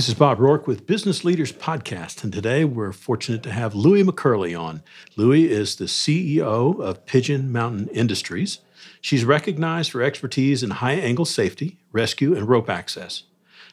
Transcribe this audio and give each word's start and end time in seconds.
This 0.00 0.08
is 0.08 0.14
Bob 0.14 0.40
Rourke 0.40 0.66
with 0.66 0.86
Business 0.86 1.26
Leaders 1.26 1.52
Podcast, 1.52 2.24
and 2.24 2.32
today 2.32 2.64
we're 2.64 2.90
fortunate 2.90 3.42
to 3.42 3.52
have 3.52 3.74
Loui 3.74 4.02
McCurley 4.02 4.58
on. 4.58 4.82
Loui 5.18 5.46
is 5.46 5.76
the 5.76 5.84
CEO 5.84 6.80
of 6.80 7.04
Pigeon 7.04 7.52
Mountain 7.52 7.88
Industries. 7.88 8.60
She's 9.02 9.26
recognized 9.26 9.90
for 9.90 10.00
expertise 10.00 10.62
in 10.62 10.70
high 10.70 10.94
angle 10.94 11.26
safety, 11.26 11.76
rescue, 11.92 12.34
and 12.34 12.48
rope 12.48 12.70
access. 12.70 13.24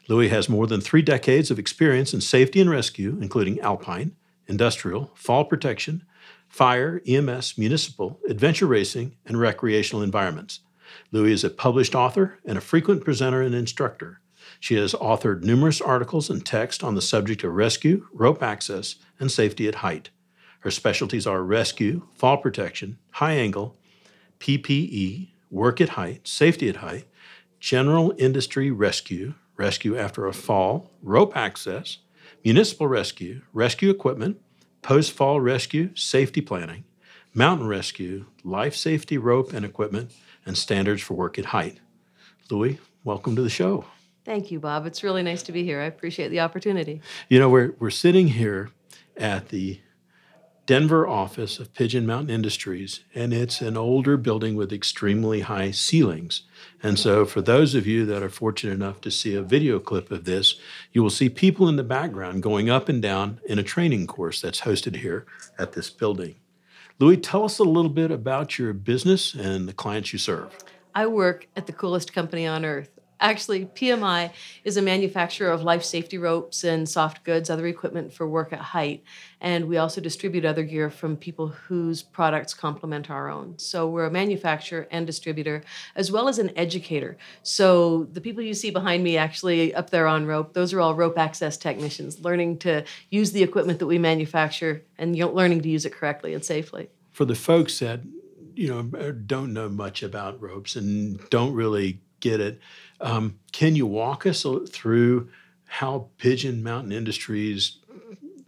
Loui 0.10 0.28
has 0.28 0.50
more 0.50 0.68
than 0.68 0.82
three 0.82 1.02
decades 1.02 1.50
of 1.50 1.60
experience 1.60 2.14
in 2.14 2.20
safety 2.20 2.60
and 2.60 2.70
rescue, 2.70 3.18
including 3.22 3.62
alpine, 3.62 4.14
industrial, 4.48 5.12
fall 5.16 5.46
protection, 5.46 6.04
fire, 6.50 7.02
EMS, 7.08 7.58
municipal, 7.58 8.20
adventure 8.28 8.68
racing, 8.68 9.16
and 9.26 9.40
recreational 9.40 10.04
environments. 10.04 10.60
Loui 11.14 11.32
is 11.32 11.46
a 11.46 11.50
published 11.50 11.96
author 11.96 12.38
and 12.44 12.58
a 12.58 12.62
frequent 12.62 13.06
presenter 13.06 13.42
and 13.42 13.56
instructor. 13.56 14.20
She 14.60 14.76
has 14.76 14.94
authored 14.94 15.44
numerous 15.44 15.82
articles 15.82 16.30
and 16.30 16.46
text 16.46 16.84
on 16.84 16.96
the 16.96 17.02
subject 17.02 17.44
of 17.44 17.54
rescue, 17.54 18.08
rope 18.12 18.42
access, 18.42 18.96
and 19.20 19.32
safety 19.32 19.68
at 19.68 19.76
height. 19.76 20.10
Her 20.62 20.72
specialties 20.72 21.28
are 21.28 21.44
rescue, 21.44 22.08
fall 22.16 22.38
protection, 22.38 22.98
high 23.12 23.34
angle, 23.34 23.78
PPE, 24.40 25.30
work 25.50 25.80
at 25.80 25.90
height, 25.90 26.28
safety 26.28 26.70
at 26.70 26.78
height, 26.78 27.06
general 27.60 28.14
industry 28.18 28.72
rescue, 28.72 29.34
rescue 29.56 29.98
after 29.98 30.28
a 30.28 30.34
fall, 30.34 30.92
rope 31.02 31.36
access, 31.36 32.00
municipal 32.44 32.88
rescue, 32.88 33.42
rescue 33.54 33.90
equipment, 33.90 34.40
post 34.82 35.12
fall 35.12 35.40
rescue, 35.40 35.96
safety 35.96 36.42
planning, 36.42 36.84
mountain 37.34 37.68
rescue, 37.68 38.26
life 38.44 38.76
safety 38.76 39.18
rope 39.18 39.54
and 39.54 39.66
equipment, 39.66 40.12
and 40.46 40.58
standards 40.58 41.02
for 41.02 41.14
work 41.14 41.38
at 41.38 41.46
height. 41.46 41.80
Loui, 42.50 42.78
welcome 43.04 43.36
to 43.36 43.42
the 43.42 43.50
show. 43.50 43.86
Thank 44.28 44.52
you, 44.52 44.60
Bob. 44.60 44.86
It's 44.86 45.04
really 45.04 45.24
nice 45.24 45.42
to 45.44 45.54
be 45.54 45.64
here. 45.64 45.80
I 45.80 45.86
appreciate 45.86 46.28
the 46.28 46.42
opportunity. 46.42 47.00
You 47.30 47.40
know, 47.40 47.48
we're, 47.48 47.76
we're 47.80 47.90
sitting 47.90 48.28
here 48.28 48.72
at 49.16 49.48
the 49.48 49.80
Denver 50.66 51.08
office 51.08 51.60
of 51.60 51.74
Pigeon 51.74 52.06
Mountain 52.06 52.30
Industries, 52.30 53.06
and 53.16 53.34
it's 53.34 53.62
an 53.62 53.78
older 53.78 54.18
building 54.18 54.58
with 54.58 54.74
extremely 54.74 55.40
high 55.40 55.72
ceilings. 55.72 56.42
And 56.84 57.00
so, 57.00 57.26
for 57.26 57.42
those 57.42 57.74
of 57.74 57.88
you 57.88 58.06
that 58.08 58.22
are 58.22 58.28
fortunate 58.28 58.74
enough 58.74 59.00
to 59.02 59.12
see 59.12 59.34
a 59.34 59.42
video 59.42 59.80
clip 59.80 60.12
of 60.12 60.26
this, 60.26 60.60
you 60.92 61.02
will 61.02 61.10
see 61.10 61.30
people 61.30 61.70
in 61.70 61.78
the 61.78 61.84
background 61.84 62.44
going 62.44 62.70
up 62.70 62.90
and 62.90 63.02
down 63.02 63.40
in 63.46 63.58
a 63.60 63.64
training 63.64 64.08
course 64.08 64.42
that's 64.42 64.62
hosted 64.62 64.98
here 64.98 65.26
at 65.58 65.72
this 65.72 65.90
building. 65.90 66.36
Louis, 67.00 67.16
tell 67.16 67.46
us 67.46 67.60
a 67.60 67.64
little 67.64 67.90
bit 67.90 68.12
about 68.12 68.60
your 68.60 68.74
business 68.74 69.34
and 69.34 69.70
the 69.70 69.74
clients 69.74 70.12
you 70.12 70.20
serve. 70.20 70.54
I 70.94 71.08
work 71.08 71.48
at 71.56 71.66
the 71.66 71.72
coolest 71.72 72.12
company 72.12 72.46
on 72.46 72.66
earth. 72.66 72.97
Actually, 73.20 73.66
PMI 73.66 74.32
is 74.64 74.78
a 74.78 74.82
manufacturer 74.82 75.50
of 75.50 75.64
life 75.64 75.84
safety 75.84 76.18
ropes 76.18 76.64
and 76.64 76.88
soft 76.88 77.24
goods, 77.24 77.50
other 77.50 77.66
equipment 77.68 78.14
for 78.14 78.28
work 78.28 78.54
at 78.54 78.60
height. 78.60 79.04
And 79.42 79.68
we 79.68 79.78
also 79.78 80.02
distribute 80.02 80.46
other 80.46 80.64
gear 80.64 80.90
from 80.90 81.18
people 81.18 81.48
whose 81.48 82.04
products 82.04 82.54
complement 82.54 83.10
our 83.10 83.30
own. 83.30 83.58
So 83.58 83.88
we're 83.88 84.06
a 84.06 84.12
manufacturer 84.12 84.88
and 84.92 85.06
distributor, 85.06 85.64
as 85.96 86.12
well 86.12 86.28
as 86.28 86.40
an 86.40 86.52
educator. 86.56 87.18
So 87.44 88.06
the 88.12 88.22
people 88.22 88.44
you 88.44 88.54
see 88.54 88.72
behind 88.72 89.04
me, 89.04 89.18
actually 89.18 89.74
up 89.74 89.90
there 89.90 90.08
on 90.08 90.26
rope, 90.26 90.54
those 90.54 90.74
are 90.74 90.82
all 90.82 90.94
rope 90.96 91.18
access 91.18 91.58
technicians, 91.58 92.20
learning 92.20 92.60
to 92.60 92.84
use 93.10 93.32
the 93.32 93.44
equipment 93.44 93.80
that 93.80 93.88
we 93.88 93.98
manufacture 93.98 94.84
and 94.98 95.16
learning 95.16 95.62
to 95.62 95.70
use 95.70 95.86
it 95.86 95.94
correctly 95.94 96.34
and 96.34 96.44
safely. 96.44 96.90
For 97.12 97.26
the 97.26 97.36
folks 97.36 97.80
that 97.80 98.02
you 98.56 98.68
know 98.70 99.12
don't 99.12 99.54
know 99.54 99.70
much 99.70 100.02
about 100.02 100.42
ropes 100.42 100.76
and 100.76 101.20
don't 101.30 101.54
really 101.54 102.02
get 102.20 102.40
it 102.40 102.60
um, 103.00 103.40
can 103.52 103.76
you 103.76 103.86
walk 103.86 104.26
us 104.26 104.46
through 104.70 105.30
how 105.66 106.10
Pigeon 106.18 106.64
Mountain 106.64 106.92
Industries 106.92 107.80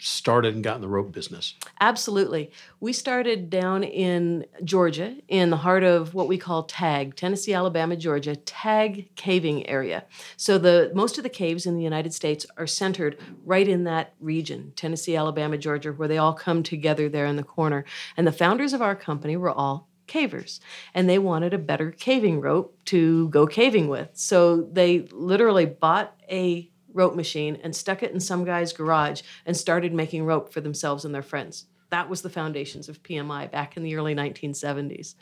started 0.02 0.56
and 0.56 0.64
got 0.64 0.78
in 0.78 0.82
the 0.82 0.88
rope 0.88 1.12
business? 1.12 1.56
Absolutely. 1.82 2.52
We 2.80 2.94
started 2.94 3.50
down 3.50 3.84
in 3.84 4.46
Georgia, 4.64 5.18
in 5.28 5.50
the 5.50 5.58
heart 5.58 5.84
of 5.84 6.14
what 6.14 6.30
we 6.30 6.38
call 6.38 6.64
TAG, 6.64 7.16
Tennessee, 7.16 7.54
Alabama, 7.54 7.98
Georgia, 7.98 8.38
TAG 8.38 9.14
caving 9.16 9.68
area. 9.68 10.06
So 10.38 10.58
the 10.58 10.92
most 10.96 11.18
of 11.18 11.24
the 11.24 11.30
caves 11.30 11.66
in 11.66 11.76
the 11.76 11.84
United 11.84 12.14
States 12.14 12.46
are 12.58 12.68
centered 12.68 13.20
right 13.44 13.68
in 13.68 13.84
that 13.84 14.14
region, 14.22 14.72
Tennessee, 14.78 15.18
Alabama, 15.18 15.58
Georgia, 15.58 15.92
where 15.92 16.08
they 16.08 16.18
all 16.18 16.34
come 16.34 16.64
together 16.64 17.10
there 17.10 17.26
in 17.26 17.36
the 17.36 17.44
corner. 17.44 17.84
And 18.16 18.26
the 18.26 18.32
founders 18.32 18.72
of 18.72 18.82
our 18.82 18.96
company 18.96 19.36
were 19.36 19.52
all 19.52 19.89
cavers 20.10 20.60
and 20.94 21.08
they 21.08 21.20
wanted 21.20 21.54
a 21.54 21.58
better 21.58 21.92
caving 21.92 22.42
rope 22.42 22.78
to 22.86 23.30
go 23.30 23.48
caving 23.48 23.88
with. 23.88 24.10
So 24.14 24.62
they 24.62 25.08
literally 25.12 25.66
bought 25.66 26.16
a 26.30 26.70
rope 26.94 27.16
machine 27.16 27.58
and 27.64 27.76
stuck 27.76 28.04
it 28.04 28.12
in 28.12 28.20
some 28.20 28.44
guy's 28.44 28.74
garage 28.74 29.22
and 29.46 29.56
started 29.56 29.94
making 29.94 30.26
rope 30.26 30.52
for 30.52 30.62
themselves 30.62 31.06
and 31.06 31.14
their 31.14 31.22
friends. 31.22 31.66
That 31.90 32.10
was 32.10 32.22
the 32.22 32.30
foundations 32.30 32.90
of 32.90 33.02
PMI 33.04 33.50
back 33.50 33.78
in 33.78 33.84
the 33.84 33.96
early 33.96 34.14
1970s. 34.14 35.16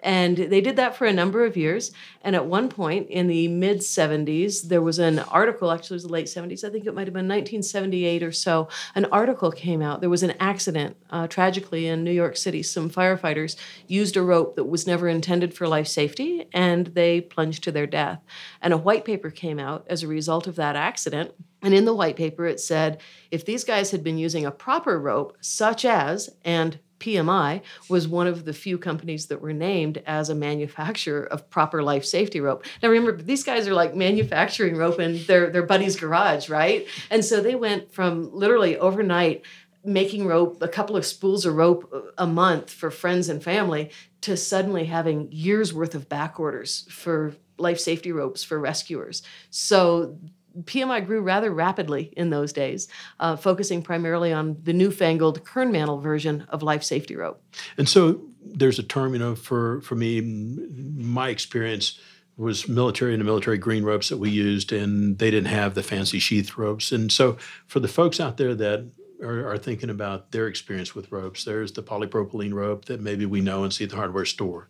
And 0.00 0.36
they 0.36 0.60
did 0.60 0.76
that 0.76 0.96
for 0.96 1.06
a 1.06 1.12
number 1.12 1.44
of 1.44 1.56
years. 1.56 1.90
And 2.22 2.36
at 2.36 2.46
one 2.46 2.68
point 2.68 3.08
in 3.08 3.26
the 3.26 3.48
mid 3.48 3.78
70s, 3.78 4.68
there 4.68 4.82
was 4.82 4.98
an 4.98 5.18
article, 5.18 5.72
actually, 5.72 5.94
it 5.94 5.96
was 5.96 6.02
the 6.04 6.12
late 6.12 6.26
70s, 6.26 6.62
I 6.62 6.70
think 6.70 6.86
it 6.86 6.94
might 6.94 7.06
have 7.06 7.14
been 7.14 7.26
1978 7.26 8.22
or 8.22 8.32
so. 8.32 8.68
An 8.94 9.06
article 9.06 9.50
came 9.50 9.82
out. 9.82 10.00
There 10.00 10.10
was 10.10 10.22
an 10.22 10.34
accident, 10.38 10.96
uh, 11.10 11.26
tragically, 11.26 11.86
in 11.86 12.04
New 12.04 12.12
York 12.12 12.36
City. 12.36 12.62
Some 12.62 12.90
firefighters 12.90 13.56
used 13.86 14.16
a 14.16 14.22
rope 14.22 14.56
that 14.56 14.64
was 14.64 14.86
never 14.86 15.08
intended 15.08 15.54
for 15.54 15.66
life 15.66 15.88
safety 15.88 16.46
and 16.52 16.88
they 16.88 17.20
plunged 17.20 17.64
to 17.64 17.72
their 17.72 17.86
death. 17.86 18.20
And 18.62 18.72
a 18.72 18.78
white 18.78 19.04
paper 19.04 19.30
came 19.30 19.58
out 19.58 19.84
as 19.88 20.02
a 20.02 20.08
result 20.08 20.46
of 20.46 20.56
that 20.56 20.76
accident. 20.76 21.32
And 21.62 21.74
in 21.74 21.84
the 21.84 21.94
white 21.94 22.16
paper, 22.16 22.46
it 22.46 22.60
said 22.60 23.00
if 23.30 23.44
these 23.44 23.64
guys 23.64 23.90
had 23.90 24.04
been 24.04 24.18
using 24.18 24.46
a 24.46 24.50
proper 24.50 25.00
rope, 25.00 25.36
such 25.40 25.84
as, 25.84 26.30
and 26.44 26.78
PMI 27.00 27.62
was 27.88 28.08
one 28.08 28.26
of 28.26 28.44
the 28.44 28.52
few 28.52 28.78
companies 28.78 29.26
that 29.26 29.40
were 29.40 29.52
named 29.52 30.02
as 30.06 30.28
a 30.28 30.34
manufacturer 30.34 31.24
of 31.24 31.48
proper 31.50 31.82
life 31.82 32.04
safety 32.04 32.40
rope. 32.40 32.64
Now 32.82 32.88
remember, 32.88 33.22
these 33.22 33.44
guys 33.44 33.68
are 33.68 33.74
like 33.74 33.94
manufacturing 33.94 34.76
rope 34.76 35.00
in 35.00 35.24
their, 35.24 35.50
their 35.50 35.62
buddy's 35.62 35.96
garage, 35.96 36.48
right? 36.48 36.86
And 37.10 37.24
so 37.24 37.40
they 37.40 37.54
went 37.54 37.92
from 37.92 38.34
literally 38.34 38.76
overnight 38.76 39.44
making 39.84 40.26
rope, 40.26 40.62
a 40.62 40.68
couple 40.68 40.96
of 40.96 41.06
spools 41.06 41.46
of 41.46 41.54
rope 41.54 42.12
a 42.18 42.26
month 42.26 42.70
for 42.70 42.90
friends 42.90 43.28
and 43.28 43.42
family, 43.42 43.90
to 44.20 44.36
suddenly 44.36 44.86
having 44.86 45.30
years 45.30 45.72
worth 45.72 45.94
of 45.94 46.08
back 46.08 46.40
orders 46.40 46.86
for 46.90 47.34
life 47.58 47.78
safety 47.78 48.12
ropes 48.12 48.42
for 48.42 48.58
rescuers. 48.58 49.22
So 49.50 50.18
PMI 50.62 51.04
grew 51.06 51.20
rather 51.20 51.52
rapidly 51.52 52.12
in 52.16 52.30
those 52.30 52.52
days, 52.52 52.88
uh, 53.20 53.36
focusing 53.36 53.82
primarily 53.82 54.32
on 54.32 54.56
the 54.62 54.72
newfangled 54.72 55.44
Kernmantle 55.44 56.00
version 56.00 56.46
of 56.48 56.62
life 56.62 56.82
safety 56.82 57.16
rope. 57.16 57.42
And 57.76 57.88
so 57.88 58.20
there's 58.44 58.78
a 58.78 58.82
term, 58.82 59.12
you 59.12 59.18
know, 59.18 59.34
for 59.34 59.80
for 59.82 59.94
me, 59.94 60.20
my 60.20 61.28
experience 61.28 61.98
was 62.36 62.68
military 62.68 63.12
and 63.12 63.20
the 63.20 63.24
military 63.24 63.58
green 63.58 63.82
ropes 63.82 64.08
that 64.08 64.18
we 64.18 64.30
used, 64.30 64.72
and 64.72 65.18
they 65.18 65.30
didn't 65.30 65.48
have 65.48 65.74
the 65.74 65.82
fancy 65.82 66.20
sheath 66.20 66.56
ropes. 66.56 66.92
And 66.92 67.10
so 67.10 67.36
for 67.66 67.80
the 67.80 67.88
folks 67.88 68.20
out 68.20 68.36
there 68.36 68.54
that 68.54 68.88
are, 69.22 69.52
are 69.52 69.58
thinking 69.58 69.90
about 69.90 70.30
their 70.30 70.46
experience 70.46 70.94
with 70.94 71.10
ropes, 71.10 71.44
there's 71.44 71.72
the 71.72 71.82
polypropylene 71.82 72.54
rope 72.54 72.84
that 72.84 73.00
maybe 73.00 73.26
we 73.26 73.40
know 73.40 73.64
and 73.64 73.72
see 73.72 73.84
at 73.84 73.90
the 73.90 73.96
hardware 73.96 74.24
store. 74.24 74.68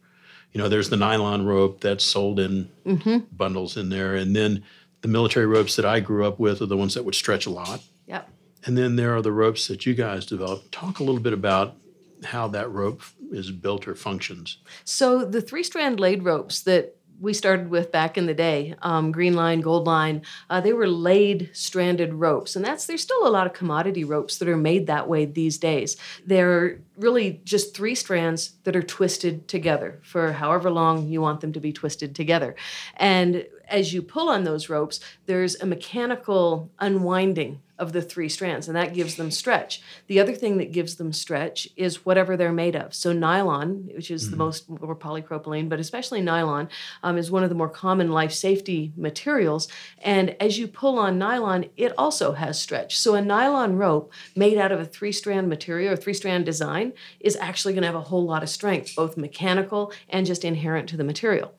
You 0.52 0.62
know, 0.62 0.70
there's 0.70 0.88
the 0.88 0.96
nylon 0.96 1.44
rope 1.44 1.82
that's 1.82 2.04
sold 2.04 2.40
in 2.40 2.70
mm-hmm. 2.86 3.18
bundles 3.32 3.76
in 3.76 3.90
there, 3.90 4.14
and 4.14 4.34
then 4.34 4.64
the 5.00 5.08
military 5.08 5.46
ropes 5.46 5.76
that 5.76 5.84
I 5.84 6.00
grew 6.00 6.26
up 6.26 6.38
with 6.38 6.60
are 6.60 6.66
the 6.66 6.76
ones 6.76 6.94
that 6.94 7.04
would 7.04 7.14
stretch 7.14 7.46
a 7.46 7.50
lot. 7.50 7.82
Yep. 8.06 8.28
And 8.64 8.76
then 8.76 8.96
there 8.96 9.14
are 9.16 9.22
the 9.22 9.32
ropes 9.32 9.68
that 9.68 9.86
you 9.86 9.94
guys 9.94 10.26
developed. 10.26 10.72
Talk 10.72 10.98
a 10.98 11.04
little 11.04 11.20
bit 11.20 11.32
about 11.32 11.76
how 12.24 12.48
that 12.48 12.70
rope 12.70 13.02
is 13.30 13.50
built 13.50 13.86
or 13.86 13.94
functions. 13.94 14.58
So 14.84 15.24
the 15.24 15.40
three 15.40 15.62
strand 15.62 16.00
laid 16.00 16.24
ropes 16.24 16.62
that 16.62 16.96
we 17.20 17.34
started 17.34 17.68
with 17.68 17.90
back 17.90 18.16
in 18.16 18.26
the 18.26 18.34
day, 18.34 18.74
um, 18.82 19.10
green 19.10 19.34
line, 19.34 19.60
gold 19.60 19.86
line, 19.86 20.22
uh, 20.50 20.60
they 20.60 20.72
were 20.72 20.86
laid 20.86 21.50
stranded 21.52 22.14
ropes. 22.14 22.54
And 22.54 22.64
that's 22.64 22.86
there's 22.86 23.02
still 23.02 23.26
a 23.26 23.30
lot 23.30 23.46
of 23.46 23.52
commodity 23.52 24.04
ropes 24.04 24.38
that 24.38 24.48
are 24.48 24.56
made 24.56 24.86
that 24.86 25.08
way 25.08 25.24
these 25.24 25.58
days. 25.58 25.96
They're 26.24 26.80
really 26.96 27.40
just 27.44 27.74
three 27.74 27.94
strands 27.94 28.52
that 28.64 28.76
are 28.76 28.82
twisted 28.82 29.48
together 29.48 30.00
for 30.02 30.32
however 30.32 30.70
long 30.70 31.08
you 31.08 31.20
want 31.20 31.40
them 31.40 31.52
to 31.54 31.60
be 31.60 31.72
twisted 31.72 32.14
together. 32.14 32.54
And 32.96 33.46
as 33.68 33.92
you 33.92 34.02
pull 34.02 34.28
on 34.28 34.44
those 34.44 34.68
ropes, 34.68 35.00
there's 35.26 35.60
a 35.60 35.66
mechanical 35.66 36.70
unwinding 36.78 37.60
of 37.78 37.92
the 37.92 38.02
three 38.02 38.28
strands, 38.28 38.66
and 38.66 38.76
that 38.76 38.92
gives 38.92 39.14
them 39.14 39.30
stretch. 39.30 39.80
The 40.08 40.18
other 40.18 40.34
thing 40.34 40.58
that 40.58 40.72
gives 40.72 40.96
them 40.96 41.12
stretch 41.12 41.68
is 41.76 42.04
whatever 42.04 42.36
they're 42.36 42.52
made 42.52 42.74
of. 42.74 42.92
So, 42.92 43.12
nylon, 43.12 43.90
which 43.94 44.10
is 44.10 44.24
mm-hmm. 44.24 44.30
the 44.32 44.36
most, 44.36 44.64
or 44.80 44.96
polypropylene, 44.96 45.68
but 45.68 45.78
especially 45.78 46.20
nylon, 46.20 46.68
um, 47.02 47.16
is 47.16 47.30
one 47.30 47.44
of 47.44 47.48
the 47.48 47.54
more 47.54 47.68
common 47.68 48.10
life 48.10 48.32
safety 48.32 48.92
materials. 48.96 49.68
And 50.02 50.36
as 50.40 50.58
you 50.58 50.66
pull 50.66 50.98
on 50.98 51.18
nylon, 51.18 51.66
it 51.76 51.92
also 51.96 52.32
has 52.32 52.60
stretch. 52.60 52.98
So, 52.98 53.14
a 53.14 53.22
nylon 53.22 53.76
rope 53.76 54.12
made 54.34 54.58
out 54.58 54.72
of 54.72 54.80
a 54.80 54.84
three 54.84 55.12
strand 55.12 55.48
material 55.48 55.92
or 55.92 55.96
three 55.96 56.14
strand 56.14 56.44
design 56.44 56.92
is 57.20 57.36
actually 57.36 57.74
going 57.74 57.82
to 57.82 57.88
have 57.88 57.94
a 57.94 58.00
whole 58.00 58.24
lot 58.24 58.42
of 58.42 58.48
strength, 58.48 58.96
both 58.96 59.16
mechanical 59.16 59.92
and 60.08 60.26
just 60.26 60.44
inherent 60.44 60.88
to 60.88 60.96
the 60.96 61.04
material. 61.04 61.54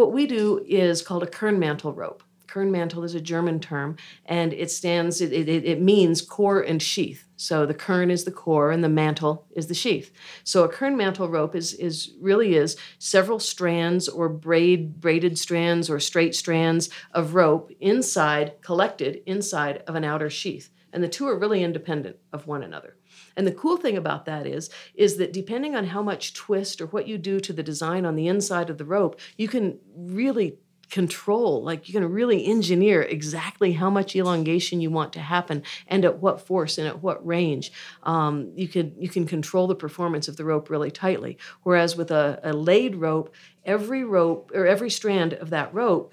What 0.00 0.14
we 0.14 0.24
do 0.24 0.64
is 0.66 1.02
called 1.02 1.24
a 1.24 1.26
Kernmantle 1.26 1.92
rope. 1.92 2.22
Kern 2.46 2.72
mantle 2.72 3.04
is 3.04 3.14
a 3.14 3.20
German 3.20 3.60
term, 3.60 3.96
and 4.24 4.54
it 4.54 4.70
stands. 4.70 5.20
It, 5.20 5.30
it, 5.30 5.46
it 5.46 5.82
means 5.82 6.22
core 6.22 6.62
and 6.62 6.80
sheath. 6.80 7.28
So 7.36 7.66
the 7.66 7.74
kern 7.74 8.10
is 8.10 8.24
the 8.24 8.32
core, 8.32 8.70
and 8.70 8.82
the 8.82 8.88
mantle 8.88 9.46
is 9.50 9.66
the 9.66 9.74
sheath. 9.74 10.10
So 10.42 10.64
a 10.64 10.70
kern 10.70 10.96
mantle 10.96 11.28
rope 11.28 11.54
is 11.54 11.74
is 11.74 12.12
really 12.18 12.54
is 12.54 12.78
several 12.98 13.38
strands 13.38 14.08
or 14.08 14.30
braid 14.30 15.02
braided 15.02 15.38
strands 15.38 15.90
or 15.90 16.00
straight 16.00 16.34
strands 16.34 16.88
of 17.12 17.34
rope 17.34 17.70
inside 17.78 18.54
collected 18.62 19.22
inside 19.26 19.82
of 19.86 19.96
an 19.96 20.04
outer 20.04 20.30
sheath, 20.30 20.70
and 20.94 21.04
the 21.04 21.08
two 21.08 21.28
are 21.28 21.38
really 21.38 21.62
independent 21.62 22.16
of 22.32 22.46
one 22.46 22.62
another. 22.62 22.96
And 23.36 23.46
the 23.46 23.52
cool 23.52 23.76
thing 23.76 23.96
about 23.96 24.24
that 24.26 24.46
is, 24.46 24.70
is 24.94 25.16
that 25.16 25.32
depending 25.32 25.74
on 25.74 25.86
how 25.86 26.02
much 26.02 26.34
twist 26.34 26.80
or 26.80 26.86
what 26.86 27.06
you 27.06 27.18
do 27.18 27.40
to 27.40 27.52
the 27.52 27.62
design 27.62 28.04
on 28.04 28.16
the 28.16 28.28
inside 28.28 28.70
of 28.70 28.78
the 28.78 28.84
rope, 28.84 29.18
you 29.36 29.48
can 29.48 29.78
really 29.96 30.58
control 30.90 31.62
like 31.62 31.88
you 31.88 31.94
can 31.94 32.10
really 32.10 32.44
engineer 32.46 33.00
exactly 33.02 33.72
how 33.72 33.88
much 33.88 34.16
elongation 34.16 34.80
you 34.80 34.90
want 34.90 35.12
to 35.12 35.20
happen 35.20 35.62
and 35.86 36.04
at 36.04 36.18
what 36.18 36.40
force 36.40 36.78
and 36.78 36.86
at 36.86 37.02
what 37.02 37.24
range. 37.24 37.72
Um, 38.02 38.52
you 38.56 38.68
can 38.68 38.94
you 38.98 39.08
can 39.08 39.24
control 39.26 39.66
the 39.66 39.74
performance 39.74 40.28
of 40.28 40.36
the 40.36 40.44
rope 40.44 40.68
really 40.68 40.90
tightly. 40.90 41.38
Whereas 41.62 41.96
with 41.96 42.10
a, 42.10 42.40
a 42.42 42.52
laid 42.52 42.96
rope 42.96 43.34
every 43.64 44.04
rope 44.04 44.50
or 44.54 44.66
every 44.66 44.90
strand 44.90 45.34
of 45.34 45.50
that 45.50 45.72
rope 45.72 46.12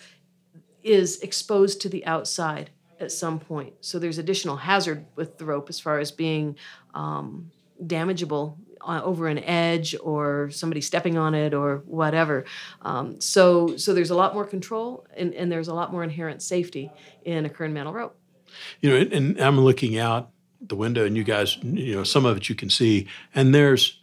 is 0.83 1.19
exposed 1.21 1.81
to 1.81 1.89
the 1.89 2.05
outside 2.05 2.69
at 2.99 3.11
some 3.11 3.39
point. 3.39 3.73
So 3.81 3.99
there's 3.99 4.17
additional 4.17 4.57
hazard 4.57 5.05
with 5.15 5.37
the 5.37 5.45
rope 5.45 5.69
as 5.69 5.79
far 5.79 5.99
as 5.99 6.11
being 6.11 6.55
um, 6.93 7.51
damageable 7.83 8.55
uh, 8.81 9.01
over 9.03 9.27
an 9.27 9.39
edge 9.39 9.95
or 10.01 10.49
somebody 10.51 10.81
stepping 10.81 11.17
on 11.17 11.35
it 11.35 11.53
or 11.53 11.83
whatever. 11.85 12.45
Um, 12.81 13.19
so 13.19 13.75
so 13.77 13.93
there's 13.93 14.09
a 14.09 14.15
lot 14.15 14.33
more 14.33 14.45
control 14.45 15.05
and, 15.15 15.33
and 15.33 15.51
there's 15.51 15.67
a 15.67 15.73
lot 15.73 15.91
more 15.91 16.03
inherent 16.03 16.41
safety 16.41 16.91
in 17.23 17.45
a 17.45 17.49
kern 17.49 17.73
mantle 17.73 17.93
rope. 17.93 18.17
You 18.81 18.89
know, 18.91 19.15
and 19.15 19.39
I'm 19.39 19.59
looking 19.59 19.97
out 19.97 20.31
the 20.61 20.75
window, 20.75 21.05
and 21.05 21.15
you 21.15 21.23
guys, 21.23 21.57
you 21.61 21.95
know, 21.95 22.03
some 22.03 22.25
of 22.25 22.37
it 22.37 22.49
you 22.49 22.55
can 22.55 22.69
see, 22.69 23.07
and 23.35 23.53
there's 23.53 23.99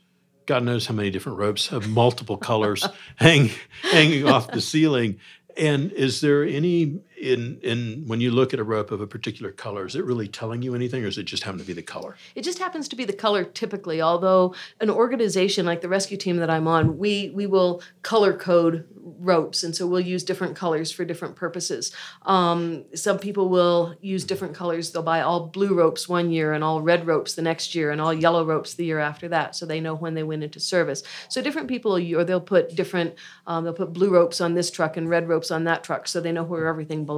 God 0.46 0.62
knows 0.62 0.86
how 0.86 0.94
many 0.94 1.10
different 1.10 1.38
ropes 1.38 1.72
of 1.72 1.88
multiple 1.88 2.36
colors 2.36 2.86
hang, 3.16 3.50
hanging 3.82 4.28
off 4.28 4.50
the 4.50 4.60
ceiling. 4.60 5.18
And 5.56 5.92
is 5.92 6.20
there 6.20 6.44
any 6.44 7.00
in 7.24 7.58
in 7.62 8.04
when 8.06 8.20
you 8.20 8.30
look 8.30 8.52
at 8.52 8.60
a 8.60 8.64
rope 8.64 8.90
of 8.90 9.00
a 9.00 9.06
particular 9.06 9.50
color, 9.50 9.86
is 9.86 9.96
it 9.96 10.04
really 10.04 10.28
telling 10.28 10.62
you 10.62 10.74
anything, 10.74 11.04
or 11.04 11.08
is 11.08 11.18
it 11.18 11.24
just 11.24 11.42
happen 11.42 11.58
to 11.58 11.64
be 11.64 11.72
the 11.72 11.82
color? 11.82 12.16
It 12.34 12.42
just 12.42 12.58
happens 12.58 12.86
to 12.88 12.96
be 12.96 13.04
the 13.04 13.12
color 13.12 13.44
typically. 13.44 14.02
Although 14.02 14.54
an 14.80 14.90
organization 14.90 15.64
like 15.64 15.80
the 15.80 15.88
rescue 15.88 16.16
team 16.16 16.36
that 16.36 16.50
I'm 16.50 16.68
on, 16.68 16.98
we 16.98 17.30
we 17.34 17.46
will 17.46 17.82
color 18.02 18.36
code 18.36 18.86
ropes, 19.18 19.64
and 19.64 19.74
so 19.74 19.86
we'll 19.86 20.00
use 20.00 20.22
different 20.22 20.54
colors 20.56 20.92
for 20.92 21.04
different 21.04 21.36
purposes. 21.36 21.92
Um, 22.22 22.84
some 22.94 23.18
people 23.18 23.48
will 23.48 23.96
use 24.00 24.24
different 24.24 24.54
colors. 24.54 24.92
They'll 24.92 25.02
buy 25.02 25.22
all 25.22 25.46
blue 25.48 25.74
ropes 25.74 26.08
one 26.08 26.30
year 26.30 26.52
and 26.52 26.62
all 26.62 26.82
red 26.82 27.06
ropes 27.06 27.34
the 27.34 27.42
next 27.42 27.74
year 27.74 27.90
and 27.90 28.00
all 28.00 28.12
yellow 28.12 28.44
ropes 28.44 28.74
the 28.74 28.84
year 28.84 28.98
after 28.98 29.28
that, 29.28 29.56
so 29.56 29.64
they 29.64 29.80
know 29.80 29.94
when 29.94 30.14
they 30.14 30.22
went 30.22 30.44
into 30.44 30.60
service. 30.60 31.02
So 31.28 31.40
different 31.40 31.68
people, 31.68 31.92
or 31.96 32.24
they'll 32.24 32.40
put 32.40 32.74
different, 32.74 33.14
um, 33.46 33.64
they'll 33.64 33.72
put 33.72 33.92
blue 33.94 34.10
ropes 34.10 34.40
on 34.40 34.54
this 34.54 34.70
truck 34.70 34.96
and 34.96 35.08
red 35.08 35.28
ropes 35.28 35.50
on 35.50 35.64
that 35.64 35.84
truck, 35.84 36.06
so 36.06 36.20
they 36.20 36.32
know 36.32 36.44
where 36.44 36.66
everything 36.66 37.04
belongs. 37.06 37.13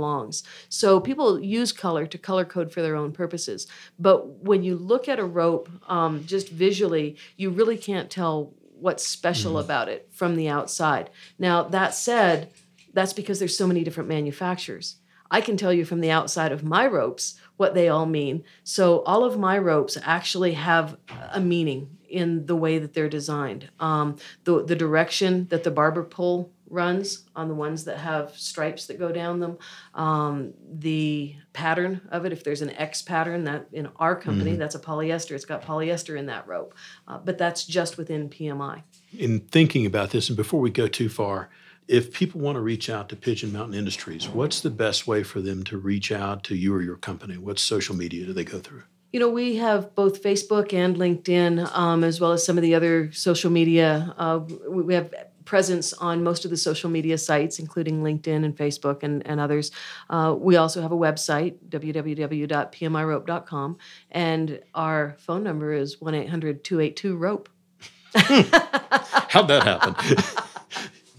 So 0.68 1.00
people 1.00 1.40
use 1.40 1.72
color 1.72 2.06
to 2.06 2.18
color 2.18 2.44
code 2.44 2.72
for 2.72 2.82
their 2.82 2.96
own 2.96 3.12
purposes. 3.12 3.66
But 3.98 4.28
when 4.44 4.62
you 4.62 4.76
look 4.76 5.08
at 5.08 5.18
a 5.18 5.24
rope, 5.24 5.68
um, 5.88 6.24
just 6.26 6.48
visually, 6.48 7.16
you 7.36 7.50
really 7.50 7.76
can't 7.76 8.10
tell 8.10 8.54
what's 8.78 9.06
special 9.06 9.54
mm. 9.54 9.60
about 9.60 9.88
it 9.88 10.08
from 10.12 10.36
the 10.36 10.48
outside. 10.48 11.10
Now, 11.38 11.62
that 11.62 11.94
said, 11.94 12.50
that's 12.92 13.12
because 13.12 13.38
there's 13.38 13.56
so 13.56 13.66
many 13.66 13.84
different 13.84 14.08
manufacturers. 14.08 14.96
I 15.30 15.40
can 15.40 15.56
tell 15.56 15.72
you 15.72 15.84
from 15.84 16.00
the 16.00 16.10
outside 16.10 16.52
of 16.52 16.62
my 16.62 16.86
ropes 16.86 17.38
what 17.56 17.74
they 17.74 17.88
all 17.88 18.06
mean. 18.06 18.44
So 18.64 19.02
all 19.02 19.24
of 19.24 19.38
my 19.38 19.58
ropes 19.58 19.98
actually 20.02 20.52
have 20.52 20.96
a 21.32 21.40
meaning 21.40 21.96
in 22.08 22.46
the 22.46 22.56
way 22.56 22.78
that 22.78 22.94
they're 22.94 23.08
designed. 23.08 23.70
Um, 23.80 24.16
the 24.44 24.64
the 24.64 24.76
direction 24.76 25.48
that 25.48 25.64
the 25.64 25.70
barber 25.70 26.04
pole 26.04 26.52
runs 26.68 27.24
on 27.34 27.48
the 27.48 27.54
ones 27.54 27.84
that 27.84 27.98
have 27.98 28.36
stripes 28.36 28.86
that 28.86 28.98
go 28.98 29.12
down 29.12 29.40
them. 29.40 29.58
Um, 29.94 30.54
the 30.72 31.36
pattern 31.52 32.00
of 32.10 32.24
it, 32.24 32.32
if 32.32 32.44
there's 32.44 32.62
an 32.62 32.70
X 32.70 33.02
pattern, 33.02 33.44
that 33.44 33.66
in 33.72 33.88
our 33.96 34.16
company, 34.16 34.52
mm-hmm. 34.52 34.60
that's 34.60 34.74
a 34.74 34.80
polyester. 34.80 35.32
It's 35.32 35.44
got 35.44 35.62
polyester 35.62 36.18
in 36.18 36.26
that 36.26 36.46
rope, 36.46 36.74
uh, 37.06 37.18
but 37.18 37.38
that's 37.38 37.64
just 37.64 37.96
within 37.96 38.28
PMI. 38.28 38.82
In 39.16 39.40
thinking 39.40 39.86
about 39.86 40.10
this, 40.10 40.28
and 40.28 40.36
before 40.36 40.60
we 40.60 40.70
go 40.70 40.88
too 40.88 41.08
far, 41.08 41.50
if 41.88 42.12
people 42.12 42.40
want 42.40 42.56
to 42.56 42.60
reach 42.60 42.90
out 42.90 43.08
to 43.10 43.16
Pigeon 43.16 43.52
Mountain 43.52 43.74
Industries, 43.74 44.28
what's 44.28 44.60
the 44.60 44.70
best 44.70 45.06
way 45.06 45.22
for 45.22 45.40
them 45.40 45.62
to 45.64 45.78
reach 45.78 46.10
out 46.10 46.42
to 46.44 46.56
you 46.56 46.74
or 46.74 46.82
your 46.82 46.96
company? 46.96 47.38
What 47.38 47.58
social 47.58 47.94
media 47.94 48.26
do 48.26 48.32
they 48.32 48.44
go 48.44 48.58
through? 48.58 48.82
You 49.12 49.20
know, 49.20 49.28
we 49.28 49.56
have 49.56 49.94
both 49.94 50.22
Facebook 50.22 50.74
and 50.74 50.96
LinkedIn, 50.96 51.72
um, 51.74 52.02
as 52.02 52.20
well 52.20 52.32
as 52.32 52.44
some 52.44 52.58
of 52.58 52.62
the 52.62 52.74
other 52.74 53.12
social 53.12 53.50
media. 53.50 54.14
Uh, 54.18 54.40
we 54.68 54.94
have 54.94 55.14
presence 55.46 55.94
on 55.94 56.22
most 56.22 56.44
of 56.44 56.50
the 56.50 56.58
social 56.58 56.90
media 56.90 57.16
sites, 57.16 57.58
including 57.58 58.02
LinkedIn 58.02 58.44
and 58.44 58.54
Facebook 58.54 59.02
and, 59.02 59.26
and 59.26 59.40
others. 59.40 59.70
Uh, 60.10 60.36
we 60.38 60.56
also 60.56 60.82
have 60.82 60.92
a 60.92 60.96
website, 60.96 61.54
www.pmirope.com, 61.70 63.78
and 64.10 64.60
our 64.74 65.16
phone 65.18 65.42
number 65.42 65.72
is 65.72 65.98
1 66.00 66.14
800 66.14 66.62
282 66.62 67.16
ROPE. 67.16 67.48
How'd 68.14 69.48
that 69.48 69.62
happen? 69.62 69.96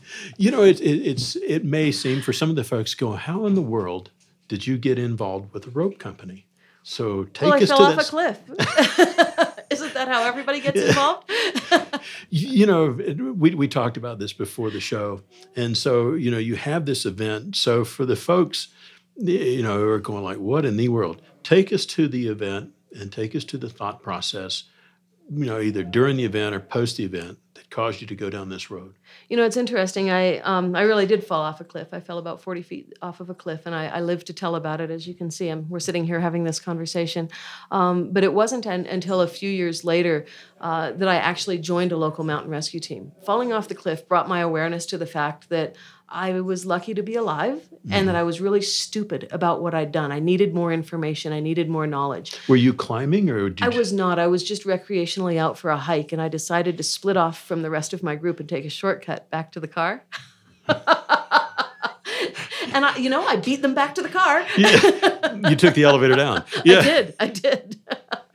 you 0.38 0.52
know, 0.52 0.62
it, 0.64 0.80
it, 0.82 1.08
it's, 1.08 1.36
it 1.38 1.66
may 1.66 1.92
seem 1.92 2.22
for 2.22 2.34
some 2.34 2.52
of 2.52 2.56
the 2.56 2.64
folks 2.64 2.94
going, 2.94 3.18
how 3.18 3.46
in 3.46 3.56
the 3.56 3.62
world 3.62 4.12
did 4.48 4.68
you 4.68 4.78
get 4.78 5.00
involved 5.00 5.54
with 5.54 5.68
a 5.68 5.72
rope 5.72 6.00
company? 6.00 6.46
So 6.84 7.26
take 7.26 7.50
well, 7.50 7.64
us 7.64 7.70
to 7.70 7.76
off 7.76 7.98
this. 7.98 8.08
a 8.08 8.12
cliff. 8.12 8.40
Isn't 9.70 9.94
that 9.94 10.08
how 10.08 10.24
everybody 10.24 10.62
gets 10.62 10.80
involved? 10.80 11.30
you 12.30 12.66
know, 12.66 12.92
we, 13.34 13.54
we 13.54 13.68
talked 13.68 13.98
about 13.98 14.20
this 14.20 14.34
before 14.34 14.70
the 14.70 14.80
show. 14.80 15.22
And 15.56 15.78
so, 15.78 16.14
you 16.14 16.32
know, 16.32 16.38
you 16.38 16.56
have 16.56 16.86
this 16.86 17.06
event. 17.06 17.56
So 17.56 17.84
for 17.84 18.06
the 18.06 18.16
folks, 18.16 18.70
you 19.18 19.64
know, 19.64 19.78
who 19.80 19.90
are 19.90 20.00
going 20.00 20.24
like, 20.24 20.38
what 20.38 20.66
in 20.66 20.78
the 20.78 20.90
world? 20.90 21.22
Take 21.44 21.74
us 21.74 21.86
to 21.88 22.08
the 22.08 22.28
event 22.28 22.72
and 22.94 23.12
take 23.12 23.36
us 23.36 23.44
to 23.46 23.58
the 23.58 23.70
thought 23.70 24.02
process, 24.02 24.64
you 25.30 25.46
know, 25.46 25.60
either 25.60 25.84
during 25.84 26.18
the 26.18 26.26
event 26.26 26.56
or 26.56 26.60
post 26.60 26.98
the 26.98 27.04
event 27.04 27.38
caused 27.70 28.02
you 28.02 28.08
to 28.08 28.16
go 28.16 28.30
down 28.30 28.50
this 28.50 28.72
road? 28.72 28.96
You 29.30 29.38
know, 29.38 29.44
it's 29.44 29.58
interesting. 29.58 30.10
I 30.10 30.40
um, 30.40 30.76
I 30.76 30.82
really 30.82 31.06
did 31.06 31.24
fall 31.24 31.42
off 31.42 31.60
a 31.62 31.64
cliff. 31.64 31.90
I 31.92 32.00
fell 32.00 32.18
about 32.18 32.42
40 32.42 32.62
feet 32.62 32.94
off 33.02 33.20
of 33.20 33.30
a 33.30 33.34
cliff, 33.34 33.66
and 33.66 33.76
I, 33.76 33.88
I 33.88 34.02
live 34.02 34.24
to 34.26 34.34
tell 34.34 34.56
about 34.56 34.82
it. 34.82 34.90
As 34.90 35.08
you 35.08 35.14
can 35.14 35.32
see, 35.32 35.50
I'm, 35.50 35.68
we're 35.70 35.80
sitting 35.80 36.06
here 36.06 36.20
having 36.20 36.44
this 36.44 36.60
conversation. 36.60 37.30
Um, 37.72 38.12
but 38.12 38.24
it 38.24 38.34
wasn't 38.34 38.66
an, 38.66 38.86
until 38.86 39.22
a 39.22 39.28
few 39.28 39.50
years 39.50 39.84
later 39.84 40.26
uh, 40.62 40.92
that 40.92 41.08
I 41.08 41.16
actually 41.16 41.58
joined 41.58 41.92
a 41.92 41.98
local 41.98 42.24
mountain 42.24 42.52
rescue 42.52 42.80
team. 42.80 43.12
Falling 43.26 43.52
off 43.52 43.68
the 43.68 43.76
cliff 43.76 44.08
brought 44.08 44.28
my 44.28 44.40
awareness 44.40 44.86
to 44.88 44.98
the 44.98 45.06
fact 45.06 45.50
that 45.50 45.76
I 46.10 46.40
was 46.40 46.66
lucky 46.66 46.94
to 46.94 47.04
be 47.04 47.16
alive 47.16 47.58
mm-hmm. 47.58 47.94
and 47.94 48.08
that 48.08 48.14
mm-hmm. 48.14 48.20
I 48.20 48.24
was 48.24 48.40
really 48.40 48.62
stupid 48.62 49.28
about 49.32 49.62
what 49.62 49.74
I'd 49.74 49.92
done. 49.92 50.12
I 50.12 50.20
needed 50.20 50.54
more 50.54 50.72
information, 50.72 51.34
I 51.34 51.40
needed 51.42 51.70
more 51.70 51.86
knowledge. 51.86 52.38
Were 52.48 52.56
you 52.56 52.74
climbing 52.74 53.30
or 53.30 53.54
I 53.62 53.70
was 53.70 53.92
not. 53.92 54.18
I 54.20 54.28
was 54.28 54.44
just 54.44 54.64
recreationally 54.64 55.38
out 55.38 55.58
for 55.58 55.70
a 55.70 55.78
hike 55.78 56.12
and 56.12 56.22
I 56.22 56.30
decided 56.30 56.78
to 56.78 56.84
split 56.84 57.18
off 57.18 57.40
from 57.40 57.62
the 57.62 57.70
rest 57.70 57.94
of 57.94 58.04
my 58.04 58.16
group 58.16 58.40
and 58.40 58.48
take 58.48 58.66
a 58.66 58.70
shortcut 58.70 59.30
back 59.30 59.52
to 59.54 59.60
the 59.60 59.68
car. 59.68 60.04
and 62.74 62.86
I, 62.86 62.96
you 62.98 63.10
know, 63.10 63.26
I 63.26 63.36
beat 63.38 63.62
them 63.62 63.74
back 63.74 63.96
to 63.96 64.02
the 64.02 64.10
car. 64.10 64.46
yeah. 64.58 65.50
You 65.50 65.56
took 65.56 65.74
the 65.74 65.84
elevator 65.84 66.16
down. 66.16 66.44
Yeah. 66.66 66.80
I 66.80 66.84
did. 66.84 67.16
I 67.20 67.28
did. 67.28 67.80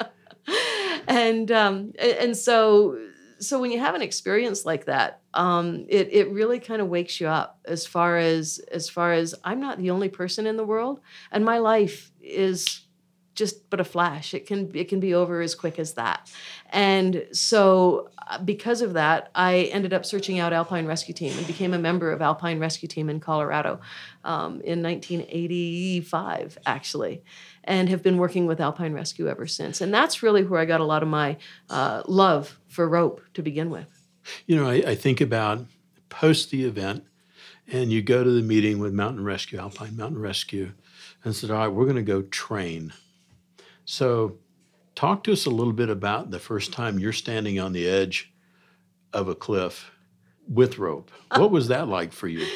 and 1.09 1.51
um, 1.51 1.93
and 1.99 2.37
so 2.37 2.99
so 3.43 3.61
when 3.61 3.73
you 3.73 3.81
have 3.81 3.95
an 3.95 4.03
experience 4.03 4.65
like 4.65 4.85
that, 4.87 5.21
um, 5.35 5.85
it 5.89 6.09
it 6.13 6.31
really 6.31 6.61
kind 6.61 6.81
of 6.81 6.89
wakes 6.89 7.21
you 7.21 7.27
up 7.27 7.59
as 7.65 7.87
far 7.87 8.17
as 8.17 8.61
as 8.71 8.89
far 8.89 9.13
as 9.13 9.35
I'm 9.45 9.61
not 9.61 9.79
the 9.79 9.91
only 9.91 10.09
person 10.09 10.47
in 10.47 10.57
the 10.57 10.65
world, 10.65 11.01
and 11.33 11.45
my 11.45 11.59
life 11.59 12.13
is 12.21 12.83
just 13.35 13.69
but 13.69 13.81
a 13.81 13.85
flash. 13.85 14.33
It 14.33 14.47
can 14.47 14.71
it 14.75 14.89
can 14.89 15.01
be 15.01 15.15
over 15.15 15.41
as 15.41 15.55
quick 15.57 15.79
as 15.79 15.95
that, 15.95 16.31
and 16.71 17.27
so 17.33 18.11
uh, 18.29 18.39
because 18.39 18.81
of 18.81 18.93
that, 18.93 19.31
I 19.35 19.71
ended 19.73 19.93
up 19.93 20.07
searching 20.07 20.39
out 20.39 20.53
Alpine 20.53 20.87
Rescue 20.87 21.15
Team 21.15 21.37
and 21.37 21.47
became 21.47 21.75
a 21.75 21.79
member 21.79 22.13
of 22.13 22.23
Alpine 22.23 22.61
Rescue 22.61 22.89
Team 22.89 23.11
in 23.11 23.19
Colorado 23.19 23.81
um, 24.25 24.61
in 24.61 24.83
1985, 24.83 26.59
actually 26.65 27.25
and 27.65 27.89
have 27.89 28.03
been 28.03 28.19
working 28.19 28.47
with 28.47 28.61
Alpine 28.61 28.93
Rescue 28.93 29.29
ever 29.29 29.47
since. 29.47 29.81
And 29.81 29.93
that's 29.93 30.23
really 30.23 30.45
where 30.45 30.61
I 30.61 30.65
got 30.65 30.81
a 30.81 30.85
lot 30.85 31.03
of 31.03 31.09
my 31.09 31.37
uh, 31.71 32.03
love 32.07 32.59
for 32.69 32.89
rope 32.89 33.21
to 33.35 33.43
begin 33.43 33.71
with. 33.71 33.89
You 34.47 34.57
know, 34.57 34.69
I, 34.69 34.75
I, 34.87 34.95
think 34.95 35.21
about 35.21 35.67
post 36.09 36.51
the 36.51 36.65
event, 36.65 37.05
and 37.67 37.91
you 37.91 38.03
go 38.03 38.23
to 38.23 38.31
the 38.31 38.43
meeting 38.43 38.79
with 38.79 38.93
Mountain 38.93 39.25
Rescue, 39.25 39.59
Alpine 39.59 39.97
Mountain 39.97 40.21
Rescue, 40.21 40.73
and 41.25 41.35
said, 41.35 41.51
All 41.51 41.59
right, 41.59 41.69
we're 41.69 41.87
going 41.87 41.97
to 41.97 42.03
go 42.03 42.23
train. 42.23 42.93
So, 43.85 44.39
talk 44.95 45.25
to 45.25 45.33
us 45.33 45.47
a 45.47 45.51
little 45.51 45.73
bit 45.73 45.89
about 45.89 46.31
the 46.31 46.39
first 46.39 46.73
time 46.73 47.01
you're 47.01 47.13
standing 47.13 47.59
on 47.59 47.73
the 47.73 47.89
edge 47.89 48.33
of 49.13 49.29
a 49.29 49.35
cliff 49.35 49.91
with 50.49 50.79
rope. 50.79 51.11
What 51.37 51.51
was 51.51 51.69
that 51.69 51.89
like 51.89 52.13
for 52.13 52.29
you? 52.29 52.47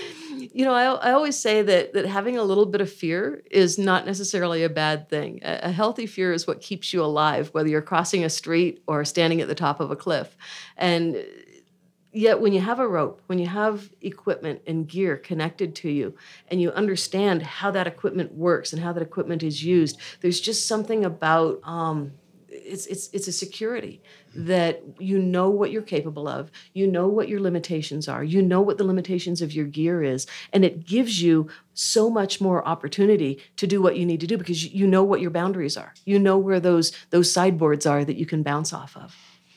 You 0.56 0.64
know, 0.64 0.72
I, 0.72 1.10
I 1.10 1.12
always 1.12 1.38
say 1.38 1.60
that 1.60 1.92
that 1.92 2.06
having 2.06 2.38
a 2.38 2.42
little 2.42 2.64
bit 2.64 2.80
of 2.80 2.90
fear 2.90 3.42
is 3.50 3.76
not 3.76 4.06
necessarily 4.06 4.64
a 4.64 4.70
bad 4.70 5.10
thing. 5.10 5.40
A, 5.42 5.60
a 5.64 5.70
healthy 5.70 6.06
fear 6.06 6.32
is 6.32 6.46
what 6.46 6.62
keeps 6.62 6.94
you 6.94 7.04
alive, 7.04 7.50
whether 7.52 7.68
you're 7.68 7.82
crossing 7.82 8.24
a 8.24 8.30
street 8.30 8.82
or 8.86 9.04
standing 9.04 9.42
at 9.42 9.48
the 9.48 9.54
top 9.54 9.80
of 9.80 9.90
a 9.90 9.96
cliff. 9.96 10.34
And 10.78 11.22
yet 12.10 12.40
when 12.40 12.54
you 12.54 12.60
have 12.60 12.78
a 12.78 12.88
rope 12.88 13.20
when 13.26 13.38
you 13.38 13.46
have 13.46 13.90
equipment 14.00 14.62
and 14.66 14.88
gear 14.88 15.18
connected 15.18 15.74
to 15.74 15.90
you 15.90 16.14
and 16.48 16.62
you 16.62 16.70
understand 16.70 17.42
how 17.42 17.70
that 17.70 17.86
equipment 17.86 18.32
works 18.32 18.72
and 18.72 18.80
how 18.80 18.94
that 18.94 19.02
equipment 19.02 19.42
is 19.42 19.62
used 19.62 19.98
there's 20.22 20.40
just 20.40 20.66
something 20.66 21.04
about 21.04 21.60
um, 21.64 22.10
it's, 22.48 22.86
it's, 22.86 23.08
it's 23.12 23.28
a 23.28 23.32
security 23.32 24.02
that 24.34 24.82
you 24.98 25.18
know 25.18 25.50
what 25.50 25.70
you're 25.70 25.82
capable 25.82 26.28
of 26.28 26.50
you 26.74 26.86
know 26.86 27.08
what 27.08 27.28
your 27.28 27.40
limitations 27.40 28.08
are 28.08 28.22
you 28.22 28.42
know 28.42 28.60
what 28.60 28.78
the 28.78 28.84
limitations 28.84 29.42
of 29.42 29.52
your 29.52 29.64
gear 29.64 30.02
is 30.02 30.26
and 30.52 30.64
it 30.64 30.84
gives 30.86 31.22
you 31.22 31.48
so 31.74 32.10
much 32.10 32.40
more 32.40 32.66
opportunity 32.66 33.40
to 33.56 33.66
do 33.66 33.80
what 33.80 33.96
you 33.96 34.06
need 34.06 34.20
to 34.20 34.26
do 34.26 34.36
because 34.36 34.72
you 34.72 34.86
know 34.86 35.02
what 35.02 35.20
your 35.20 35.30
boundaries 35.30 35.76
are 35.76 35.94
you 36.04 36.18
know 36.18 36.38
where 36.38 36.60
those 36.60 36.92
those 37.10 37.32
sideboards 37.32 37.86
are 37.86 38.04
that 38.04 38.16
you 38.16 38.26
can 38.26 38.42
bounce 38.42 38.72
off 38.72 38.96
of 38.96 39.16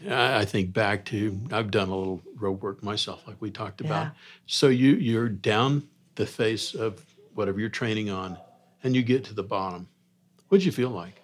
I 0.10 0.46
think 0.46 0.72
back 0.72 1.05
to 1.05 1.39
I've 1.51 1.72
done 1.72 1.89
a 1.89 1.96
little 1.98 2.22
rope 2.38 2.62
work 2.62 2.81
myself, 2.81 3.27
like 3.27 3.36
we 3.41 3.51
talked 3.51 3.81
about. 3.81 4.05
Yeah. 4.05 4.12
So 4.46 4.69
you 4.69 4.93
you're 4.93 5.27
down 5.27 5.89
the 6.15 6.25
face 6.25 6.74
of 6.74 7.05
whatever 7.34 7.60
you're 7.60 7.67
training 7.67 8.10
on, 8.10 8.38
and 8.81 8.96
you 8.96 9.03
get 9.03 9.25
to 9.25 9.34
the 9.34 9.43
bottom. 9.43 9.89
What'd 10.48 10.63
you 10.63 10.72
feel 10.72 10.89
like? 10.89 11.22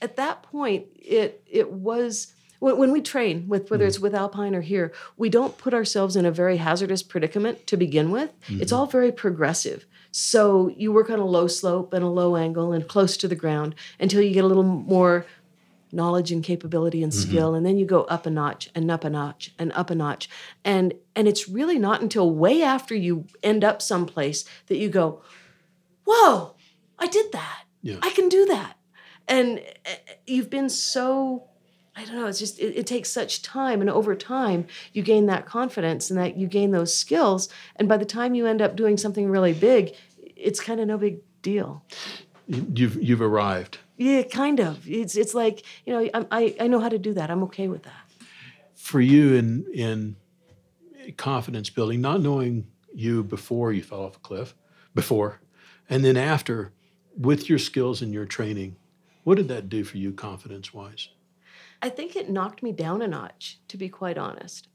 At 0.00 0.16
that 0.16 0.42
point, 0.42 0.86
it 0.94 1.42
it 1.46 1.72
was 1.72 2.34
when, 2.60 2.90
we 2.90 3.00
train 3.00 3.48
with 3.48 3.70
whether 3.70 3.84
mm-hmm. 3.84 3.88
it's 3.88 4.00
with 4.00 4.14
alpine 4.14 4.54
or 4.54 4.60
here 4.60 4.92
we 5.16 5.28
don't 5.28 5.58
put 5.58 5.74
ourselves 5.74 6.16
in 6.16 6.26
a 6.26 6.30
very 6.30 6.56
hazardous 6.56 7.02
predicament 7.02 7.66
to 7.66 7.76
begin 7.76 8.10
with 8.10 8.30
mm-hmm. 8.42 8.60
it's 8.60 8.72
all 8.72 8.86
very 8.86 9.12
progressive 9.12 9.86
so 10.10 10.68
you 10.68 10.92
work 10.92 11.10
on 11.10 11.18
a 11.18 11.24
low 11.24 11.46
slope 11.46 11.92
and 11.92 12.04
a 12.04 12.08
low 12.08 12.36
angle 12.36 12.72
and 12.72 12.88
close 12.88 13.16
to 13.16 13.28
the 13.28 13.36
ground 13.36 13.74
until 14.00 14.20
you 14.20 14.32
get 14.32 14.44
a 14.44 14.46
little 14.46 14.62
more 14.64 15.26
knowledge 15.92 16.32
and 16.32 16.44
capability 16.44 17.02
and 17.02 17.12
mm-hmm. 17.12 17.30
skill 17.30 17.48
mm-hmm. 17.48 17.56
and 17.56 17.66
then 17.66 17.78
you 17.78 17.86
go 17.86 18.02
up 18.04 18.26
a 18.26 18.30
notch 18.30 18.70
and 18.74 18.90
up 18.90 19.04
a 19.04 19.10
notch 19.10 19.52
and 19.58 19.72
up 19.72 19.90
a 19.90 19.94
notch 19.94 20.28
and 20.64 20.94
and 21.14 21.28
it's 21.28 21.48
really 21.48 21.78
not 21.78 22.02
until 22.02 22.30
way 22.30 22.62
after 22.62 22.94
you 22.94 23.26
end 23.42 23.64
up 23.64 23.80
someplace 23.80 24.44
that 24.66 24.76
you 24.76 24.88
go 24.88 25.22
whoa 26.04 26.54
i 26.98 27.06
did 27.06 27.30
that 27.32 27.64
yeah. 27.82 27.96
i 28.02 28.10
can 28.10 28.28
do 28.28 28.44
that 28.46 28.77
and 29.28 29.60
eh, 29.84 29.96
you've 30.26 30.50
been 30.50 30.68
so 30.68 31.44
i 31.96 32.04
don't 32.04 32.16
know 32.16 32.26
it's 32.26 32.38
just 32.38 32.58
it, 32.58 32.76
it 32.76 32.86
takes 32.86 33.10
such 33.10 33.42
time 33.42 33.80
and 33.80 33.90
over 33.90 34.14
time 34.14 34.66
you 34.92 35.02
gain 35.02 35.26
that 35.26 35.46
confidence 35.46 36.10
and 36.10 36.18
that 36.18 36.36
you 36.36 36.46
gain 36.46 36.70
those 36.70 36.96
skills 36.96 37.48
and 37.76 37.88
by 37.88 37.96
the 37.96 38.04
time 38.04 38.34
you 38.34 38.46
end 38.46 38.62
up 38.62 38.76
doing 38.76 38.96
something 38.96 39.28
really 39.28 39.52
big 39.52 39.94
it's 40.36 40.60
kind 40.60 40.80
of 40.80 40.86
no 40.86 40.98
big 40.98 41.18
deal 41.42 41.82
you've 42.46 43.00
you've 43.02 43.22
arrived 43.22 43.78
yeah, 43.98 44.22
kind 44.22 44.60
of. 44.60 44.88
It's 44.88 45.16
it's 45.16 45.34
like 45.34 45.64
you 45.84 45.92
know 45.92 46.26
I 46.30 46.54
I 46.58 46.68
know 46.68 46.78
how 46.78 46.88
to 46.88 46.98
do 46.98 47.12
that. 47.14 47.30
I'm 47.30 47.42
okay 47.44 47.66
with 47.66 47.82
that. 47.82 48.04
For 48.76 49.00
you 49.00 49.34
in 49.34 49.66
in 49.74 50.16
confidence 51.16 51.68
building, 51.68 52.00
not 52.00 52.22
knowing 52.22 52.68
you 52.94 53.24
before 53.24 53.72
you 53.72 53.82
fell 53.82 54.02
off 54.02 54.16
a 54.16 54.20
cliff, 54.20 54.54
before, 54.94 55.40
and 55.90 56.04
then 56.04 56.16
after, 56.16 56.72
with 57.16 57.48
your 57.48 57.58
skills 57.58 58.00
and 58.00 58.12
your 58.12 58.24
training, 58.24 58.76
what 59.28 59.36
did 59.36 59.48
that 59.48 59.68
do 59.68 59.84
for 59.84 59.98
you 59.98 60.12
confidence 60.12 60.72
wise? 60.72 61.10
I 61.82 61.90
think 61.90 62.16
it 62.16 62.30
knocked 62.30 62.62
me 62.62 62.72
down 62.72 63.02
a 63.02 63.06
notch. 63.06 63.58
To 63.68 63.76
be 63.76 63.90
quite 63.90 64.16
honest, 64.16 64.68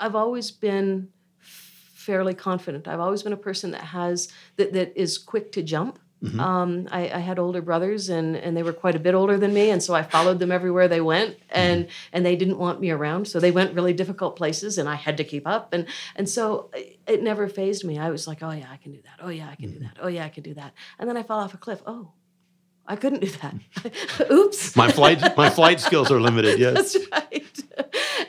I've 0.00 0.16
always 0.16 0.50
been 0.50 1.10
fairly 1.38 2.34
confident. 2.34 2.88
I've 2.88 2.98
always 2.98 3.22
been 3.22 3.32
a 3.32 3.36
person 3.36 3.70
that 3.70 3.82
has 3.82 4.32
that 4.56 4.72
that 4.72 5.00
is 5.00 5.16
quick 5.16 5.52
to 5.52 5.62
jump 5.62 6.00
Mm-hmm. 6.24 6.40
Um, 6.40 6.88
I, 6.90 7.10
I, 7.10 7.18
had 7.18 7.38
older 7.38 7.60
brothers, 7.60 8.08
and 8.08 8.34
and 8.34 8.56
they 8.56 8.62
were 8.62 8.72
quite 8.72 8.94
a 8.94 8.98
bit 8.98 9.14
older 9.14 9.36
than 9.36 9.52
me, 9.52 9.68
and 9.70 9.82
so 9.82 9.94
I 9.94 10.02
followed 10.02 10.38
them 10.38 10.50
everywhere 10.50 10.88
they 10.88 11.02
went, 11.02 11.36
and 11.50 11.84
mm-hmm. 11.84 11.92
and 12.14 12.24
they 12.24 12.34
didn't 12.34 12.56
want 12.56 12.80
me 12.80 12.90
around, 12.90 13.28
so 13.28 13.38
they 13.38 13.50
went 13.50 13.74
really 13.74 13.92
difficult 13.92 14.34
places, 14.34 14.78
and 14.78 14.88
I 14.88 14.94
had 14.94 15.18
to 15.18 15.24
keep 15.24 15.46
up, 15.46 15.74
and 15.74 15.86
and 16.16 16.26
so 16.26 16.70
it 17.06 17.22
never 17.22 17.46
phased 17.46 17.84
me. 17.84 17.98
I 17.98 18.10
was 18.10 18.26
like, 18.26 18.42
oh 18.42 18.52
yeah, 18.52 18.68
I 18.70 18.78
can 18.78 18.92
do 18.92 19.02
that. 19.02 19.18
Oh 19.20 19.28
yeah, 19.28 19.50
I 19.50 19.54
can 19.56 19.70
do 19.70 19.74
mm-hmm. 19.74 19.84
that. 19.84 19.98
Oh 20.00 20.08
yeah, 20.08 20.24
I 20.24 20.30
can 20.30 20.42
do 20.42 20.54
that. 20.54 20.72
And 20.98 21.10
then 21.10 21.18
I 21.18 21.24
fell 21.24 21.40
off 21.40 21.52
a 21.52 21.58
cliff. 21.58 21.82
Oh, 21.84 22.12
I 22.86 22.96
couldn't 22.96 23.20
do 23.20 23.30
that. 23.30 24.30
Oops. 24.30 24.76
my 24.76 24.90
flight 24.90 25.36
my 25.36 25.48
flight 25.48 25.80
skills 25.80 26.10
are 26.10 26.20
limited. 26.20 26.58
Yes. 26.58 26.74
That's 26.92 27.10
right. 27.10 27.64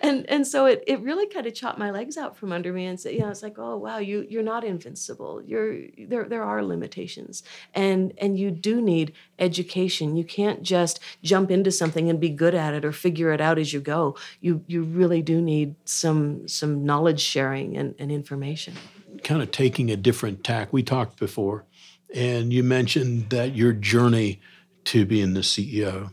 And 0.02 0.30
and 0.30 0.48
so 0.48 0.66
it, 0.66 0.84
it 0.88 1.00
really 1.02 1.28
kind 1.28 1.46
of 1.46 1.54
chopped 1.54 1.80
my 1.80 1.92
legs 1.92 2.16
out 2.16 2.38
from 2.38 2.52
under 2.52 2.72
me 2.72 2.86
and 2.86 3.00
said, 3.00 3.14
you 3.14 3.20
know, 3.20 3.30
it's 3.30 3.44
like, 3.44 3.58
oh 3.58 3.76
wow, 3.76 3.98
you 3.98 4.26
you're 4.30 4.44
not 4.44 4.64
invincible. 4.64 5.42
You're 5.44 5.88
there 5.98 6.26
there 6.26 6.44
are 6.44 6.64
limitations. 6.64 7.44
And 7.74 8.14
and 8.18 8.38
you 8.38 8.52
do 8.52 8.82
need 8.82 9.14
education. 9.40 10.16
You 10.16 10.24
can't 10.24 10.64
just 10.64 11.00
jump 11.24 11.52
into 11.52 11.72
something 11.72 12.10
and 12.10 12.20
be 12.20 12.30
good 12.30 12.56
at 12.56 12.74
it 12.74 12.86
or 12.86 12.92
figure 12.92 13.32
it 13.32 13.42
out 13.42 13.58
as 13.58 13.74
you 13.74 13.82
go. 13.82 14.16
You 14.42 14.64
you 14.68 14.84
really 14.84 15.22
do 15.22 15.42
need 15.42 15.76
some 15.86 16.48
some 16.48 16.86
knowledge 16.86 17.20
sharing 17.20 17.76
and, 17.76 17.96
and 18.00 18.12
information. 18.12 18.76
Kind 19.24 19.42
of 19.42 19.52
taking 19.52 19.90
a 19.92 19.98
different 19.98 20.44
tack. 20.44 20.72
We 20.72 20.84
talked 20.84 21.20
before 21.20 21.66
and 22.14 22.54
you 22.54 22.64
mentioned 22.64 23.30
that 23.30 23.56
your 23.56 23.74
journey 23.74 24.40
to 24.86 25.06
being 25.06 25.34
the 25.34 25.42
CEO. 25.42 26.12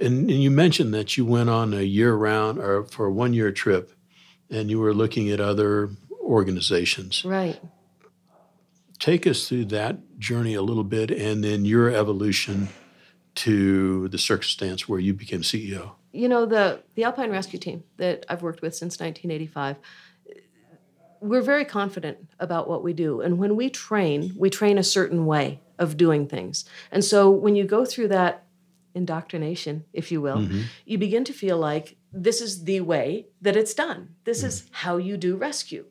And, 0.00 0.30
and 0.30 0.42
you 0.42 0.50
mentioned 0.50 0.94
that 0.94 1.16
you 1.16 1.24
went 1.24 1.50
on 1.50 1.74
a 1.74 1.82
year 1.82 2.14
round 2.14 2.58
or 2.58 2.84
for 2.84 3.06
a 3.06 3.12
one 3.12 3.34
year 3.34 3.52
trip 3.52 3.92
and 4.50 4.70
you 4.70 4.78
were 4.78 4.94
looking 4.94 5.30
at 5.30 5.40
other 5.40 5.90
organizations. 6.20 7.24
Right. 7.24 7.60
Take 8.98 9.26
us 9.26 9.48
through 9.48 9.66
that 9.66 10.18
journey 10.18 10.54
a 10.54 10.62
little 10.62 10.84
bit 10.84 11.10
and 11.10 11.42
then 11.42 11.64
your 11.64 11.90
evolution 11.90 12.68
to 13.34 14.08
the 14.08 14.18
circumstance 14.18 14.88
where 14.88 15.00
you 15.00 15.14
became 15.14 15.40
CEO. 15.40 15.92
You 16.12 16.28
know, 16.28 16.44
the, 16.44 16.82
the 16.94 17.04
Alpine 17.04 17.30
Rescue 17.30 17.58
Team 17.58 17.84
that 17.96 18.26
I've 18.28 18.42
worked 18.42 18.60
with 18.60 18.74
since 18.74 19.00
1985 19.00 19.76
we're 21.22 21.42
very 21.42 21.64
confident 21.64 22.18
about 22.40 22.68
what 22.68 22.82
we 22.82 22.92
do. 22.92 23.20
And 23.20 23.38
when 23.38 23.54
we 23.56 23.70
train, 23.70 24.34
we 24.36 24.50
train 24.50 24.76
a 24.76 24.82
certain 24.82 25.24
way 25.24 25.60
of 25.78 25.96
doing 25.96 26.26
things. 26.26 26.64
And 26.90 27.04
so 27.04 27.30
when 27.30 27.54
you 27.54 27.64
go 27.64 27.84
through 27.84 28.08
that 28.08 28.44
indoctrination, 28.94 29.84
if 29.92 30.10
you 30.10 30.20
will, 30.20 30.38
mm-hmm. 30.38 30.62
you 30.84 30.98
begin 30.98 31.24
to 31.24 31.32
feel 31.32 31.56
like 31.58 31.96
this 32.12 32.40
is 32.40 32.64
the 32.64 32.80
way 32.80 33.26
that 33.40 33.56
it's 33.56 33.72
done. 33.72 34.16
This 34.24 34.38
mm-hmm. 34.38 34.48
is 34.48 34.66
how 34.72 34.96
you 34.96 35.16
do 35.16 35.36
rescue. 35.36 35.86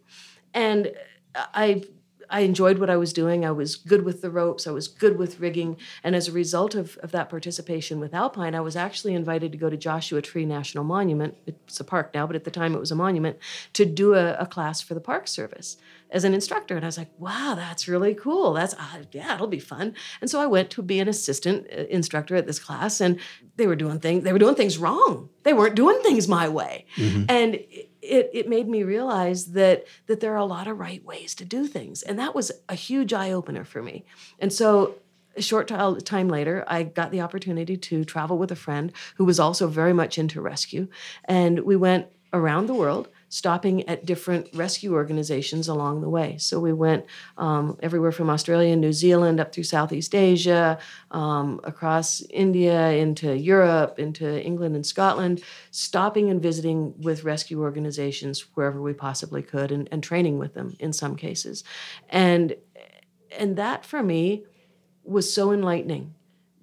And 0.53 0.93
I 1.33 1.83
I 2.31 2.41
enjoyed 2.41 2.79
what 2.79 2.89
I 2.89 2.97
was 2.97 3.13
doing. 3.13 3.45
I 3.45 3.51
was 3.51 3.75
good 3.75 4.03
with 4.03 4.21
the 4.21 4.31
ropes. 4.31 4.65
I 4.65 4.71
was 4.71 4.87
good 4.87 5.17
with 5.17 5.39
rigging. 5.39 5.77
And 6.03 6.15
as 6.15 6.27
a 6.27 6.31
result 6.31 6.73
of, 6.73 6.97
of 7.03 7.11
that 7.11 7.29
participation 7.29 7.99
with 7.99 8.13
Alpine, 8.13 8.55
I 8.55 8.61
was 8.61 8.75
actually 8.75 9.13
invited 9.13 9.51
to 9.51 9.57
go 9.57 9.69
to 9.69 9.77
Joshua 9.77 10.21
Tree 10.21 10.45
National 10.45 10.83
Monument. 10.83 11.37
It's 11.45 11.79
a 11.79 11.83
park 11.83 12.13
now, 12.13 12.25
but 12.25 12.35
at 12.35 12.45
the 12.45 12.51
time 12.51 12.73
it 12.73 12.79
was 12.79 12.91
a 12.91 12.95
monument, 12.95 13.37
to 13.73 13.85
do 13.85 14.15
a, 14.15 14.33
a 14.35 14.45
class 14.45 14.81
for 14.81 14.93
the 14.93 15.01
Park 15.01 15.27
Service 15.27 15.77
as 16.09 16.23
an 16.23 16.33
instructor. 16.33 16.75
And 16.75 16.85
I 16.85 16.87
was 16.87 16.97
like, 16.97 17.11
wow, 17.17 17.53
that's 17.55 17.87
really 17.87 18.13
cool. 18.13 18.53
That's, 18.53 18.73
uh, 18.73 19.03
yeah, 19.11 19.35
it'll 19.35 19.47
be 19.47 19.59
fun. 19.59 19.95
And 20.19 20.29
so 20.29 20.41
I 20.41 20.45
went 20.45 20.69
to 20.71 20.81
be 20.81 20.99
an 20.99 21.07
assistant 21.07 21.67
uh, 21.71 21.83
instructor 21.89 22.35
at 22.35 22.47
this 22.47 22.59
class 22.59 23.01
and 23.01 23.19
they 23.55 23.67
were 23.67 23.75
doing 23.75 23.99
things, 23.99 24.23
they 24.23 24.33
were 24.33 24.39
doing 24.39 24.55
things 24.55 24.77
wrong. 24.77 25.29
They 25.43 25.53
weren't 25.53 25.75
doing 25.75 26.01
things 26.01 26.27
my 26.27 26.49
way. 26.49 26.85
Mm-hmm. 26.95 27.25
And 27.29 27.55
it, 27.55 27.90
it 28.01 28.29
it 28.33 28.49
made 28.49 28.67
me 28.67 28.83
realize 28.83 29.47
that 29.47 29.85
that 30.07 30.19
there 30.19 30.33
are 30.33 30.37
a 30.37 30.45
lot 30.45 30.67
of 30.67 30.79
right 30.79 31.03
ways 31.05 31.35
to 31.35 31.45
do 31.45 31.67
things. 31.67 32.01
And 32.01 32.17
that 32.19 32.35
was 32.35 32.51
a 32.69 32.75
huge 32.75 33.13
eye-opener 33.13 33.63
for 33.63 33.81
me. 33.81 34.05
And 34.39 34.51
so 34.51 34.95
a 35.37 35.41
short 35.41 35.65
time 35.69 36.27
later 36.27 36.65
i 36.67 36.83
got 36.83 37.09
the 37.09 37.21
opportunity 37.21 37.77
to 37.77 38.03
travel 38.03 38.37
with 38.37 38.51
a 38.51 38.55
friend 38.55 38.91
who 39.15 39.23
was 39.23 39.39
also 39.39 39.67
very 39.67 39.93
much 39.93 40.17
into 40.17 40.41
rescue. 40.41 40.87
And 41.25 41.61
we 41.61 41.75
went 41.75 42.07
around 42.33 42.67
the 42.67 42.73
world 42.73 43.07
stopping 43.31 43.87
at 43.87 44.05
different 44.05 44.49
rescue 44.53 44.93
organizations 44.93 45.69
along 45.69 46.01
the 46.01 46.09
way. 46.09 46.37
So 46.37 46.59
we 46.59 46.73
went 46.73 47.05
um, 47.37 47.77
everywhere 47.81 48.11
from 48.11 48.29
Australia 48.29 48.73
and 48.73 48.81
New 48.81 48.91
Zealand 48.91 49.39
up 49.39 49.53
through 49.53 49.63
Southeast 49.63 50.13
Asia, 50.13 50.77
um, 51.11 51.61
across 51.63 52.21
India, 52.29 52.91
into 52.91 53.33
Europe, 53.33 53.97
into 53.97 54.43
England 54.43 54.75
and 54.75 54.85
Scotland, 54.85 55.41
stopping 55.71 56.29
and 56.29 56.41
visiting 56.41 56.93
with 57.01 57.23
rescue 57.23 57.61
organizations 57.61 58.41
wherever 58.53 58.81
we 58.81 58.93
possibly 58.93 59.41
could 59.41 59.71
and, 59.71 59.87
and 59.93 60.03
training 60.03 60.37
with 60.37 60.53
them 60.53 60.75
in 60.79 60.91
some 60.91 61.15
cases. 61.15 61.63
And, 62.09 62.57
and 63.39 63.55
that 63.55 63.85
for 63.85 64.03
me 64.03 64.43
was 65.05 65.33
so 65.33 65.53
enlightening 65.53 66.15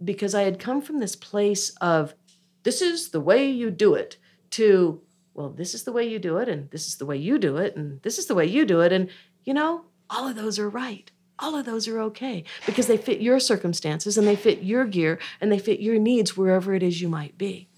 because 0.04 0.34
I 0.34 0.42
had 0.42 0.58
come 0.58 0.82
from 0.82 0.98
this 0.98 1.16
place 1.16 1.70
of 1.80 2.14
this 2.62 2.82
is 2.82 3.08
the 3.08 3.22
way 3.22 3.50
you 3.50 3.70
do 3.70 3.94
it 3.94 4.18
to 4.50 5.00
well, 5.38 5.50
this 5.50 5.72
is 5.72 5.84
the 5.84 5.92
way 5.92 6.04
you 6.04 6.18
do 6.18 6.38
it, 6.38 6.48
and 6.48 6.68
this 6.72 6.88
is 6.88 6.96
the 6.96 7.06
way 7.06 7.16
you 7.16 7.38
do 7.38 7.58
it, 7.58 7.76
and 7.76 8.02
this 8.02 8.18
is 8.18 8.26
the 8.26 8.34
way 8.34 8.44
you 8.44 8.64
do 8.64 8.80
it. 8.80 8.92
And, 8.92 9.08
you 9.44 9.54
know, 9.54 9.84
all 10.10 10.26
of 10.26 10.34
those 10.34 10.58
are 10.58 10.68
right. 10.68 11.12
All 11.38 11.54
of 11.54 11.64
those 11.64 11.86
are 11.86 12.00
okay 12.00 12.42
because 12.66 12.88
they 12.88 12.96
fit 12.96 13.20
your 13.20 13.38
circumstances 13.38 14.18
and 14.18 14.26
they 14.26 14.34
fit 14.34 14.64
your 14.64 14.84
gear 14.84 15.20
and 15.40 15.52
they 15.52 15.60
fit 15.60 15.78
your 15.78 15.96
needs 15.96 16.36
wherever 16.36 16.74
it 16.74 16.82
is 16.82 17.00
you 17.00 17.08
might 17.08 17.38
be. 17.38 17.68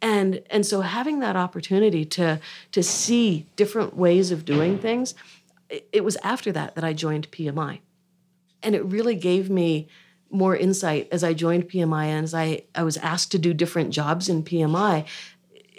And, 0.00 0.42
and 0.48 0.64
so 0.64 0.80
having 0.80 1.20
that 1.20 1.36
opportunity 1.36 2.06
to, 2.06 2.40
to 2.70 2.82
see 2.82 3.46
different 3.56 3.94
ways 3.94 4.30
of 4.30 4.46
doing 4.46 4.78
things, 4.78 5.14
it 5.68 6.04
was 6.04 6.16
after 6.22 6.50
that 6.52 6.74
that 6.76 6.84
I 6.84 6.94
joined 6.94 7.30
PMI. 7.30 7.80
And 8.62 8.74
it 8.74 8.82
really 8.86 9.16
gave 9.16 9.50
me 9.50 9.88
more 10.32 10.56
insight 10.56 11.08
as 11.12 11.22
I 11.22 11.34
joined 11.34 11.68
PMI 11.68 12.06
and 12.06 12.24
as 12.24 12.32
I, 12.32 12.62
I 12.74 12.82
was 12.82 12.96
asked 12.96 13.30
to 13.32 13.38
do 13.38 13.52
different 13.52 13.90
jobs 13.90 14.28
in 14.28 14.42
PMI. 14.42 15.04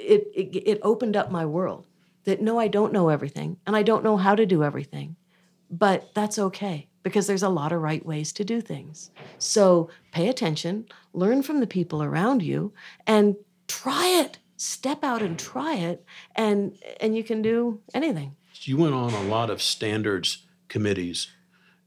It, 0.04 0.28
it, 0.36 0.56
it 0.68 0.80
opened 0.84 1.16
up 1.16 1.32
my 1.32 1.46
world 1.46 1.88
that 2.24 2.42
no, 2.42 2.60
I 2.60 2.68
don't 2.68 2.94
know 2.94 3.10
everything 3.10 3.58
and 3.66 3.76
I 3.76 3.84
don't 3.84 4.04
know 4.04 4.18
how 4.18 4.36
to 4.36 4.46
do 4.46 4.64
everything, 4.64 5.16
but 5.70 6.14
that's 6.14 6.40
okay 6.40 6.88
because 7.04 7.28
there's 7.28 7.44
a 7.44 7.50
lot 7.50 7.72
of 7.72 7.82
right 7.82 8.06
ways 8.06 8.32
to 8.34 8.44
do 8.44 8.62
things. 8.62 9.12
So 9.38 9.90
pay 10.12 10.30
attention, 10.30 10.86
learn 11.14 11.44
from 11.44 11.60
the 11.60 11.68
people 11.68 12.02
around 12.02 12.42
you, 12.42 12.74
and 13.06 13.36
try 13.68 14.08
it. 14.08 14.40
Step 14.56 15.04
out 15.04 15.22
and 15.22 15.38
try 15.38 15.76
it, 15.76 16.06
and 16.36 16.78
and 17.02 17.18
you 17.18 17.24
can 17.24 17.42
do 17.42 17.82
anything. 17.94 18.36
You 18.62 18.78
went 18.78 18.94
on 18.94 19.12
a 19.14 19.24
lot 19.24 19.50
of 19.50 19.62
standards 19.62 20.46
committees, 20.70 21.28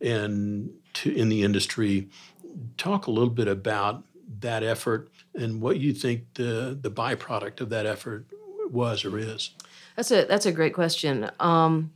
and 0.00 0.70
to, 0.94 1.14
in 1.14 1.28
the 1.28 1.42
industry. 1.42 2.08
Talk 2.78 3.06
a 3.06 3.10
little 3.10 3.30
bit 3.30 3.48
about 3.48 4.04
that 4.40 4.62
effort 4.62 5.10
and 5.36 5.60
what 5.60 5.78
you 5.78 5.92
think 5.92 6.34
the 6.34 6.78
the 6.80 6.90
byproduct 6.90 7.60
of 7.60 7.70
that 7.70 7.86
effort 7.86 8.26
was 8.70 9.04
or 9.04 9.18
is. 9.18 9.50
That's 9.96 10.10
a 10.10 10.24
that's 10.24 10.46
a 10.46 10.52
great 10.52 10.74
question. 10.74 11.30
Um, 11.40 11.92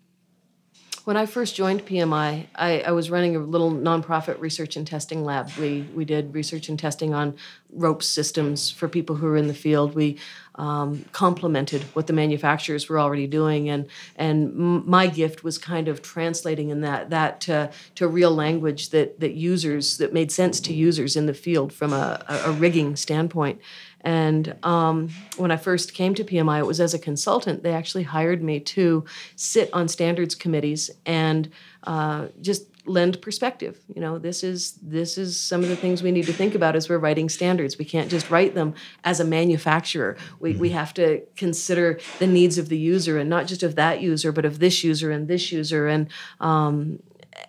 when 1.05 1.17
I 1.17 1.27
first 1.27 1.57
joined 1.57 1.87
PMI, 1.87 2.47
I, 2.55 2.81
I, 2.83 2.93
was 2.93 3.11
running 3.11 3.35
a 3.35 3.39
little 3.39 3.73
nonprofit 3.73 4.39
research 4.39 4.77
and 4.77 4.87
testing 4.87 5.25
lab. 5.25 5.51
We 5.59 5.83
we 5.95 6.05
did 6.05 6.35
research 6.35 6.69
and 6.69 6.79
testing 6.79 7.15
on 7.15 7.37
rope 7.73 8.03
systems 8.03 8.71
for 8.71 8.89
people 8.89 9.17
who 9.17 9.27
are 9.27 9.37
in 9.37 9.49
the 9.49 9.55
field. 9.55 9.95
We 9.95 10.19
um, 10.57 11.05
complemented 11.13 11.83
what 11.95 12.07
the 12.07 12.13
manufacturers 12.13 12.89
were 12.89 12.99
already 12.99 13.27
doing, 13.27 13.69
and 13.69 13.87
and 14.17 14.55
my 14.85 15.07
gift 15.07 15.43
was 15.43 15.59
kind 15.59 15.89
of 15.89 16.03
translating 16.03 16.71
in 16.71 16.83
that 16.83 17.11
that 17.11 17.41
to, 17.43 17.71
to 17.95 18.09
real 18.09 18.35
language 18.35 18.91
that 18.91 19.21
that 19.21 19.33
users 19.33 19.99
that 19.99 20.13
made 20.13 20.31
sense 20.31 20.61
to 20.61 20.75
users 20.75 21.17
in 21.17 21.27
the 21.27 21.35
field 21.35 21.73
from 21.73 21.93
a, 21.93 22.25
a 22.45 22.53
rigging 22.53 22.97
standpoint. 22.97 23.61
And 24.03 24.57
um, 24.63 25.11
when 25.37 25.51
I 25.51 25.57
first 25.57 25.93
came 25.93 26.15
to 26.15 26.25
PMI, 26.25 26.61
it 26.61 26.67
was 26.67 26.81
as 26.81 26.95
a 26.95 26.99
consultant. 26.99 27.63
They 27.63 27.75
actually 27.75 28.05
hired 28.05 28.43
me 28.43 28.61
to 28.61 29.05
sit 29.37 29.71
on 29.73 29.89
standards 29.89 30.35
committees 30.35 30.91
and 31.05 31.51
uh, 31.85 32.29
just 32.41 32.70
lend 32.87 33.21
perspective. 33.21 33.79
You 33.95 34.01
know, 34.01 34.19
this 34.19 34.43
is 34.43 34.73
this 34.83 35.19
is 35.19 35.39
some 35.39 35.63
of 35.63 35.69
the 35.69 35.77
things 35.77 36.03
we 36.03 36.13
need 36.13 36.27
to 36.27 36.33
think 36.33 36.55
about 36.55 36.77
as 36.77 36.89
we're 36.89 36.99
writing 36.99 37.29
standards. 37.29 37.79
We 37.79 37.85
can't 37.85 38.11
just 38.11 38.31
write 38.31 38.55
them 38.55 38.75
as 39.05 39.21
a 39.21 39.25
manufacturer. 39.25 40.17
We 40.39 40.55
we 40.55 40.69
mm-hmm. 40.69 40.79
have 40.79 40.95
to 40.95 41.23
consider 41.37 41.99
the 42.19 42.27
needs 42.27 42.59
of 42.59 42.69
the 42.69 42.79
user 42.79 43.19
and 43.19 43.29
not 43.29 43.47
just 43.47 43.63
of 43.63 43.75
that 43.77 44.01
user, 44.01 44.33
but 44.33 44.45
of 44.45 44.59
this 44.59 44.85
user 44.85 45.11
and 45.11 45.29
this 45.29 45.53
user 45.53 45.89
and. 45.89 46.09
Um, 46.41 47.01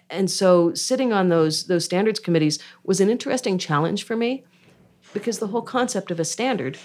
and 0.09 0.29
so 0.29 0.73
sitting 0.73 1.11
on 1.11 1.29
those 1.29 1.65
those 1.65 1.85
standards 1.85 2.19
committees 2.19 2.59
was 2.83 3.01
an 3.01 3.09
interesting 3.09 3.57
challenge 3.57 4.03
for 4.03 4.15
me 4.15 4.43
because 5.13 5.39
the 5.39 5.47
whole 5.47 5.61
concept 5.61 6.11
of 6.11 6.19
a 6.19 6.25
standard 6.25 6.77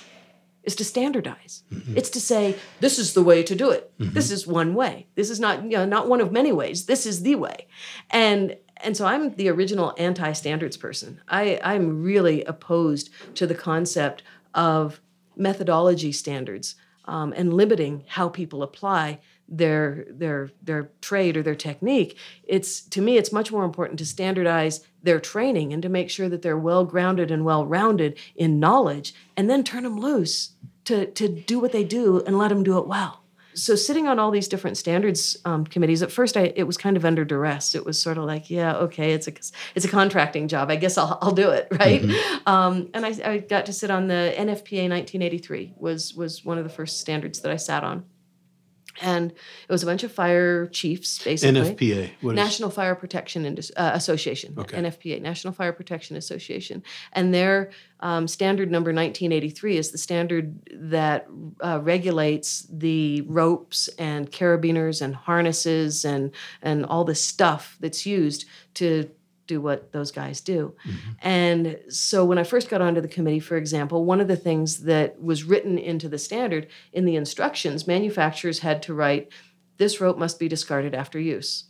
is 0.66 0.76
to 0.76 0.84
standardize. 0.84 1.62
Mm-hmm. 1.72 1.96
It's 1.96 2.10
to 2.10 2.20
say 2.20 2.56
this 2.80 2.98
is 2.98 3.14
the 3.14 3.22
way 3.22 3.42
to 3.44 3.54
do 3.54 3.70
it. 3.70 3.92
Mm-hmm. 3.98 4.12
This 4.12 4.30
is 4.30 4.46
one 4.46 4.74
way. 4.74 5.06
This 5.14 5.30
is 5.30 5.40
not 5.40 5.62
you 5.62 5.78
know 5.78 5.86
not 5.86 6.08
one 6.08 6.20
of 6.20 6.32
many 6.32 6.52
ways. 6.52 6.86
This 6.86 7.06
is 7.06 7.22
the 7.22 7.36
way. 7.36 7.68
And 8.10 8.56
and 8.78 8.96
so 8.96 9.06
I'm 9.06 9.34
the 9.36 9.48
original 9.48 9.94
anti-standards 9.96 10.76
person. 10.76 11.20
I 11.28 11.60
I'm 11.64 12.02
really 12.02 12.44
opposed 12.44 13.10
to 13.36 13.46
the 13.46 13.54
concept 13.54 14.22
of 14.54 15.00
methodology 15.36 16.12
standards 16.12 16.74
um, 17.04 17.32
and 17.36 17.54
limiting 17.54 18.04
how 18.08 18.28
people 18.28 18.62
apply 18.62 19.20
their 19.48 20.06
their 20.10 20.50
their 20.60 20.90
trade 21.00 21.36
or 21.36 21.42
their 21.42 21.54
technique 21.54 22.18
it's 22.42 22.80
to 22.80 23.00
me 23.00 23.16
it's 23.16 23.30
much 23.30 23.52
more 23.52 23.64
important 23.64 23.96
to 23.96 24.04
standardize 24.04 24.84
their 25.06 25.20
training 25.20 25.72
and 25.72 25.82
to 25.82 25.88
make 25.88 26.10
sure 26.10 26.28
that 26.28 26.42
they're 26.42 26.58
well 26.58 26.84
grounded 26.84 27.30
and 27.30 27.44
well 27.44 27.64
rounded 27.64 28.18
in 28.34 28.60
knowledge 28.60 29.14
and 29.36 29.48
then 29.48 29.64
turn 29.64 29.84
them 29.84 29.98
loose 29.98 30.50
to 30.84 31.06
to 31.12 31.28
do 31.28 31.58
what 31.58 31.72
they 31.72 31.84
do 31.84 32.22
and 32.26 32.36
let 32.36 32.48
them 32.48 32.62
do 32.62 32.76
it 32.76 32.86
well. 32.86 33.22
So 33.54 33.74
sitting 33.74 34.06
on 34.06 34.18
all 34.18 34.30
these 34.30 34.48
different 34.48 34.76
standards 34.76 35.38
um, 35.46 35.64
committees 35.64 36.02
at 36.02 36.12
first 36.12 36.36
I, 36.36 36.52
it 36.56 36.64
was 36.64 36.76
kind 36.76 36.94
of 36.94 37.06
under 37.06 37.24
duress. 37.24 37.74
It 37.74 37.86
was 37.86 38.00
sort 38.00 38.18
of 38.18 38.24
like 38.24 38.50
yeah 38.50 38.74
okay 38.76 39.12
it's 39.12 39.28
a 39.28 39.32
it's 39.74 39.86
a 39.86 39.88
contracting 39.88 40.48
job. 40.48 40.70
I 40.70 40.76
guess 40.76 40.98
i'll, 40.98 41.18
I'll 41.22 41.32
do 41.32 41.50
it 41.50 41.68
right? 41.70 42.02
Mm-hmm. 42.02 42.48
um, 42.48 42.90
and 42.92 43.06
I, 43.06 43.14
I 43.24 43.38
got 43.38 43.64
to 43.66 43.72
sit 43.72 43.90
on 43.90 44.08
the 44.08 44.34
nfpa 44.36 44.90
1983 44.90 45.74
was 45.78 46.12
was 46.14 46.44
one 46.44 46.58
of 46.58 46.64
the 46.64 46.70
first 46.70 47.00
standards 47.00 47.40
that 47.40 47.50
i 47.50 47.56
sat 47.56 47.82
on 47.82 48.04
and 49.00 49.30
it 49.30 49.72
was 49.72 49.82
a 49.82 49.86
bunch 49.86 50.02
of 50.02 50.12
fire 50.12 50.66
chiefs, 50.66 51.22
basically. 51.22 51.60
NFPA, 51.60 52.10
what 52.20 52.34
National 52.34 52.70
Fire 52.70 52.94
Protection 52.94 53.44
Indus- 53.44 53.72
uh, 53.76 53.90
Association. 53.94 54.54
Okay. 54.56 54.78
NFPA, 54.78 55.20
National 55.20 55.52
Fire 55.52 55.72
Protection 55.72 56.16
Association, 56.16 56.82
and 57.12 57.32
their 57.32 57.70
um, 58.00 58.28
standard 58.28 58.70
number 58.70 58.90
1983 58.90 59.76
is 59.76 59.90
the 59.90 59.98
standard 59.98 60.58
that 60.70 61.26
uh, 61.64 61.80
regulates 61.82 62.66
the 62.70 63.22
ropes 63.22 63.88
and 63.98 64.30
carabiners 64.30 65.00
and 65.00 65.14
harnesses 65.14 66.04
and 66.04 66.32
and 66.62 66.84
all 66.84 67.04
the 67.04 67.14
stuff 67.14 67.76
that's 67.80 68.04
used 68.04 68.46
to 68.74 69.10
do 69.46 69.60
what 69.60 69.92
those 69.92 70.10
guys 70.10 70.40
do. 70.40 70.74
Mm-hmm. 70.86 71.10
And 71.22 71.78
so 71.88 72.24
when 72.24 72.38
I 72.38 72.44
first 72.44 72.68
got 72.68 72.80
onto 72.80 73.00
the 73.00 73.08
committee, 73.08 73.40
for 73.40 73.56
example, 73.56 74.04
one 74.04 74.20
of 74.20 74.28
the 74.28 74.36
things 74.36 74.82
that 74.84 75.20
was 75.20 75.44
written 75.44 75.78
into 75.78 76.08
the 76.08 76.18
standard 76.18 76.68
in 76.92 77.04
the 77.04 77.16
instructions, 77.16 77.86
manufacturers 77.86 78.60
had 78.60 78.82
to 78.84 78.94
write, 78.94 79.32
this 79.76 80.00
rope 80.00 80.18
must 80.18 80.38
be 80.38 80.48
discarded 80.48 80.94
after 80.94 81.18
use. 81.18 81.64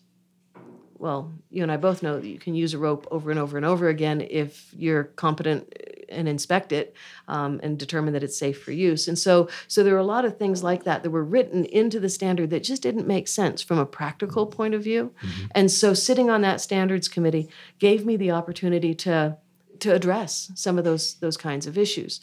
Well, 0.99 1.35
you 1.51 1.63
and 1.63 1.71
I 1.71 1.77
both 1.77 2.03
know 2.03 2.19
that 2.19 2.27
you 2.27 2.39
can 2.39 2.55
use 2.55 2.73
a 2.73 2.79
rope 2.79 3.07
over 3.11 3.31
and 3.31 3.39
over 3.39 3.57
and 3.57 3.67
over 3.67 3.89
again 3.89 4.27
if 4.29 4.73
you're 4.73 5.05
competent 5.05 5.73
and 6.09 6.29
inspect 6.29 6.73
it 6.73 6.95
um, 7.29 7.61
and 7.63 7.79
determine 7.79 8.13
that 8.15 8.23
it's 8.23 8.39
safe 8.39 8.63
for 8.63 8.73
use. 8.73 9.09
And 9.09 9.19
so, 9.19 9.49
so 9.69 9.83
there 9.83 9.95
are 9.95 9.99
a 9.99 10.05
lot 10.05 10.25
of 10.25 10.37
things 10.37 10.63
like 10.63 10.85
that 10.85 11.03
that 11.03 11.11
were 11.11 11.25
written 11.25 11.65
into 11.65 12.01
the 12.01 12.09
standard 12.09 12.51
that 12.51 12.63
just 12.63 12.83
didn't 12.83 13.07
make 13.07 13.29
sense 13.29 13.63
from 13.63 13.79
a 13.79 13.87
practical 13.87 14.47
point 14.47 14.75
of 14.75 14.83
view. 14.83 15.13
Mm-hmm. 15.23 15.47
And 15.53 15.71
so, 15.71 15.95
sitting 15.95 16.31
on 16.31 16.41
that 16.43 16.61
standards 16.61 17.09
committee 17.09 17.49
gave 17.79 18.05
me 18.05 18.17
the 18.17 18.31
opportunity 18.31 18.95
to 18.95 19.39
to 19.81 19.95
address 19.95 20.51
some 20.55 20.79
of 20.79 20.85
those 20.85 21.15
those 21.15 21.37
kinds 21.37 21.67
of 21.67 21.77
issues. 21.77 22.21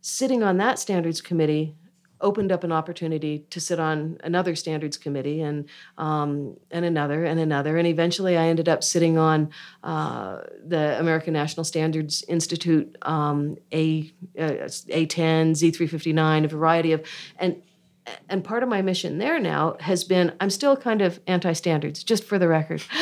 Sitting 0.00 0.42
on 0.42 0.56
that 0.56 0.78
standards 0.78 1.20
committee 1.20 1.76
opened 2.22 2.50
up 2.52 2.64
an 2.64 2.72
opportunity 2.72 3.40
to 3.50 3.60
sit 3.60 3.78
on 3.78 4.18
another 4.24 4.54
standards 4.54 4.96
committee 4.96 5.42
and 5.42 5.68
um, 5.98 6.56
and 6.70 6.84
another 6.84 7.24
and 7.24 7.38
another 7.38 7.76
and 7.76 7.86
eventually 7.86 8.36
I 8.36 8.46
ended 8.46 8.68
up 8.68 8.82
sitting 8.82 9.18
on 9.18 9.50
uh, 9.82 10.42
the 10.64 10.98
American 10.98 11.34
National 11.34 11.64
Standards 11.64 12.24
Institute 12.28 12.96
um, 13.02 13.56
A 13.72 14.12
uh, 14.38 14.68
A10 14.68 15.52
Z359 15.52 16.44
a 16.44 16.48
variety 16.48 16.92
of 16.92 17.04
and 17.38 17.62
and 18.28 18.42
part 18.42 18.62
of 18.62 18.68
my 18.68 18.82
mission 18.82 19.18
there 19.18 19.38
now 19.38 19.76
has 19.80 20.04
been 20.04 20.32
I'm 20.40 20.50
still 20.50 20.76
kind 20.76 21.02
of 21.02 21.20
anti 21.26 21.52
standards, 21.52 22.02
just 22.02 22.24
for 22.24 22.38
the 22.38 22.48
record, 22.48 22.82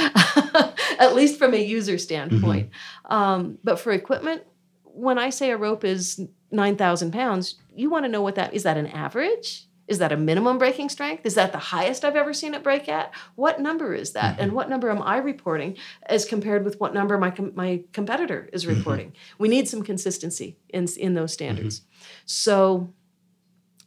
at 0.99 1.15
least 1.15 1.39
from 1.39 1.55
a 1.55 1.63
user 1.63 1.99
standpoint. 1.99 2.71
Mm-hmm. 2.71 3.13
Um, 3.13 3.59
but 3.65 3.81
for 3.81 3.93
equipment, 3.93 4.43
when 4.85 5.19
I 5.19 5.31
say 5.31 5.51
a 5.51 5.57
rope 5.57 5.85
is 5.85 6.21
9,000 6.51 7.13
pounds, 7.13 7.57
you 7.75 7.91
want 7.91 8.05
to 8.05 8.09
know 8.11 8.23
what 8.23 8.35
that 8.35 8.55
is. 8.55 8.63
That 8.63 8.77
an 8.77 8.87
average? 8.89 9.67
Is 9.91 9.99
that 9.99 10.13
a 10.13 10.17
minimum 10.17 10.57
breaking 10.57 10.89
strength? 10.89 11.27
Is 11.27 11.35
that 11.35 11.51
the 11.51 11.59
highest 11.59 12.05
I've 12.05 12.15
ever 12.15 12.33
seen 12.33 12.55
it 12.55 12.63
break 12.63 12.89
at? 12.89 13.13
What 13.35 13.61
number 13.61 13.93
is 13.93 14.13
that? 14.13 14.35
Mm-hmm. 14.35 14.43
And 14.43 14.53
what 14.53 14.69
number 14.71 14.89
am 14.89 15.03
I 15.03 15.17
reporting 15.17 15.77
as 16.07 16.25
compared 16.25 16.65
with 16.65 16.79
what 16.79 16.95
number 16.95 17.19
my, 17.19 17.33
com- 17.33 17.53
my 17.57 17.83
competitor 17.93 18.49
is 18.53 18.65
mm-hmm. 18.65 18.77
reporting? 18.77 19.09
Mm-hmm. 19.09 19.43
We 19.43 19.49
need 19.49 19.69
some 19.69 19.83
consistency 19.83 20.57
in, 20.69 20.87
in 20.97 21.15
those 21.15 21.33
standards. 21.33 21.81
Mm-hmm. 21.81 22.13
So, 22.27 22.95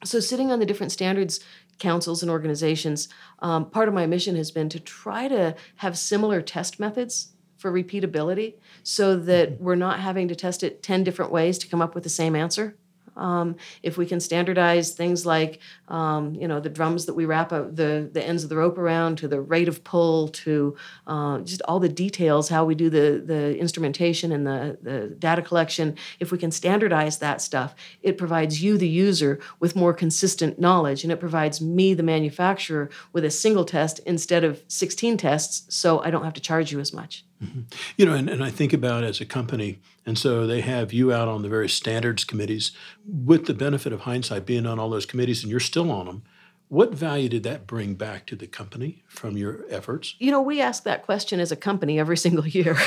so 0.04 0.20
sitting 0.20 0.52
on 0.52 0.60
the 0.60 0.66
different 0.66 0.92
standards 0.92 1.40
councils 1.80 2.22
and 2.22 2.30
organizations, 2.30 3.08
um, 3.40 3.70
part 3.70 3.88
of 3.88 3.94
my 3.94 4.06
mission 4.06 4.36
has 4.36 4.52
been 4.52 4.70
to 4.70 4.80
try 4.80 5.28
to 5.30 5.56
have 5.78 5.98
similar 5.98 6.42
test 6.42 6.80
methods 6.80 7.34
for 7.64 7.72
repeatability 7.72 8.56
so 8.84 9.16
that 9.16 9.54
mm-hmm. 9.54 9.64
we're 9.64 9.76
not 9.76 10.02
having 10.02 10.28
to 10.28 10.36
test 10.36 10.64
it 10.64 10.84
10 10.84 11.06
different 11.06 11.32
ways 11.32 11.58
to 11.58 11.66
come 11.66 11.82
up 11.82 11.96
with 11.96 12.04
the 12.04 12.10
same 12.10 12.36
answer. 12.36 12.76
Um, 13.16 13.56
if 13.82 13.98
we 13.98 14.06
can 14.06 14.20
standardize 14.20 14.94
things 14.94 15.26
like, 15.26 15.60
um, 15.88 16.36
you 16.36 16.48
know, 16.48 16.60
the 16.60 16.70
drums 16.70 17.06
that 17.06 17.14
we 17.14 17.26
wrap 17.26 17.50
the 17.50 18.10
the 18.12 18.24
ends 18.24 18.44
of 18.44 18.50
the 18.50 18.58
rope 18.58 18.78
around, 18.78 19.18
to 19.20 19.28
the 19.28 19.42
rate 19.42 19.68
of 19.68 19.84
pull, 19.84 20.30
to 20.30 20.76
uh, 21.08 21.40
just 21.40 21.62
all 21.64 21.80
the 21.80 21.90
details, 21.90 22.50
how 22.50 22.66
we 22.66 22.76
do 22.76 22.90
the 22.90 23.22
the 23.24 23.58
instrumentation 23.58 24.32
and 24.32 24.48
the 24.48 24.78
the 24.82 25.16
data 25.20 25.42
collection. 25.42 25.96
If 26.20 26.32
we 26.32 26.38
can 26.38 26.52
standardize 26.52 27.20
that 27.20 27.42
stuff, 27.42 27.76
it 28.02 28.18
provides 28.18 28.64
you, 28.64 28.78
the 28.78 28.88
user, 28.88 29.40
with 29.60 29.76
more 29.76 29.94
consistent 29.94 30.60
knowledge, 30.60 31.04
and 31.04 31.12
it 31.12 31.20
provides 31.20 31.62
me, 31.62 31.94
the 31.94 32.04
manufacturer, 32.04 32.90
with 33.12 33.26
a 33.26 33.32
single 33.32 33.66
test 33.66 34.00
instead 34.00 34.44
of 34.44 34.64
16 34.68 35.18
tests, 35.18 35.76
so 35.76 36.00
I 36.00 36.10
don't 36.10 36.24
have 36.24 36.34
to 36.34 36.42
charge 36.42 36.72
you 36.72 36.80
as 36.80 36.94
much. 36.94 37.26
Mm-hmm. 37.42 37.62
You 37.98 38.06
know, 38.06 38.14
and, 38.14 38.30
and 38.30 38.44
I 38.44 38.50
think 38.50 38.74
about 38.74 39.04
as 39.04 39.22
a 39.22 39.26
company, 39.26 39.80
and 40.06 40.18
so 40.18 40.46
they 40.48 40.62
have 40.62 40.94
you 40.94 41.14
out 41.14 41.28
on 41.28 41.42
the 41.42 41.50
various 41.50 41.74
standards 41.74 42.24
committees 42.24 42.72
with 43.06 43.46
the 43.46 43.54
benefit 43.54 43.94
of 43.94 44.02
hindsight 44.02 44.46
being 44.46 44.66
on 44.66 44.80
all 44.80 44.90
those 44.90 45.06
committees 45.06 45.44
and 45.44 45.52
you're 45.52 45.60
still 45.60 45.92
on 45.92 46.06
them. 46.06 46.24
What 46.70 46.94
value 46.94 47.30
did 47.30 47.44
that 47.44 47.68
bring 47.68 47.94
back 47.94 48.26
to 48.28 48.36
the 48.36 48.48
company 48.48 49.04
from 49.08 49.38
your 49.38 49.64
efforts? 49.70 50.16
You 50.18 50.32
know, 50.32 50.42
we 50.42 50.60
ask 50.60 50.84
that 50.84 51.04
question 51.04 51.40
as 51.40 51.52
a 51.52 51.56
company 51.56 52.00
every 52.00 52.18
single 52.18 52.48
year. 52.48 52.74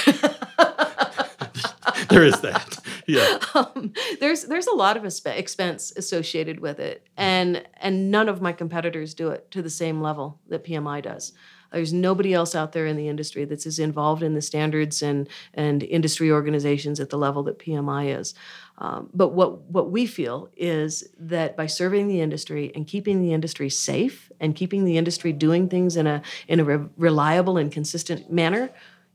there 2.08 2.24
is 2.24 2.40
that. 2.40 2.78
Yeah. 3.06 3.38
Um, 3.54 3.94
there's 4.20 4.44
there's 4.44 4.66
a 4.66 4.74
lot 4.74 4.98
of 4.98 5.04
expense 5.04 5.90
associated 5.96 6.60
with 6.60 6.78
it, 6.78 7.06
and 7.16 7.66
and 7.80 8.10
none 8.10 8.28
of 8.28 8.42
my 8.42 8.52
competitors 8.52 9.14
do 9.14 9.30
it 9.30 9.50
to 9.52 9.62
the 9.62 9.70
same 9.70 10.02
level 10.02 10.40
that 10.48 10.62
PMI 10.62 11.00
does. 11.00 11.32
There's 11.72 11.92
nobody 11.92 12.32
else 12.32 12.54
out 12.54 12.72
there 12.72 12.86
in 12.86 12.96
the 12.96 13.08
industry 13.08 13.44
that's 13.44 13.66
as 13.66 13.78
involved 13.78 14.22
in 14.22 14.34
the 14.34 14.42
standards 14.42 15.02
and 15.02 15.28
and 15.54 15.82
industry 15.82 16.30
organizations 16.30 17.00
at 17.00 17.10
the 17.10 17.18
level 17.18 17.42
that 17.44 17.58
PMI 17.58 18.18
is. 18.18 18.34
Um, 18.78 19.08
but 19.14 19.28
what 19.28 19.62
what 19.62 19.90
we 19.90 20.06
feel 20.06 20.50
is 20.56 21.08
that 21.18 21.56
by 21.56 21.66
serving 21.66 22.08
the 22.08 22.20
industry 22.20 22.72
and 22.74 22.86
keeping 22.86 23.22
the 23.22 23.32
industry 23.32 23.70
safe 23.70 24.30
and 24.40 24.54
keeping 24.54 24.84
the 24.84 24.98
industry 24.98 25.32
doing 25.32 25.68
things 25.68 25.96
in 25.96 26.06
a 26.06 26.22
in 26.48 26.60
a 26.60 26.64
re- 26.64 26.88
reliable 26.96 27.56
and 27.56 27.72
consistent 27.72 28.30
manner, 28.30 28.70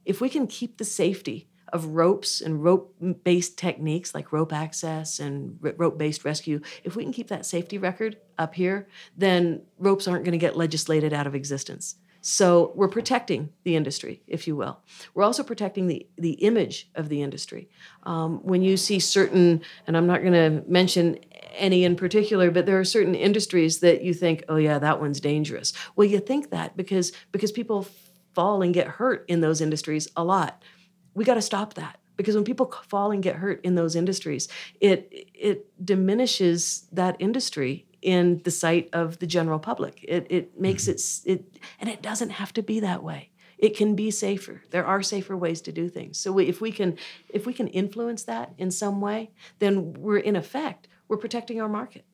if 0.05 0.19
we 0.21 0.29
can 0.29 0.47
keep 0.47 0.77
the 0.77 0.85
safety 0.85 1.47
of 1.71 1.85
ropes 1.85 2.41
and 2.41 2.63
rope 2.63 2.95
based 3.23 3.57
techniques 3.57 4.13
like 4.13 4.31
rope 4.31 4.51
access 4.51 5.19
and 5.19 5.57
rope 5.61 5.97
based 5.97 6.25
rescue, 6.25 6.59
if 6.83 6.95
we 6.95 7.03
can 7.03 7.13
keep 7.13 7.27
that 7.27 7.45
safety 7.45 7.77
record 7.77 8.17
up 8.37 8.55
here, 8.55 8.87
then 9.15 9.61
ropes 9.77 10.07
aren't 10.07 10.25
going 10.25 10.33
to 10.33 10.37
get 10.37 10.57
legislated 10.57 11.13
out 11.13 11.27
of 11.27 11.35
existence. 11.35 11.95
So 12.21 12.71
we're 12.75 12.87
protecting 12.87 13.49
the 13.63 13.75
industry, 13.75 14.21
if 14.27 14.47
you 14.47 14.55
will. 14.55 14.79
We're 15.13 15.23
also 15.23 15.41
protecting 15.41 15.87
the, 15.87 16.07
the 16.17 16.33
image 16.33 16.89
of 16.93 17.09
the 17.09 17.23
industry. 17.23 17.67
Um, 18.03 18.39
when 18.43 18.61
you 18.61 18.77
see 18.77 18.99
certain, 18.99 19.61
and 19.87 19.97
I'm 19.97 20.05
not 20.05 20.21
going 20.21 20.33
to 20.33 20.63
mention 20.69 21.17
any 21.53 21.83
in 21.83 21.95
particular, 21.95 22.51
but 22.51 22.67
there 22.67 22.79
are 22.79 22.85
certain 22.85 23.15
industries 23.15 23.79
that 23.79 24.03
you 24.03 24.13
think, 24.13 24.43
oh 24.47 24.57
yeah, 24.57 24.77
that 24.79 25.01
one's 25.01 25.19
dangerous. 25.19 25.73
Well, 25.95 26.07
you 26.07 26.19
think 26.19 26.51
that 26.51 26.77
because 26.77 27.11
because 27.31 27.51
people 27.51 27.87
fall 28.33 28.61
and 28.61 28.73
get 28.73 28.87
hurt 28.87 29.25
in 29.27 29.41
those 29.41 29.59
industries 29.59 30.07
a 30.15 30.23
lot. 30.23 30.61
We 31.13 31.25
got 31.25 31.33
to 31.33 31.41
stop 31.41 31.73
that 31.73 31.99
because 32.15 32.35
when 32.35 32.45
people 32.45 32.73
fall 32.87 33.11
and 33.11 33.21
get 33.21 33.37
hurt 33.37 33.59
in 33.63 33.75
those 33.75 33.95
industries, 33.95 34.47
it 34.79 35.11
it 35.33 35.67
diminishes 35.83 36.87
that 36.91 37.15
industry 37.19 37.85
in 38.01 38.41
the 38.43 38.51
sight 38.51 38.89
of 38.93 39.19
the 39.19 39.27
general 39.27 39.59
public. 39.59 40.03
It, 40.07 40.27
it 40.29 40.59
makes 40.59 40.85
mm-hmm. 40.85 41.29
it, 41.29 41.33
it, 41.33 41.59
and 41.79 41.89
it 41.89 42.01
doesn't 42.01 42.31
have 42.31 42.53
to 42.53 42.63
be 42.63 42.79
that 42.79 43.03
way. 43.03 43.29
It 43.57 43.77
can 43.77 43.95
be 43.95 44.09
safer. 44.09 44.63
There 44.71 44.85
are 44.85 45.03
safer 45.03 45.37
ways 45.37 45.61
to 45.61 45.71
do 45.71 45.87
things. 45.87 46.19
So 46.19 46.31
we, 46.31 46.47
if 46.47 46.61
we 46.61 46.71
can, 46.71 46.97
if 47.29 47.45
we 47.45 47.53
can 47.53 47.67
influence 47.67 48.23
that 48.23 48.53
in 48.57 48.71
some 48.71 49.01
way, 49.01 49.29
then 49.59 49.93
we're 49.93 50.17
in 50.17 50.35
effect 50.35 50.87
we're 51.11 51.17
protecting 51.17 51.59
our 51.59 51.67
market. 51.67 52.05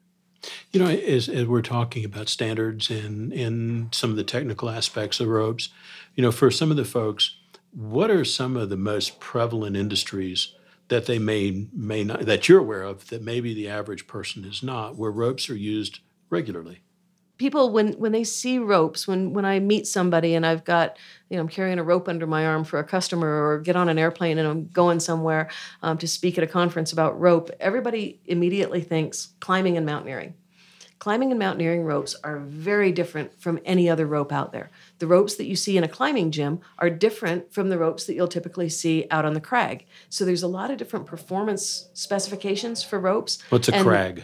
You 0.72 0.80
know, 0.80 0.88
as, 0.88 1.30
as 1.30 1.46
we're 1.46 1.62
talking 1.62 2.04
about 2.04 2.30
standards 2.30 2.90
and 2.90 3.32
in 3.32 3.90
some 3.92 4.10
of 4.10 4.16
the 4.16 4.24
technical 4.24 4.72
aspects 4.72 5.20
of 5.20 5.28
ropes, 5.28 5.70
you 6.16 6.24
know, 6.24 6.32
for 6.32 6.50
some 6.50 6.72
of 6.72 6.78
the 6.78 6.84
folks, 6.84 7.38
what 7.72 8.10
are 8.10 8.26
some 8.26 8.58
of 8.58 8.70
the 8.70 8.78
most 8.78 9.20
prevalent 9.20 9.78
industries 9.78 10.56
that 10.90 11.06
they 11.06 11.20
may 11.20 11.68
may 11.74 12.04
not 12.04 12.22
that 12.22 12.48
you're 12.48 12.60
aware 12.60 12.84
of 12.84 13.08
that 13.10 13.22
maybe 13.22 13.54
the 13.54 13.68
average 13.68 14.08
person 14.08 14.46
is 14.46 14.64
not 14.64 14.96
where 14.96 15.12
ropes 15.12 15.50
are 15.50 15.56
used 15.56 16.00
regularly. 16.30 16.82
People 17.38 17.72
when 17.72 17.94
when 17.94 18.14
they 18.14 18.24
see 18.24 18.58
ropes 18.58 19.08
when 19.08 19.32
when 19.34 19.46
i 19.46 19.60
meet 19.60 19.86
somebody 19.86 20.34
and 20.34 20.44
i've 20.44 20.64
got 20.64 20.98
you 21.30 21.38
know 21.38 21.42
i'm 21.42 21.48
carrying 21.48 21.78
a 21.78 21.84
rope 21.84 22.10
under 22.10 22.26
my 22.26 22.48
arm 22.48 22.64
for 22.64 22.80
a 22.80 22.84
customer 22.84 23.28
or 23.28 23.60
get 23.60 23.76
on 23.76 23.90
an 23.90 24.00
airplane 24.00 24.40
and 24.40 24.48
i'm 24.48 24.68
going 24.70 25.00
somewhere 25.00 25.48
um, 25.84 26.00
to 26.00 26.08
speak 26.08 26.40
at 26.40 26.44
a 26.44 26.48
conference 26.48 26.92
about 26.92 27.20
rope 27.20 27.52
everybody 27.60 28.20
immediately 28.26 28.82
thinks 28.82 29.34
climbing 29.40 29.78
and 29.78 29.86
mountaineering. 29.86 30.34
Climbing 31.00 31.30
and 31.30 31.38
mountaineering 31.38 31.84
ropes 31.84 32.16
are 32.24 32.40
very 32.40 32.92
different 32.92 33.40
from 33.40 33.60
any 33.66 33.88
other 33.88 34.08
rope 34.08 34.32
out 34.32 34.52
there 34.52 34.72
the 35.00 35.08
ropes 35.08 35.36
that 35.36 35.46
you 35.46 35.56
see 35.56 35.78
in 35.78 35.84
a 35.84 35.88
climbing 35.88 36.32
gym 36.32 36.60
are 36.80 36.90
different 36.90 37.54
from 37.54 37.70
the 37.70 37.78
ropes 37.78 38.06
that 38.06 38.16
you'll 38.16 38.28
typically 38.28 38.70
see 38.70 39.06
out 39.12 39.26
on 39.26 39.34
the 39.34 39.42
crag. 39.42 39.86
So 40.10 40.26
there's 40.26 40.44
a 40.44 40.48
lot 40.48 40.72
of 40.72 40.78
different 40.78 41.06
performance 41.06 41.90
specifications 41.94 42.84
for 42.84 43.00
ropes. 43.00 43.40
What's 43.50 43.68
a 43.68 43.84
crag? 43.84 44.24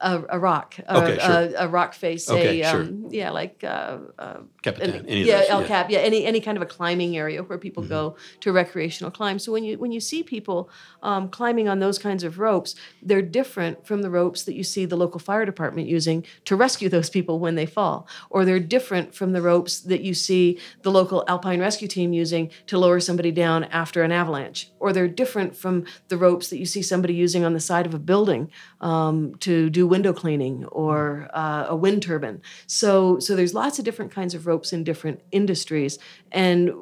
A, 0.00 0.22
a 0.30 0.38
rock, 0.38 0.76
okay, 0.88 1.16
a, 1.16 1.20
sure. 1.20 1.32
a, 1.32 1.64
a, 1.64 1.68
rock 1.68 1.94
face, 1.94 2.28
okay, 2.28 2.60
a 2.60 2.70
sure. 2.70 2.82
um, 2.82 3.08
yeah, 3.10 3.30
like 3.30 3.64
uh, 3.64 3.98
uh, 4.18 4.40
Capitan, 4.62 5.06
any, 5.06 5.24
yeah, 5.24 5.44
El 5.48 5.62
yeah. 5.62 5.66
Cap, 5.66 5.90
yeah, 5.90 6.00
any 6.00 6.24
any 6.26 6.40
kind 6.40 6.56
of 6.56 6.62
a 6.62 6.66
climbing 6.66 7.16
area 7.16 7.42
where 7.42 7.56
people 7.56 7.82
mm-hmm. 7.82 7.92
go 7.92 8.16
to 8.40 8.52
recreational 8.52 9.10
climb. 9.10 9.38
So 9.38 9.52
when 9.52 9.64
you 9.64 9.78
when 9.78 9.92
you 9.92 10.00
see 10.00 10.22
people 10.22 10.70
um, 11.02 11.28
climbing 11.28 11.68
on 11.68 11.78
those 11.78 11.98
kinds 11.98 12.24
of 12.24 12.38
ropes, 12.38 12.74
they're 13.02 13.22
different 13.22 13.86
from 13.86 14.02
the 14.02 14.10
ropes 14.10 14.42
that 14.44 14.54
you 14.54 14.64
see 14.64 14.84
the 14.84 14.96
local 14.96 15.18
fire 15.18 15.46
department 15.46 15.88
using 15.88 16.24
to 16.44 16.56
rescue 16.56 16.88
those 16.88 17.08
people 17.08 17.38
when 17.38 17.54
they 17.54 17.66
fall, 17.66 18.06
or 18.28 18.44
they're 18.44 18.60
different 18.60 19.14
from 19.14 19.32
the 19.32 19.40
ropes 19.40 19.80
that 19.80 20.02
you 20.02 20.12
see 20.12 20.58
the 20.82 20.90
local 20.90 21.24
alpine 21.26 21.60
rescue 21.60 21.88
team 21.88 22.12
using 22.12 22.50
to 22.66 22.78
lower 22.78 23.00
somebody 23.00 23.32
down 23.32 23.64
after 23.64 24.02
an 24.02 24.12
avalanche, 24.12 24.70
or 24.78 24.92
they're 24.92 25.08
different 25.08 25.56
from 25.56 25.84
the 26.08 26.18
ropes 26.18 26.48
that 26.48 26.58
you 26.58 26.66
see 26.66 26.82
somebody 26.82 27.14
using 27.14 27.44
on 27.44 27.54
the 27.54 27.60
side 27.60 27.86
of 27.86 27.94
a 27.94 27.98
building 27.98 28.50
um, 28.80 29.34
to 29.36 29.70
do 29.70 29.85
window 29.86 30.12
cleaning 30.12 30.64
or 30.66 31.28
uh, 31.32 31.66
a 31.68 31.76
wind 31.76 32.02
turbine. 32.02 32.42
So, 32.66 33.18
so 33.18 33.36
there's 33.36 33.54
lots 33.54 33.78
of 33.78 33.84
different 33.84 34.12
kinds 34.12 34.34
of 34.34 34.46
ropes 34.46 34.72
in 34.72 34.84
different 34.84 35.20
industries. 35.30 35.98
And 36.30 36.72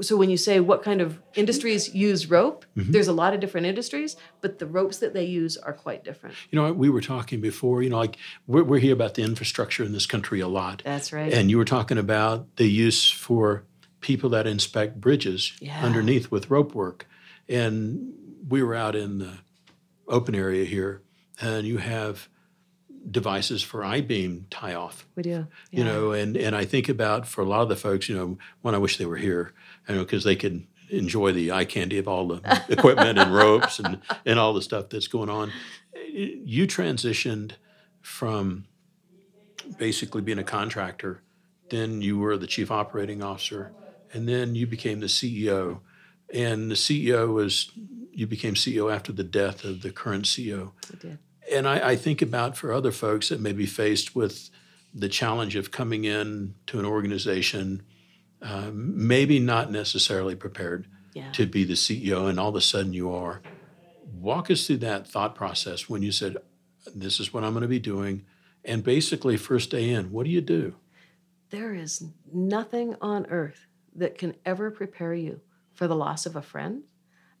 so 0.00 0.16
when 0.16 0.30
you 0.30 0.36
say 0.36 0.60
what 0.60 0.82
kind 0.82 1.00
of 1.00 1.20
industries 1.34 1.94
use 1.94 2.28
rope, 2.28 2.64
mm-hmm. 2.76 2.90
there's 2.92 3.08
a 3.08 3.12
lot 3.12 3.34
of 3.34 3.40
different 3.40 3.66
industries, 3.66 4.16
but 4.40 4.58
the 4.58 4.66
ropes 4.66 4.98
that 4.98 5.14
they 5.14 5.24
use 5.24 5.56
are 5.56 5.72
quite 5.72 6.04
different. 6.04 6.34
You 6.50 6.60
know, 6.60 6.72
we 6.72 6.90
were 6.90 7.00
talking 7.00 7.40
before, 7.40 7.82
you 7.82 7.90
know, 7.90 7.98
like 7.98 8.16
we're, 8.46 8.64
we're 8.64 8.78
here 8.78 8.92
about 8.92 9.14
the 9.14 9.22
infrastructure 9.22 9.84
in 9.84 9.92
this 9.92 10.06
country 10.06 10.40
a 10.40 10.48
lot. 10.48 10.82
That's 10.84 11.12
right. 11.12 11.32
And 11.32 11.50
you 11.50 11.56
were 11.56 11.64
talking 11.64 11.98
about 11.98 12.56
the 12.56 12.66
use 12.66 13.08
for 13.08 13.64
people 14.00 14.30
that 14.30 14.46
inspect 14.46 15.00
bridges 15.00 15.52
yeah. 15.60 15.82
underneath 15.82 16.30
with 16.30 16.50
rope 16.50 16.74
work. 16.74 17.08
And 17.48 18.12
we 18.48 18.62
were 18.62 18.74
out 18.74 18.94
in 18.94 19.18
the 19.18 19.38
open 20.08 20.34
area 20.34 20.64
here 20.64 21.02
and 21.40 21.66
you 21.66 21.78
have 21.78 22.28
devices 23.10 23.62
for 23.62 23.84
I-beam 23.84 24.46
tie-off. 24.50 25.06
We 25.14 25.22
do. 25.22 25.30
Yeah. 25.30 25.44
You 25.70 25.84
know, 25.84 26.12
and 26.12 26.36
and 26.36 26.56
I 26.56 26.64
think 26.64 26.88
about 26.88 27.26
for 27.26 27.42
a 27.42 27.44
lot 27.44 27.62
of 27.62 27.68
the 27.68 27.76
folks, 27.76 28.08
you 28.08 28.16
know, 28.16 28.38
when 28.62 28.74
I 28.74 28.78
wish 28.78 28.96
they 28.96 29.06
were 29.06 29.16
here, 29.16 29.52
you 29.88 29.94
know, 29.94 30.00
because 30.02 30.24
they 30.24 30.36
could 30.36 30.66
enjoy 30.90 31.32
the 31.32 31.52
eye 31.52 31.64
candy 31.64 31.98
of 31.98 32.08
all 32.08 32.28
the 32.28 32.64
equipment 32.68 33.18
and 33.18 33.34
ropes 33.34 33.78
and 33.78 34.00
and 34.24 34.38
all 34.38 34.52
the 34.52 34.62
stuff 34.62 34.88
that's 34.88 35.08
going 35.08 35.30
on. 35.30 35.52
You 36.12 36.66
transitioned 36.66 37.52
from 38.00 38.66
basically 39.78 40.22
being 40.22 40.38
a 40.38 40.44
contractor, 40.44 41.22
then 41.70 42.00
you 42.02 42.18
were 42.18 42.36
the 42.36 42.46
chief 42.46 42.70
operating 42.70 43.22
officer, 43.22 43.72
and 44.12 44.28
then 44.28 44.54
you 44.54 44.66
became 44.66 45.00
the 45.00 45.06
CEO. 45.06 45.80
And 46.32 46.70
the 46.70 46.74
CEO 46.74 47.32
was 47.32 47.70
you 48.12 48.26
became 48.26 48.54
CEO 48.54 48.92
after 48.92 49.12
the 49.12 49.24
death 49.24 49.64
of 49.64 49.82
the 49.82 49.90
current 49.90 50.24
CEO. 50.24 50.72
I 50.92 50.96
did 50.96 51.18
and 51.52 51.68
I, 51.68 51.90
I, 51.90 51.96
think 51.96 52.22
about 52.22 52.56
for 52.56 52.72
other 52.72 52.92
folks 52.92 53.28
that 53.28 53.40
may 53.40 53.52
be 53.52 53.66
faced 53.66 54.14
with 54.14 54.50
the 54.94 55.08
challenge 55.08 55.56
of 55.56 55.70
coming 55.70 56.04
in 56.04 56.54
to 56.66 56.78
an 56.78 56.84
organization, 56.84 57.82
uh, 58.42 58.70
maybe 58.72 59.38
not 59.38 59.70
necessarily 59.70 60.34
prepared 60.34 60.86
yeah. 61.14 61.30
to 61.32 61.46
be 61.46 61.64
the 61.64 61.74
CEO, 61.74 62.28
and 62.28 62.40
all 62.40 62.48
of 62.48 62.56
a 62.56 62.60
sudden 62.60 62.92
you 62.92 63.12
are. 63.12 63.42
Walk 64.12 64.50
us 64.50 64.66
through 64.66 64.78
that 64.78 65.06
thought 65.06 65.34
process 65.34 65.88
when 65.88 66.02
you 66.02 66.12
said, 66.12 66.36
"This 66.94 67.20
is 67.20 67.32
what 67.32 67.44
I'm 67.44 67.52
going 67.52 67.62
to 67.62 67.68
be 67.68 67.78
doing," 67.78 68.24
and 68.64 68.82
basically, 68.82 69.36
first 69.36 69.70
day 69.70 69.90
in, 69.90 70.10
what 70.10 70.24
do 70.24 70.30
you 70.30 70.40
do? 70.40 70.76
There 71.50 71.74
is 71.74 72.04
nothing 72.32 72.96
on 73.00 73.26
earth 73.26 73.66
that 73.94 74.18
can 74.18 74.34
ever 74.44 74.70
prepare 74.70 75.14
you 75.14 75.40
for 75.72 75.86
the 75.86 75.96
loss 75.96 76.26
of 76.26 76.36
a 76.36 76.42
friend, 76.42 76.84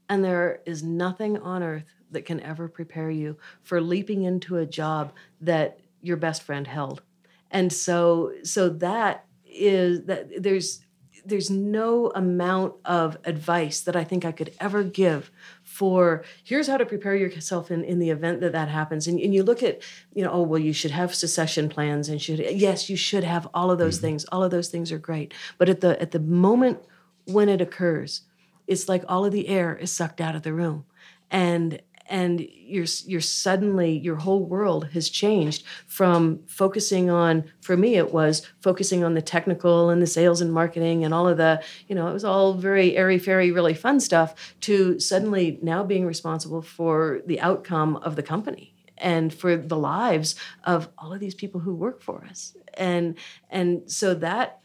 and 0.08 0.24
there 0.24 0.60
is 0.66 0.82
nothing 0.82 1.38
on 1.38 1.62
earth 1.62 1.95
that 2.10 2.24
can 2.24 2.40
ever 2.40 2.68
prepare 2.68 3.10
you 3.10 3.36
for 3.62 3.80
leaping 3.80 4.22
into 4.22 4.56
a 4.56 4.66
job 4.66 5.12
that 5.40 5.80
your 6.00 6.16
best 6.16 6.42
friend 6.42 6.66
held. 6.66 7.02
And 7.50 7.72
so 7.72 8.32
so 8.42 8.68
that 8.68 9.26
is 9.44 10.04
that 10.06 10.42
there's 10.42 10.80
there's 11.26 11.50
no 11.50 12.12
amount 12.14 12.74
of 12.84 13.16
advice 13.24 13.80
that 13.80 13.96
I 13.96 14.04
think 14.04 14.24
I 14.24 14.32
could 14.32 14.54
ever 14.60 14.84
give 14.84 15.30
for 15.64 16.24
here's 16.44 16.68
how 16.68 16.76
to 16.76 16.86
prepare 16.86 17.16
yourself 17.16 17.70
in, 17.70 17.82
in 17.84 17.98
the 17.98 18.10
event 18.10 18.40
that 18.40 18.52
that 18.52 18.68
happens. 18.68 19.08
And, 19.08 19.18
and 19.18 19.34
you 19.34 19.42
look 19.42 19.62
at, 19.62 19.82
you 20.14 20.22
know, 20.22 20.30
oh, 20.30 20.42
well, 20.42 20.60
you 20.60 20.72
should 20.72 20.92
have 20.92 21.14
succession 21.14 21.68
plans 21.68 22.08
and 22.08 22.22
should, 22.22 22.38
yes, 22.38 22.88
you 22.88 22.96
should 22.96 23.24
have 23.24 23.48
all 23.52 23.70
of 23.70 23.78
those 23.78 23.96
mm-hmm. 23.96 24.06
things. 24.06 24.24
All 24.26 24.44
of 24.44 24.52
those 24.52 24.68
things 24.68 24.92
are 24.92 24.98
great. 24.98 25.34
But 25.58 25.68
at 25.68 25.80
the, 25.80 26.00
at 26.00 26.12
the 26.12 26.20
moment 26.20 26.78
when 27.24 27.48
it 27.48 27.60
occurs, 27.60 28.22
it's 28.68 28.88
like 28.88 29.04
all 29.08 29.24
of 29.24 29.32
the 29.32 29.48
air 29.48 29.76
is 29.76 29.90
sucked 29.90 30.20
out 30.20 30.36
of 30.36 30.42
the 30.42 30.52
room. 30.52 30.84
And, 31.30 31.82
and 32.08 32.40
you're 32.50 32.86
you're 33.04 33.20
suddenly 33.20 33.98
your 33.98 34.16
whole 34.16 34.44
world 34.44 34.88
has 34.92 35.08
changed 35.08 35.64
from 35.86 36.40
focusing 36.46 37.10
on 37.10 37.44
for 37.60 37.76
me 37.76 37.96
it 37.96 38.12
was 38.12 38.46
focusing 38.60 39.04
on 39.04 39.14
the 39.14 39.22
technical 39.22 39.90
and 39.90 40.00
the 40.00 40.06
sales 40.06 40.40
and 40.40 40.52
marketing 40.52 41.04
and 41.04 41.12
all 41.12 41.28
of 41.28 41.36
the 41.36 41.62
you 41.88 41.94
know 41.94 42.08
it 42.08 42.12
was 42.12 42.24
all 42.24 42.54
very 42.54 42.96
airy 42.96 43.18
fairy 43.18 43.50
really 43.50 43.74
fun 43.74 44.00
stuff 44.00 44.54
to 44.60 44.98
suddenly 45.00 45.58
now 45.62 45.82
being 45.82 46.06
responsible 46.06 46.62
for 46.62 47.20
the 47.26 47.40
outcome 47.40 47.96
of 47.96 48.16
the 48.16 48.22
company 48.22 48.72
and 48.98 49.32
for 49.32 49.56
the 49.56 49.76
lives 49.76 50.34
of 50.64 50.88
all 50.98 51.12
of 51.12 51.20
these 51.20 51.34
people 51.34 51.60
who 51.60 51.74
work 51.74 52.02
for 52.02 52.24
us. 52.28 52.56
And 52.74 53.16
and 53.50 53.90
so 53.90 54.14
that 54.14 54.60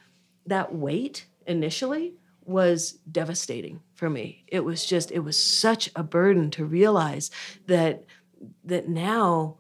that 0.46 0.74
weight 0.74 1.26
initially 1.46 2.14
was 2.52 2.94
devastating 3.12 3.82
for 3.96 4.10
me. 4.10 4.44
It 4.48 4.64
was 4.64 4.86
just 4.86 5.12
it 5.12 5.20
was 5.20 5.38
such 5.44 5.90
a 5.96 6.04
burden 6.04 6.52
to 6.52 6.66
realize 6.66 7.32
that 7.68 8.04
that 8.66 8.88
now 8.88 9.58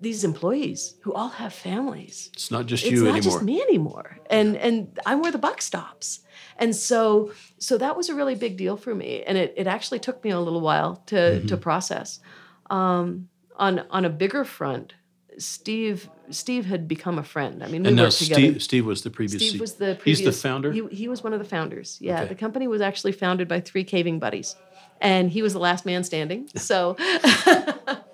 these 0.00 0.22
employees 0.22 0.94
who 1.02 1.12
all 1.12 1.28
have 1.30 1.52
families. 1.52 2.30
It's 2.34 2.50
not 2.52 2.66
just 2.66 2.84
you 2.84 2.90
anymore. 3.08 3.16
it's 3.16 3.26
not 3.26 3.32
anymore. 3.32 3.38
just 3.38 3.44
me 3.44 3.62
anymore. 3.62 4.18
And 4.30 4.56
and 4.56 4.98
I'm 5.04 5.20
where 5.20 5.32
the 5.32 5.38
buck 5.38 5.60
stops. 5.60 6.20
And 6.56 6.74
so 6.74 7.32
so 7.58 7.78
that 7.78 7.96
was 7.96 8.08
a 8.08 8.14
really 8.14 8.34
big 8.36 8.56
deal 8.56 8.76
for 8.76 8.94
me. 8.94 9.22
And 9.26 9.36
it, 9.36 9.54
it 9.56 9.66
actually 9.66 9.98
took 9.98 10.22
me 10.22 10.30
a 10.30 10.40
little 10.40 10.60
while 10.60 11.02
to 11.06 11.16
Mm-hmm. 11.16 11.46
to 11.48 11.56
process. 11.56 12.20
Um, 12.70 13.28
on 13.56 13.80
on 13.90 14.04
a 14.04 14.10
bigger 14.10 14.44
front, 14.44 14.94
Steve 15.38 16.08
Steve 16.30 16.66
had 16.66 16.86
become 16.88 17.18
a 17.18 17.22
friend. 17.24 17.62
I 17.62 17.68
mean, 17.68 17.82
we 17.82 17.88
and 17.88 17.96
now 17.96 18.04
worked 18.04 18.18
together. 18.18 18.40
Steve, 18.40 18.62
Steve 18.62 18.86
was 18.86 19.02
the 19.02 19.10
previous. 19.10 19.48
Steve 19.48 19.60
was 19.60 19.74
the 19.74 19.96
previous. 19.98 20.18
He's 20.18 20.26
the 20.26 20.48
founder. 20.48 20.72
He, 20.72 20.86
he 20.88 21.08
was 21.08 21.22
one 21.22 21.32
of 21.32 21.38
the 21.38 21.44
founders. 21.44 21.96
Yeah, 22.00 22.20
Okay. 22.20 22.28
the 22.28 22.34
company 22.34 22.68
was 22.68 22.80
actually 22.80 23.12
founded 23.12 23.48
by 23.48 23.60
three 23.60 23.84
caving 23.84 24.18
buddies, 24.18 24.56
and 25.00 25.30
he 25.30 25.40
was 25.42 25.52
the 25.52 25.58
last 25.58 25.86
man 25.86 26.04
standing. 26.04 26.48
So, 26.56 26.96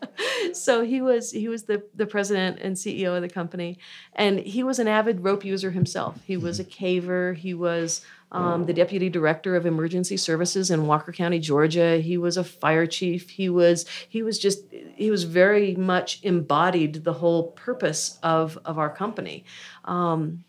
so 0.57 0.85
he 0.85 1.01
was 1.01 1.31
he 1.31 1.49
was 1.49 1.64
the 1.64 1.83
the 1.95 2.07
president 2.07 2.61
and 2.61 2.77
CEO 2.77 3.14
of 3.14 3.23
the 3.23 3.29
company, 3.29 3.79
and 4.14 4.38
he 4.38 4.62
was 4.62 4.79
an 4.79 4.88
avid 4.88 5.23
rope 5.23 5.45
user 5.45 5.71
himself. 5.71 6.19
He 6.25 6.37
was 6.37 6.61
a 6.61 6.64
caver. 6.64 7.37
He 7.37 7.55
was 7.55 8.01
um, 8.33 8.64
the 8.64 8.73
deputy 8.73 9.09
director 9.09 9.55
of 9.55 9.64
emergency 9.64 10.17
services 10.17 10.71
in 10.71 10.87
Walker 10.87 11.12
County, 11.12 11.38
Georgia. 11.38 11.99
He 11.99 12.19
was 12.19 12.37
a 12.37 12.43
fire 12.43 12.87
chief. 12.87 13.31
He 13.31 13.49
was 13.49 13.87
he 14.09 14.23
was 14.23 14.38
just 14.38 14.64
he 14.71 15.11
was 15.11 15.25
very 15.25 15.77
much 15.77 16.21
embodied 16.25 17.05
the 17.05 17.12
whole 17.12 17.53
purpose 17.53 18.19
of 18.23 18.59
of 18.64 18.79
our 18.79 18.90
company. 18.90 19.45
Um, 19.85 20.45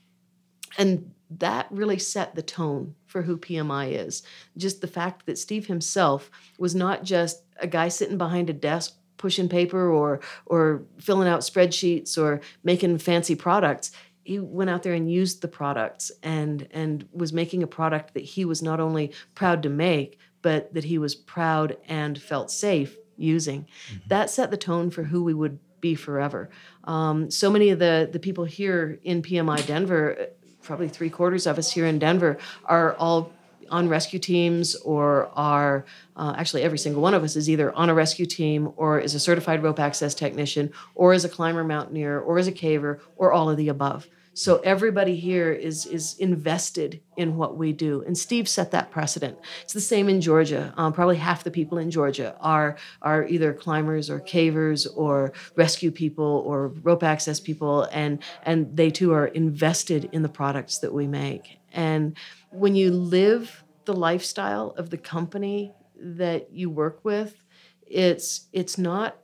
and 0.78 1.12
that 1.30 1.68
really 1.70 2.00
set 2.00 2.36
the 2.36 2.42
tone 2.42 2.96
for 3.06 3.22
who 3.22 3.38
PMI 3.38 3.92
is. 4.06 4.24
Just 4.58 4.82
the 4.82 4.88
fact 4.88 5.26
that 5.26 5.38
Steve 5.38 5.68
himself 5.68 6.30
was 6.58 6.76
not 6.76 7.04
just 7.04 7.44
a 7.60 7.68
guy 7.68 7.88
sitting 7.88 8.18
behind 8.18 8.50
a 8.50 8.54
desk 8.54 8.96
pushing 9.18 9.50
paper 9.50 9.90
or 9.90 10.20
or 10.46 10.84
filling 10.98 11.28
out 11.28 11.42
spreadsheets 11.42 12.18
or 12.18 12.42
making 12.64 12.98
fancy 12.98 13.36
products. 13.36 13.92
He 14.24 14.40
went 14.40 14.72
out 14.72 14.84
there 14.84 14.94
and 14.94 15.12
used 15.12 15.42
the 15.42 15.48
products 15.48 16.12
and 16.24 16.68
and 16.72 17.08
was 17.14 17.34
making 17.34 17.64
a 17.64 17.68
product 17.68 18.14
that 18.14 18.24
he 18.24 18.46
was 18.46 18.62
not 18.62 18.80
only 18.80 19.12
proud 19.36 19.64
to 19.64 19.70
make, 19.70 20.20
but 20.42 20.74
that 20.74 20.84
he 20.84 20.98
was 20.98 21.16
proud 21.16 21.78
and 21.88 22.22
felt 22.22 22.52
safe 22.52 22.98
using. 23.18 23.68
That 24.08 24.30
set 24.30 24.52
the 24.52 24.58
tone 24.58 24.90
for 24.90 25.04
who 25.04 25.24
we 25.24 25.34
would 25.34 25.60
be 25.82 25.96
forever. 25.96 26.50
Um, 26.86 27.30
so 27.30 27.50
many 27.50 27.70
of 27.70 27.80
the 27.80 28.10
the 28.12 28.20
people 28.20 28.46
here 28.46 29.00
in 29.04 29.22
PMI 29.22 29.66
Denver, 29.68 30.28
probably 30.64 30.90
three 30.90 31.10
quarters 31.10 31.46
of 31.46 31.58
us 31.58 31.72
here 31.72 31.86
in 31.86 32.00
Denver, 32.00 32.38
are 32.66 32.96
all 32.96 33.32
on 33.70 33.90
rescue 33.90 34.20
teams 34.20 34.76
or 34.76 35.30
are 35.36 35.86
uh, 36.16 36.34
actually 36.38 36.64
every 36.64 36.78
single 36.78 37.02
one 37.02 37.14
of 37.14 37.24
us 37.24 37.36
is 37.36 37.50
either 37.50 37.74
on 37.74 37.90
a 37.90 37.94
rescue 37.94 38.26
team 38.26 38.72
or 38.78 39.00
is 39.00 39.16
a 39.16 39.20
certified 39.20 39.64
rope 39.64 39.80
access 39.80 40.14
technician 40.14 40.72
or 40.94 41.14
is 41.14 41.26
a 41.26 41.30
climber 41.30 41.64
mountaineer 41.64 42.20
or 42.20 42.38
is 42.38 42.48
a 42.48 42.52
caver 42.52 43.00
or 43.18 43.32
all 43.32 43.50
of 43.50 43.58
the 43.58 43.70
above. 43.70 44.08
So 44.38 44.58
everybody 44.58 45.16
here 45.16 45.54
is 45.54 45.86
is 45.86 46.18
invested 46.20 47.00
in 47.16 47.38
what 47.38 47.56
we 47.56 47.72
do, 47.72 48.04
and 48.06 48.18
Steve 48.18 48.50
set 48.50 48.72
that 48.72 48.92
precedent. 48.92 49.38
It's 49.64 49.72
the 49.72 49.80
same 49.80 50.10
in 50.10 50.20
Georgia. 50.20 50.74
Um, 50.76 50.92
probably 50.92 51.16
half 51.16 51.46
the 51.46 51.52
people 51.52 51.78
in 51.78 51.90
Georgia 51.90 52.36
are 52.42 52.76
are 53.02 53.26
either 53.28 53.54
climbers 53.54 54.10
or 54.10 54.20
cavers 54.20 54.88
or 54.94 55.32
rescue 55.56 55.90
people 55.90 56.44
or 56.46 56.68
rope 56.68 57.02
access 57.02 57.40
people, 57.40 57.84
and 57.94 58.22
and 58.44 58.76
they 58.76 58.92
too 58.92 59.14
are 59.14 59.28
invested 59.28 60.10
in 60.12 60.22
the 60.22 60.28
products 60.28 60.80
that 60.80 60.94
we 60.94 61.08
make. 61.08 61.58
And 61.72 62.18
when 62.58 62.76
you 62.76 62.92
live 62.92 63.64
the 63.86 63.94
lifestyle 63.94 64.72
of 64.78 64.90
the 64.90 64.98
company 64.98 65.74
that 65.98 66.52
you 66.52 66.70
work 66.70 67.00
with, 67.04 67.42
it's 67.86 68.48
it's 68.52 68.78
not 68.78 69.18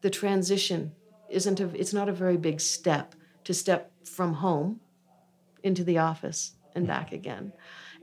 the 0.00 0.10
transition 0.10 0.92
isn't 1.28 1.60
a 1.60 1.68
it's 1.74 1.92
not 1.92 2.08
a 2.08 2.12
very 2.12 2.36
big 2.36 2.60
step 2.60 3.14
to 3.44 3.54
step 3.54 3.92
from 4.04 4.34
home 4.34 4.80
into 5.62 5.84
the 5.84 5.98
office 5.98 6.52
and 6.74 6.86
back 6.86 7.12
again. 7.12 7.52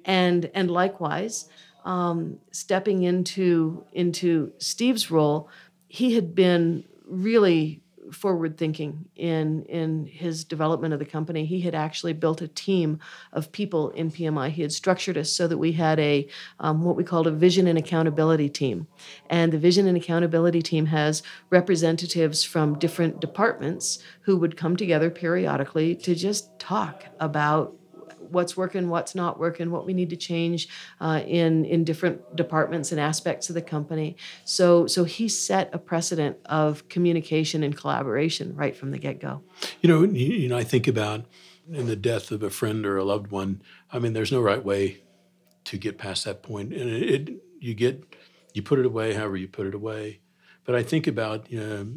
And 0.05 0.49
and 0.53 0.71
likewise 0.71 1.49
um, 1.83 2.39
stepping 2.51 3.03
into 3.03 3.85
into 3.93 4.53
steve's 4.57 5.11
role 5.11 5.49
he 5.89 6.15
had 6.15 6.35
been 6.35 6.83
really 7.05 7.81
forward 8.11 8.57
thinking 8.57 9.05
in 9.15 9.63
in 9.63 10.05
his 10.05 10.43
development 10.43 10.93
of 10.93 10.99
the 10.99 11.05
company. 11.05 11.45
He 11.45 11.61
had 11.61 11.75
actually 11.75 12.13
built 12.13 12.41
a 12.41 12.47
team 12.47 12.99
of 13.33 13.51
people 13.51 13.89
in 13.91 14.11
pmi 14.11 14.49
he 14.49 14.61
had 14.61 14.71
structured 14.71 15.17
us 15.17 15.31
so 15.31 15.47
that 15.47 15.57
we 15.57 15.71
had 15.71 15.99
a 15.99 16.27
um, 16.59 16.83
what 16.83 16.95
we 16.95 17.03
called 17.03 17.27
a 17.27 17.31
vision 17.31 17.67
and 17.67 17.77
accountability 17.77 18.49
team. 18.49 18.87
And 19.29 19.51
the 19.51 19.59
vision 19.59 19.87
and 19.87 19.97
accountability 19.97 20.61
team 20.61 20.85
has 20.87 21.23
representatives 21.49 22.43
from 22.43 22.79
different 22.79 23.19
departments 23.19 23.99
who 24.21 24.37
would 24.37 24.57
come 24.57 24.75
together 24.75 25.09
periodically 25.09 25.95
to 25.95 26.15
just 26.15 26.57
talk 26.59 27.05
about 27.19 27.75
what's 28.31 28.55
working, 28.55 28.89
what's 28.89 29.15
not 29.15 29.39
working, 29.39 29.71
what 29.71 29.85
we 29.85 29.93
need 29.93 30.09
to 30.09 30.15
change 30.15 30.67
uh, 30.99 31.21
in 31.25 31.65
in 31.65 31.83
different 31.83 32.35
departments 32.35 32.91
and 32.91 32.99
aspects 32.99 33.49
of 33.49 33.55
the 33.55 33.61
company. 33.61 34.15
So 34.45 34.87
so 34.87 35.03
he 35.03 35.27
set 35.27 35.69
a 35.73 35.77
precedent 35.77 36.37
of 36.45 36.87
communication 36.89 37.63
and 37.63 37.75
collaboration 37.75 38.55
right 38.55 38.75
from 38.75 38.91
the 38.91 38.97
get 38.97 39.19
go. 39.19 39.41
You 39.81 39.89
know, 39.89 40.03
you, 40.03 40.47
know, 40.47 40.57
I 40.57 40.63
think 40.63 40.87
about 40.87 41.25
in 41.71 41.87
the 41.87 41.95
death 41.95 42.31
of 42.31 42.43
a 42.43 42.49
friend 42.49 42.85
or 42.85 42.97
a 42.97 43.03
loved 43.03 43.31
one. 43.31 43.61
I 43.91 43.99
mean, 43.99 44.13
there's 44.13 44.31
no 44.31 44.41
right 44.41 44.63
way 44.63 45.01
to 45.65 45.77
get 45.77 45.97
past 45.97 46.25
that 46.25 46.43
point, 46.43 46.73
and 46.73 46.89
it, 46.89 47.09
it 47.29 47.43
you 47.59 47.73
get 47.73 48.03
you 48.53 48.61
put 48.61 48.79
it 48.79 48.85
away 48.85 49.13
however 49.13 49.37
you 49.37 49.47
put 49.47 49.67
it 49.67 49.75
away. 49.75 50.19
But 50.65 50.75
I 50.75 50.83
think 50.83 51.07
about 51.07 51.51
you 51.51 51.59
know, 51.59 51.87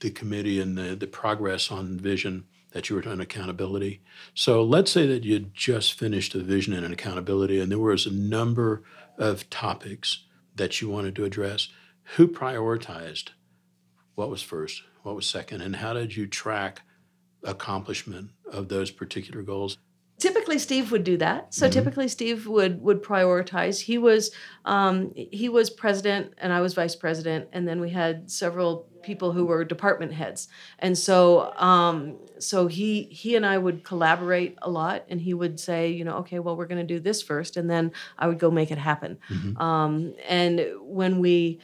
the 0.00 0.10
committee 0.10 0.60
and 0.60 0.76
the, 0.76 0.96
the 0.96 1.06
progress 1.06 1.70
on 1.70 1.98
vision 1.98 2.44
that 2.74 2.90
you 2.90 2.96
were 2.96 3.02
doing 3.02 3.20
accountability. 3.20 4.02
So 4.34 4.62
let's 4.62 4.90
say 4.90 5.06
that 5.06 5.22
you 5.22 5.38
just 5.54 5.94
finished 5.94 6.34
a 6.34 6.40
vision 6.40 6.74
and 6.74 6.84
an 6.84 6.92
accountability, 6.92 7.60
and 7.60 7.70
there 7.70 7.78
was 7.78 8.04
a 8.04 8.12
number 8.12 8.82
of 9.16 9.48
topics 9.48 10.24
that 10.56 10.80
you 10.80 10.90
wanted 10.90 11.14
to 11.16 11.24
address. 11.24 11.68
Who 12.16 12.26
prioritized? 12.26 13.30
What 14.16 14.28
was 14.28 14.42
first? 14.42 14.82
What 15.04 15.14
was 15.14 15.26
second? 15.26 15.60
And 15.60 15.76
how 15.76 15.94
did 15.94 16.16
you 16.16 16.26
track 16.26 16.82
accomplishment 17.44 18.30
of 18.50 18.68
those 18.68 18.90
particular 18.90 19.42
goals? 19.42 19.78
typically 20.16 20.60
steve 20.60 20.92
would 20.92 21.02
do 21.02 21.16
that 21.16 21.52
so 21.52 21.68
typically 21.68 22.06
steve 22.06 22.46
would 22.46 22.80
would 22.80 23.02
prioritize 23.02 23.80
he 23.80 23.98
was 23.98 24.30
um, 24.64 25.12
he 25.14 25.48
was 25.48 25.70
president 25.70 26.32
and 26.38 26.52
i 26.52 26.60
was 26.60 26.72
vice 26.72 26.94
president 26.94 27.48
and 27.52 27.66
then 27.66 27.80
we 27.80 27.90
had 27.90 28.30
several 28.30 28.88
people 29.04 29.32
who 29.32 29.44
were 29.44 29.64
department 29.64 30.12
heads. 30.12 30.48
And 30.78 30.96
so 30.96 31.52
um, 31.56 32.16
so 32.38 32.66
he 32.66 33.04
he 33.04 33.36
and 33.36 33.46
i 33.46 33.56
would 33.56 33.84
collaborate 33.84 34.56
a 34.62 34.68
lot 34.68 35.04
and 35.08 35.20
he 35.20 35.32
would 35.32 35.58
say 35.60 35.90
you 35.90 36.04
know 36.04 36.16
okay 36.16 36.38
well 36.40 36.56
we're 36.56 36.66
going 36.66 36.84
to 36.86 36.94
do 36.94 37.00
this 37.00 37.22
first 37.22 37.56
and 37.56 37.70
then 37.70 37.92
i 38.18 38.26
would 38.26 38.38
go 38.38 38.50
make 38.50 38.70
it 38.70 38.78
happen. 38.78 39.18
Um, 39.56 40.14
and 40.28 40.66
when 40.80 41.20
we 41.20 41.60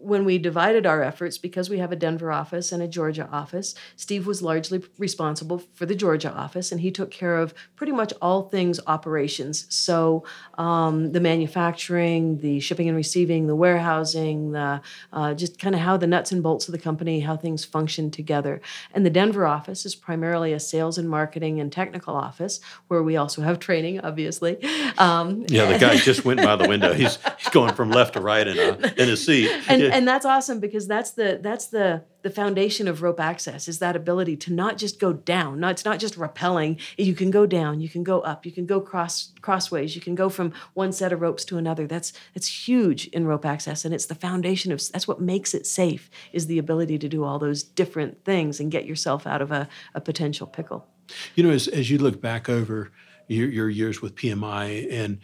when 0.00 0.24
we 0.24 0.38
divided 0.38 0.86
our 0.86 1.02
efforts, 1.02 1.38
because 1.38 1.68
we 1.68 1.78
have 1.78 1.92
a 1.92 1.96
Denver 1.96 2.30
office 2.30 2.72
and 2.72 2.82
a 2.82 2.88
Georgia 2.88 3.28
office, 3.30 3.74
Steve 3.96 4.26
was 4.26 4.42
largely 4.42 4.82
responsible 4.96 5.62
for 5.74 5.86
the 5.86 5.94
Georgia 5.94 6.32
office, 6.32 6.70
and 6.70 6.80
he 6.80 6.90
took 6.90 7.10
care 7.10 7.36
of 7.36 7.52
pretty 7.76 7.92
much 7.92 8.12
all 8.22 8.48
things 8.48 8.80
operations. 8.86 9.66
So 9.68 10.24
um, 10.56 11.12
the 11.12 11.20
manufacturing, 11.20 12.38
the 12.38 12.60
shipping 12.60 12.88
and 12.88 12.96
receiving, 12.96 13.46
the 13.46 13.56
warehousing, 13.56 14.52
the 14.52 14.80
uh, 15.12 15.34
just 15.34 15.58
kind 15.58 15.74
of 15.74 15.80
how 15.80 15.96
the 15.96 16.06
nuts 16.06 16.32
and 16.32 16.42
bolts 16.42 16.68
of 16.68 16.72
the 16.72 16.78
company, 16.78 17.20
how 17.20 17.36
things 17.36 17.64
function 17.64 18.10
together. 18.10 18.60
And 18.94 19.04
the 19.04 19.10
Denver 19.10 19.46
office 19.46 19.84
is 19.84 19.94
primarily 19.94 20.52
a 20.52 20.60
sales 20.60 20.98
and 20.98 21.08
marketing 21.08 21.60
and 21.60 21.72
technical 21.72 22.14
office, 22.14 22.60
where 22.86 23.02
we 23.02 23.16
also 23.16 23.42
have 23.42 23.58
training, 23.58 24.00
obviously. 24.00 24.58
Um, 24.96 25.44
Yeah, 25.48 25.70
the 25.70 25.78
guy 25.78 25.96
just 26.10 26.24
went 26.24 26.42
by 26.42 26.56
the 26.56 26.68
window. 26.68 26.94
He's 26.94 27.18
he's 27.38 27.48
going 27.50 27.74
from 27.74 27.90
left 27.90 28.14
to 28.14 28.20
right 28.20 28.46
in 28.46 28.58
a 28.58 29.02
in 29.02 29.10
a 29.10 29.16
seat. 29.16 29.50
and. 29.68 29.87
And 29.92 30.06
that's 30.06 30.24
awesome 30.24 30.60
because 30.60 30.86
that's 30.86 31.12
the 31.12 31.38
that's 31.42 31.66
the 31.68 32.04
the 32.22 32.30
foundation 32.30 32.88
of 32.88 33.02
rope 33.02 33.20
access 33.20 33.68
is 33.68 33.78
that 33.78 33.94
ability 33.94 34.36
to 34.36 34.52
not 34.52 34.76
just 34.76 34.98
go 34.98 35.12
down 35.12 35.60
no 35.60 35.68
it's 35.68 35.84
not 35.84 35.98
just 35.98 36.18
rappelling. 36.18 36.80
You 36.96 37.14
can 37.14 37.30
go 37.30 37.46
down 37.46 37.80
you 37.80 37.88
can 37.88 38.02
go 38.02 38.20
up 38.20 38.44
you 38.44 38.52
can 38.52 38.66
go 38.66 38.80
cross 38.80 39.32
crossways 39.40 39.94
you 39.94 40.00
can 40.00 40.14
go 40.14 40.28
from 40.28 40.52
one 40.74 40.92
set 40.92 41.12
of 41.12 41.20
ropes 41.20 41.44
to 41.46 41.58
another. 41.58 41.86
That's 41.86 42.12
that's 42.34 42.68
huge 42.68 43.06
in 43.08 43.26
rope 43.26 43.44
access 43.44 43.84
and 43.84 43.94
it's 43.94 44.06
the 44.06 44.14
foundation 44.14 44.72
of 44.72 44.80
that's 44.92 45.08
what 45.08 45.20
makes 45.20 45.54
it 45.54 45.66
safe 45.66 46.10
is 46.32 46.46
the 46.46 46.58
ability 46.58 46.98
to 46.98 47.08
do 47.08 47.24
all 47.24 47.38
those 47.38 47.62
different 47.62 48.24
things 48.24 48.60
and 48.60 48.70
get 48.70 48.86
yourself 48.86 49.26
out 49.26 49.42
of 49.42 49.50
a, 49.50 49.68
a 49.94 50.00
potential 50.00 50.46
pickle. 50.46 50.86
You 51.34 51.44
know, 51.44 51.50
as, 51.50 51.68
as 51.68 51.90
you 51.90 51.98
look 51.98 52.20
back 52.20 52.48
over 52.48 52.92
your, 53.28 53.48
your 53.48 53.68
years 53.68 54.02
with 54.02 54.14
PMI 54.14 54.90
and 54.90 55.18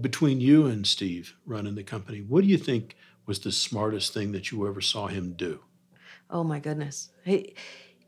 between 0.00 0.40
you 0.40 0.66
and 0.66 0.86
Steve 0.86 1.36
running 1.46 1.74
the 1.74 1.84
company, 1.84 2.20
what 2.20 2.42
do 2.42 2.48
you 2.48 2.58
think 2.58 2.96
was 3.26 3.40
the 3.40 3.52
smartest 3.52 4.12
thing 4.12 4.32
that 4.32 4.50
you 4.50 4.66
ever 4.66 4.80
saw 4.80 5.06
him 5.06 5.32
do? 5.32 5.60
Oh 6.30 6.42
my 6.44 6.58
goodness. 6.58 7.10
He, 7.24 7.54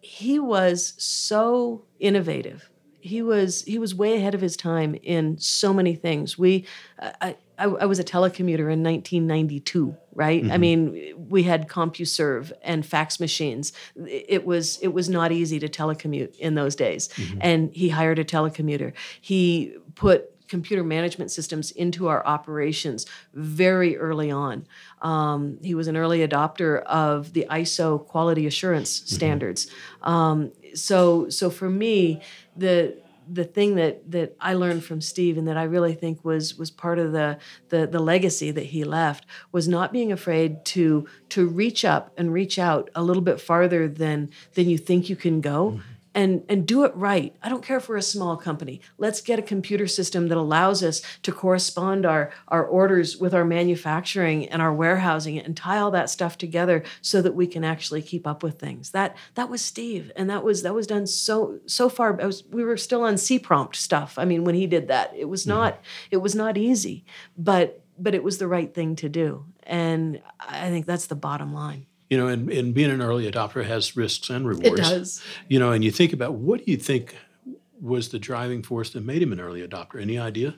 he 0.01 0.39
was 0.39 0.95
so 0.99 1.85
innovative. 1.99 2.71
He 3.01 3.21
was 3.21 3.63
he 3.65 3.79
was 3.79 3.95
way 3.95 4.17
ahead 4.17 4.35
of 4.35 4.41
his 4.41 4.57
time 4.57 4.95
in 5.03 5.39
so 5.39 5.75
many 5.75 5.95
things. 5.95 6.39
We 6.39 6.65
I, 6.99 7.37
I, 7.59 7.65
I 7.67 7.87
was 7.87 7.99
a 7.99 8.05
telecommuter 8.05 8.73
in 8.73 8.83
1992, 8.83 9.95
right? 10.15 10.43
Mm-hmm. 10.43 10.53
I 10.53 10.59
mean, 10.59 11.15
we 11.29 11.43
had 11.43 11.69
CompuServe 11.69 12.53
and 12.63 12.85
fax 12.85 13.21
machines. 13.21 13.75
It 13.95 14.47
was 14.47 14.79
it 14.79 14.89
was 14.89 15.11
not 15.11 15.33
easy 15.33 15.59
to 15.61 15.69
telecommute 15.69 16.37
in 16.37 16.55
those 16.55 16.75
days. 16.75 17.09
Mm-hmm. 17.09 17.39
And 17.43 17.75
he 17.75 17.91
hired 17.91 18.19
a 18.19 18.25
telecommuter. 18.25 18.95
He 19.21 19.77
put 19.95 20.34
computer 20.49 20.85
management 20.85 21.31
systems 21.31 21.71
into 21.71 22.09
our 22.09 22.25
operations 22.27 23.07
very 23.33 23.97
early 23.97 24.31
on. 24.31 24.67
Um, 25.03 25.59
he 25.63 25.75
was 25.75 25.89
an 25.89 25.97
early 25.97 26.27
adopter 26.27 26.83
of 26.83 27.33
the 27.33 27.47
ISO 27.51 28.05
quality 28.07 28.47
assurance 28.47 29.01
mm-hmm. 29.01 29.15
standards. 29.15 29.67
Mm-hmm. 29.67 30.11
Um, 30.11 30.53
so, 30.75 31.29
so 31.29 31.51
for 31.51 31.71
me, 31.71 32.23
the 32.57 33.03
the 33.27 33.45
thing 33.45 33.77
that 33.77 34.11
that 34.11 34.37
I 34.41 34.55
learned 34.55 34.85
from 34.85 35.01
Steve 35.01 35.39
and 35.39 35.49
that 35.49 35.57
I 35.57 35.65
really 35.65 35.95
think 35.95 36.25
was 36.25 36.59
was 36.59 36.71
part 36.71 36.99
of 36.99 37.13
the, 37.13 37.39
the 37.69 37.87
the 37.87 37.99
legacy 37.99 38.51
that 38.51 38.67
he 38.67 38.85
left 38.85 39.25
was 39.53 39.67
not 39.67 39.93
being 39.93 40.13
afraid 40.13 40.65
to 40.67 41.07
to 41.31 41.49
reach 41.49 41.85
up 41.85 42.13
and 42.17 42.33
reach 42.33 42.59
out 42.59 42.91
a 42.95 43.03
little 43.03 43.23
bit 43.23 43.41
farther 43.41 43.89
than 43.89 44.31
than 44.55 44.69
you 44.69 44.79
think 44.79 45.09
you 45.09 45.17
can 45.17 45.41
go. 45.41 45.81
Mm-hmm 46.15 46.25
and 46.25 46.45
and 46.49 46.67
do 46.67 46.85
it 46.85 46.95
right. 46.95 47.35
I 47.43 47.49
don't 47.49 47.65
care 47.65 47.77
if 47.77 47.89
we're 47.89 47.97
a 47.97 48.03
small 48.03 48.37
company. 48.37 48.81
Let's 48.99 49.21
get 49.21 49.39
a 49.39 49.43
computer 49.43 49.87
system 49.87 50.29
that 50.29 50.39
allows 50.39 50.83
us 50.83 51.03
to 51.23 51.33
correspond 51.33 52.07
our 52.07 52.33
our 52.49 52.65
orders 52.65 53.17
with 53.17 53.35
our 53.35 53.45
manufacturing 53.45 54.49
and 54.49 54.63
our 54.63 54.73
warehousing 54.73 55.39
and 55.39 55.57
tie 55.57 55.79
all 55.79 55.91
that 55.93 56.11
stuff 56.11 56.39
together 56.39 56.83
so 57.01 57.21
that 57.23 57.35
we 57.35 57.47
can 57.47 57.65
actually 57.65 58.03
keep 58.03 58.27
up 58.27 58.43
with 58.43 58.59
things. 58.59 58.91
That 58.91 59.17
that 59.35 59.51
was 59.51 59.63
Steve 59.63 60.13
and 60.17 60.31
that 60.31 60.45
was 60.45 60.63
that 60.63 60.75
was 60.75 60.87
done 60.87 61.07
so 61.07 61.59
so 61.67 61.89
far 61.89 62.13
was, 62.13 62.45
we 62.45 62.65
were 62.65 62.77
still 62.77 63.03
on 63.03 63.19
C 63.19 63.39
prompt 63.39 63.77
stuff. 63.77 64.19
I 64.19 64.25
mean 64.25 64.45
when 64.45 64.55
he 64.55 64.67
did 64.67 64.89
that, 64.89 65.13
it 65.17 65.29
was 65.29 65.43
mm-hmm. 65.43 65.59
not 65.59 65.81
it 66.11 66.19
was 66.19 66.35
not 66.35 66.57
easy, 66.57 67.05
but 67.37 67.81
but 67.99 68.15
it 68.15 68.25
was 68.25 68.39
the 68.39 68.49
right 68.49 68.75
thing 68.75 68.97
to 68.97 69.09
do. 69.09 69.45
And 69.63 70.21
I 70.41 70.69
think 70.69 70.87
that's 70.87 71.07
the 71.07 71.15
bottom 71.15 71.55
line 71.55 71.87
you 72.15 72.21
know, 72.21 72.29
and, 72.29 72.49
and 72.49 72.73
being 72.73 72.93
an 72.93 73.03
early 73.03 73.29
adopter 73.29 73.65
has 73.65 73.97
risks 73.97 74.31
and 74.31 74.47
rewards. 74.47 74.69
It 74.69 74.77
does. 74.77 75.23
You 75.49 75.59
know, 75.59 75.73
and 75.73 75.83
you 75.83 75.91
think 75.91 76.13
about 76.13 76.35
what 76.35 76.65
do 76.65 76.71
you 76.71 76.77
think 76.77 77.17
was 77.81 78.11
the 78.11 78.21
driving 78.21 78.63
force 78.63 78.91
that 78.91 79.05
made 79.05 79.21
him 79.21 79.33
an 79.33 79.41
early 79.41 79.67
adopter? 79.67 80.01
Any 80.01 80.17
idea? 80.17 80.55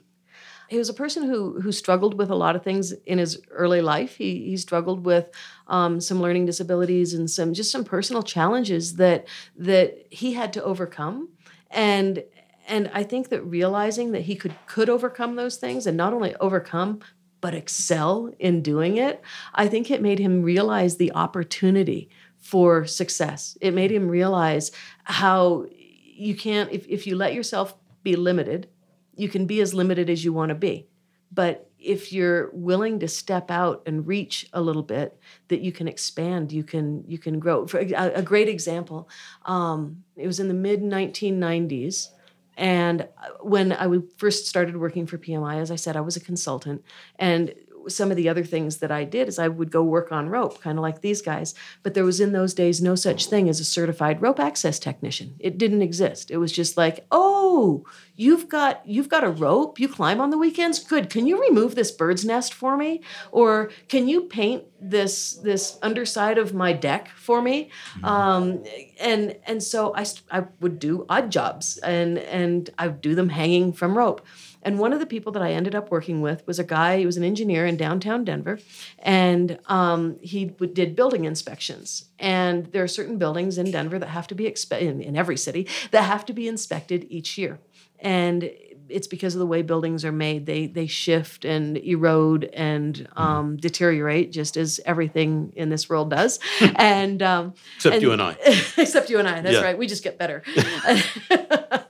He 0.68 0.76
was 0.76 0.90
a 0.90 0.94
person 0.94 1.22
who 1.22 1.58
who 1.62 1.72
struggled 1.72 2.18
with 2.18 2.28
a 2.28 2.34
lot 2.34 2.56
of 2.56 2.62
things 2.62 2.92
in 2.92 3.16
his 3.16 3.40
early 3.50 3.80
life. 3.80 4.16
He 4.16 4.50
he 4.50 4.58
struggled 4.58 5.06
with 5.06 5.30
um, 5.66 5.98
some 5.98 6.20
learning 6.20 6.44
disabilities 6.44 7.14
and 7.14 7.30
some 7.30 7.54
just 7.54 7.72
some 7.72 7.84
personal 7.84 8.22
challenges 8.22 8.96
that 8.96 9.26
that 9.56 9.96
he 10.10 10.34
had 10.34 10.52
to 10.52 10.62
overcome. 10.62 11.30
And 11.70 12.22
and 12.68 12.90
I 12.92 13.02
think 13.02 13.30
that 13.30 13.40
realizing 13.40 14.12
that 14.12 14.22
he 14.22 14.36
could 14.36 14.54
could 14.66 14.90
overcome 14.90 15.36
those 15.36 15.56
things 15.56 15.86
and 15.86 15.96
not 15.96 16.12
only 16.12 16.34
overcome 16.36 17.00
but 17.40 17.54
excel 17.54 18.32
in 18.38 18.62
doing 18.62 18.96
it, 18.96 19.22
I 19.54 19.68
think 19.68 19.90
it 19.90 20.02
made 20.02 20.18
him 20.18 20.42
realize 20.42 20.96
the 20.96 21.12
opportunity 21.12 22.08
for 22.38 22.86
success. 22.86 23.56
It 23.60 23.74
made 23.74 23.90
him 23.90 24.08
realize 24.08 24.70
how 25.04 25.66
you 25.70 26.34
can't, 26.34 26.70
if, 26.72 26.86
if 26.88 27.06
you 27.06 27.16
let 27.16 27.34
yourself 27.34 27.74
be 28.02 28.16
limited, 28.16 28.68
you 29.16 29.28
can 29.28 29.46
be 29.46 29.60
as 29.60 29.74
limited 29.74 30.08
as 30.08 30.24
you 30.24 30.32
want 30.32 30.50
to 30.50 30.54
be. 30.54 30.86
But 31.32 31.70
if 31.78 32.12
you're 32.12 32.50
willing 32.52 33.00
to 33.00 33.08
step 33.08 33.50
out 33.50 33.82
and 33.86 34.06
reach 34.06 34.48
a 34.52 34.60
little 34.60 34.82
bit, 34.82 35.18
that 35.48 35.60
you 35.60 35.72
can 35.72 35.88
expand, 35.88 36.52
you 36.52 36.64
can 36.64 37.04
you 37.06 37.18
can 37.18 37.38
grow. 37.38 37.66
For 37.66 37.78
a, 37.78 37.92
a 38.14 38.22
great 38.22 38.48
example, 38.48 39.08
um, 39.44 40.02
it 40.16 40.26
was 40.26 40.40
in 40.40 40.48
the 40.48 40.54
mid 40.54 40.82
1990s. 40.82 42.08
And 42.56 43.02
uh, 43.02 43.28
when 43.40 43.72
I 43.72 43.86
first 44.16 44.46
started 44.46 44.76
working 44.76 45.06
for 45.06 45.18
PMI, 45.18 45.60
as 45.60 45.70
I 45.70 45.76
said, 45.76 45.96
I 45.96 46.00
was 46.00 46.16
a 46.16 46.20
consultant. 46.20 46.84
And 47.18 47.54
some 47.88 48.10
of 48.10 48.16
the 48.16 48.28
other 48.28 48.44
things 48.44 48.78
that 48.78 48.90
I 48.90 49.04
did 49.04 49.28
is 49.28 49.38
I 49.38 49.48
would 49.48 49.70
go 49.70 49.82
work 49.82 50.12
on 50.12 50.28
rope, 50.28 50.60
kind 50.60 50.78
of 50.78 50.82
like 50.82 51.00
these 51.00 51.22
guys. 51.22 51.54
But 51.82 51.94
there 51.94 52.04
was 52.04 52.20
in 52.20 52.32
those 52.32 52.54
days 52.54 52.80
no 52.80 52.94
such 52.94 53.26
thing 53.26 53.48
as 53.48 53.60
a 53.60 53.64
certified 53.64 54.22
rope 54.22 54.40
access 54.40 54.78
technician. 54.78 55.36
It 55.38 55.58
didn't 55.58 55.82
exist. 55.82 56.30
It 56.30 56.38
was 56.38 56.52
just 56.52 56.76
like, 56.76 57.06
oh, 57.10 57.84
you've 58.14 58.48
got 58.48 58.86
you've 58.86 59.08
got 59.08 59.24
a 59.24 59.30
rope. 59.30 59.78
You 59.78 59.88
climb 59.88 60.20
on 60.20 60.30
the 60.30 60.38
weekends. 60.38 60.78
Good. 60.78 61.10
Can 61.10 61.26
you 61.26 61.40
remove 61.40 61.74
this 61.74 61.90
bird's 61.90 62.24
nest 62.24 62.54
for 62.54 62.76
me? 62.76 63.02
Or 63.32 63.70
can 63.88 64.08
you 64.08 64.22
paint 64.22 64.64
this 64.80 65.34
this 65.34 65.78
underside 65.82 66.38
of 66.38 66.54
my 66.54 66.72
deck 66.72 67.08
for 67.08 67.40
me? 67.42 67.70
Mm-hmm. 67.96 68.04
Um, 68.04 68.64
and 69.00 69.36
and 69.46 69.62
so 69.62 69.94
I 69.94 70.06
I 70.30 70.46
would 70.60 70.78
do 70.78 71.06
odd 71.08 71.30
jobs 71.30 71.78
and 71.78 72.18
and 72.18 72.70
I 72.78 72.88
would 72.88 73.00
do 73.00 73.14
them 73.14 73.28
hanging 73.28 73.72
from 73.72 73.96
rope. 73.96 74.26
And 74.66 74.80
one 74.80 74.92
of 74.92 74.98
the 74.98 75.06
people 75.06 75.30
that 75.30 75.42
I 75.42 75.52
ended 75.52 75.76
up 75.76 75.92
working 75.92 76.20
with 76.20 76.44
was 76.44 76.58
a 76.58 76.64
guy, 76.64 76.98
he 76.98 77.06
was 77.06 77.16
an 77.16 77.22
engineer 77.22 77.64
in 77.66 77.76
downtown 77.76 78.24
Denver, 78.24 78.58
and 78.98 79.60
um, 79.66 80.18
he 80.20 80.46
did 80.46 80.96
building 80.96 81.24
inspections. 81.24 82.06
And 82.18 82.66
there 82.72 82.82
are 82.82 82.88
certain 82.88 83.16
buildings 83.16 83.58
in 83.58 83.70
Denver 83.70 83.96
that 84.00 84.08
have 84.08 84.26
to 84.26 84.34
be, 84.34 84.42
expe- 84.44 84.80
in, 84.80 85.00
in 85.00 85.14
every 85.16 85.36
city, 85.36 85.68
that 85.92 86.02
have 86.02 86.26
to 86.26 86.32
be 86.32 86.48
inspected 86.48 87.06
each 87.08 87.38
year. 87.38 87.60
And 88.00 88.50
it's 88.88 89.06
because 89.06 89.36
of 89.36 89.38
the 89.38 89.46
way 89.46 89.62
buildings 89.62 90.04
are 90.04 90.12
made. 90.12 90.46
They 90.46 90.66
they 90.66 90.86
shift 90.88 91.44
and 91.44 91.76
erode 91.78 92.44
and 92.52 92.94
mm-hmm. 92.94 93.22
um, 93.22 93.56
deteriorate, 93.56 94.32
just 94.32 94.56
as 94.56 94.80
everything 94.84 95.52
in 95.54 95.68
this 95.68 95.88
world 95.88 96.10
does. 96.10 96.40
and 96.76 97.22
um, 97.22 97.54
except 97.76 97.94
and, 97.94 98.02
you 98.02 98.12
and 98.12 98.20
I. 98.20 98.36
except 98.76 99.10
you 99.10 99.20
and 99.20 99.28
I. 99.28 99.40
That's 99.42 99.54
yeah. 99.54 99.62
right. 99.62 99.78
We 99.78 99.86
just 99.86 100.02
get 100.02 100.18
better. 100.18 100.42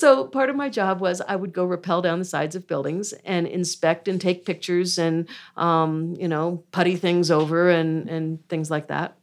so 0.00 0.26
part 0.26 0.48
of 0.48 0.56
my 0.56 0.68
job 0.68 1.00
was 1.00 1.20
I 1.20 1.36
would 1.36 1.52
go 1.52 1.64
rappel 1.64 2.00
down 2.00 2.18
the 2.18 2.24
sides 2.24 2.56
of 2.56 2.66
buildings 2.66 3.12
and 3.24 3.46
inspect 3.46 4.08
and 4.08 4.20
take 4.20 4.44
pictures 4.44 4.98
and 4.98 5.28
um, 5.56 6.14
you 6.18 6.26
know 6.26 6.64
putty 6.72 6.96
things 6.96 7.30
over 7.30 7.70
and 7.70 8.08
and 8.08 8.48
things 8.48 8.70
like 8.70 8.88
that. 8.88 9.16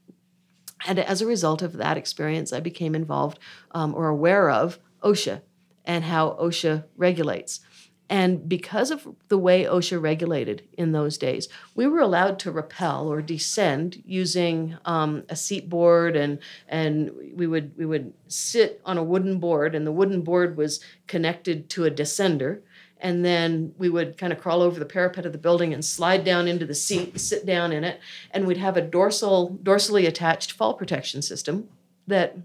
And 0.86 1.00
as 1.00 1.22
a 1.22 1.26
result 1.26 1.64
of 1.64 1.74
that 1.74 1.98
experience, 1.98 2.54
I 2.54 2.60
became 2.60 2.94
involved 2.94 3.40
um, 3.72 3.96
or 3.96 4.08
aware 4.08 4.50
of 4.52 4.80
OSHA 5.04 5.42
and 5.84 6.04
how 6.04 6.38
OSHA 6.40 6.84
regulates. 6.96 7.62
And 8.10 8.48
because 8.48 8.90
of 8.90 9.06
the 9.28 9.38
way 9.38 9.66
OSHA 9.66 10.02
regulated 10.02 10.64
in 10.78 10.94
those 10.94 11.18
days, 11.18 11.50
we 11.76 11.88
were 11.88 12.00
allowed 12.00 12.40
to 12.40 12.52
rappel 12.52 13.12
or 13.12 13.22
descend 13.22 14.02
using 14.06 14.78
um, 14.86 15.24
a 15.28 15.36
seat 15.36 15.70
board, 15.70 16.16
and 16.16 16.40
and 16.70 17.12
we 17.36 17.48
would 17.48 17.78
we 17.78 17.86
would 17.86 18.14
sit 18.28 18.82
on 18.86 18.98
a 18.98 19.04
wooden 19.04 19.40
board, 19.40 19.76
and 19.76 19.86
the 19.86 19.92
wooden 19.92 20.22
board 20.22 20.56
was 20.56 20.80
connected 21.08 21.70
to 21.72 21.84
a 21.84 21.92
descender, 21.92 22.62
and 23.02 23.26
then 23.26 23.74
we 23.78 23.90
would 23.90 24.18
kind 24.18 24.32
of 24.32 24.40
crawl 24.40 24.62
over 24.62 24.80
the 24.80 24.86
parapet 24.86 25.26
of 25.26 25.34
the 25.34 25.38
building 25.38 25.74
and 25.74 25.84
slide 25.84 26.24
down 26.24 26.48
into 26.48 26.66
the 26.66 26.76
seat, 26.76 27.20
sit 27.20 27.46
down 27.46 27.74
in 27.74 27.84
it, 27.84 28.00
and 28.32 28.48
we'd 28.48 28.58
have 28.58 28.78
a 28.78 28.82
dorsal 28.82 29.60
dorsally 29.62 30.08
attached 30.08 30.54
fall 30.54 30.74
protection 30.74 31.22
system 31.22 31.68
that 32.08 32.38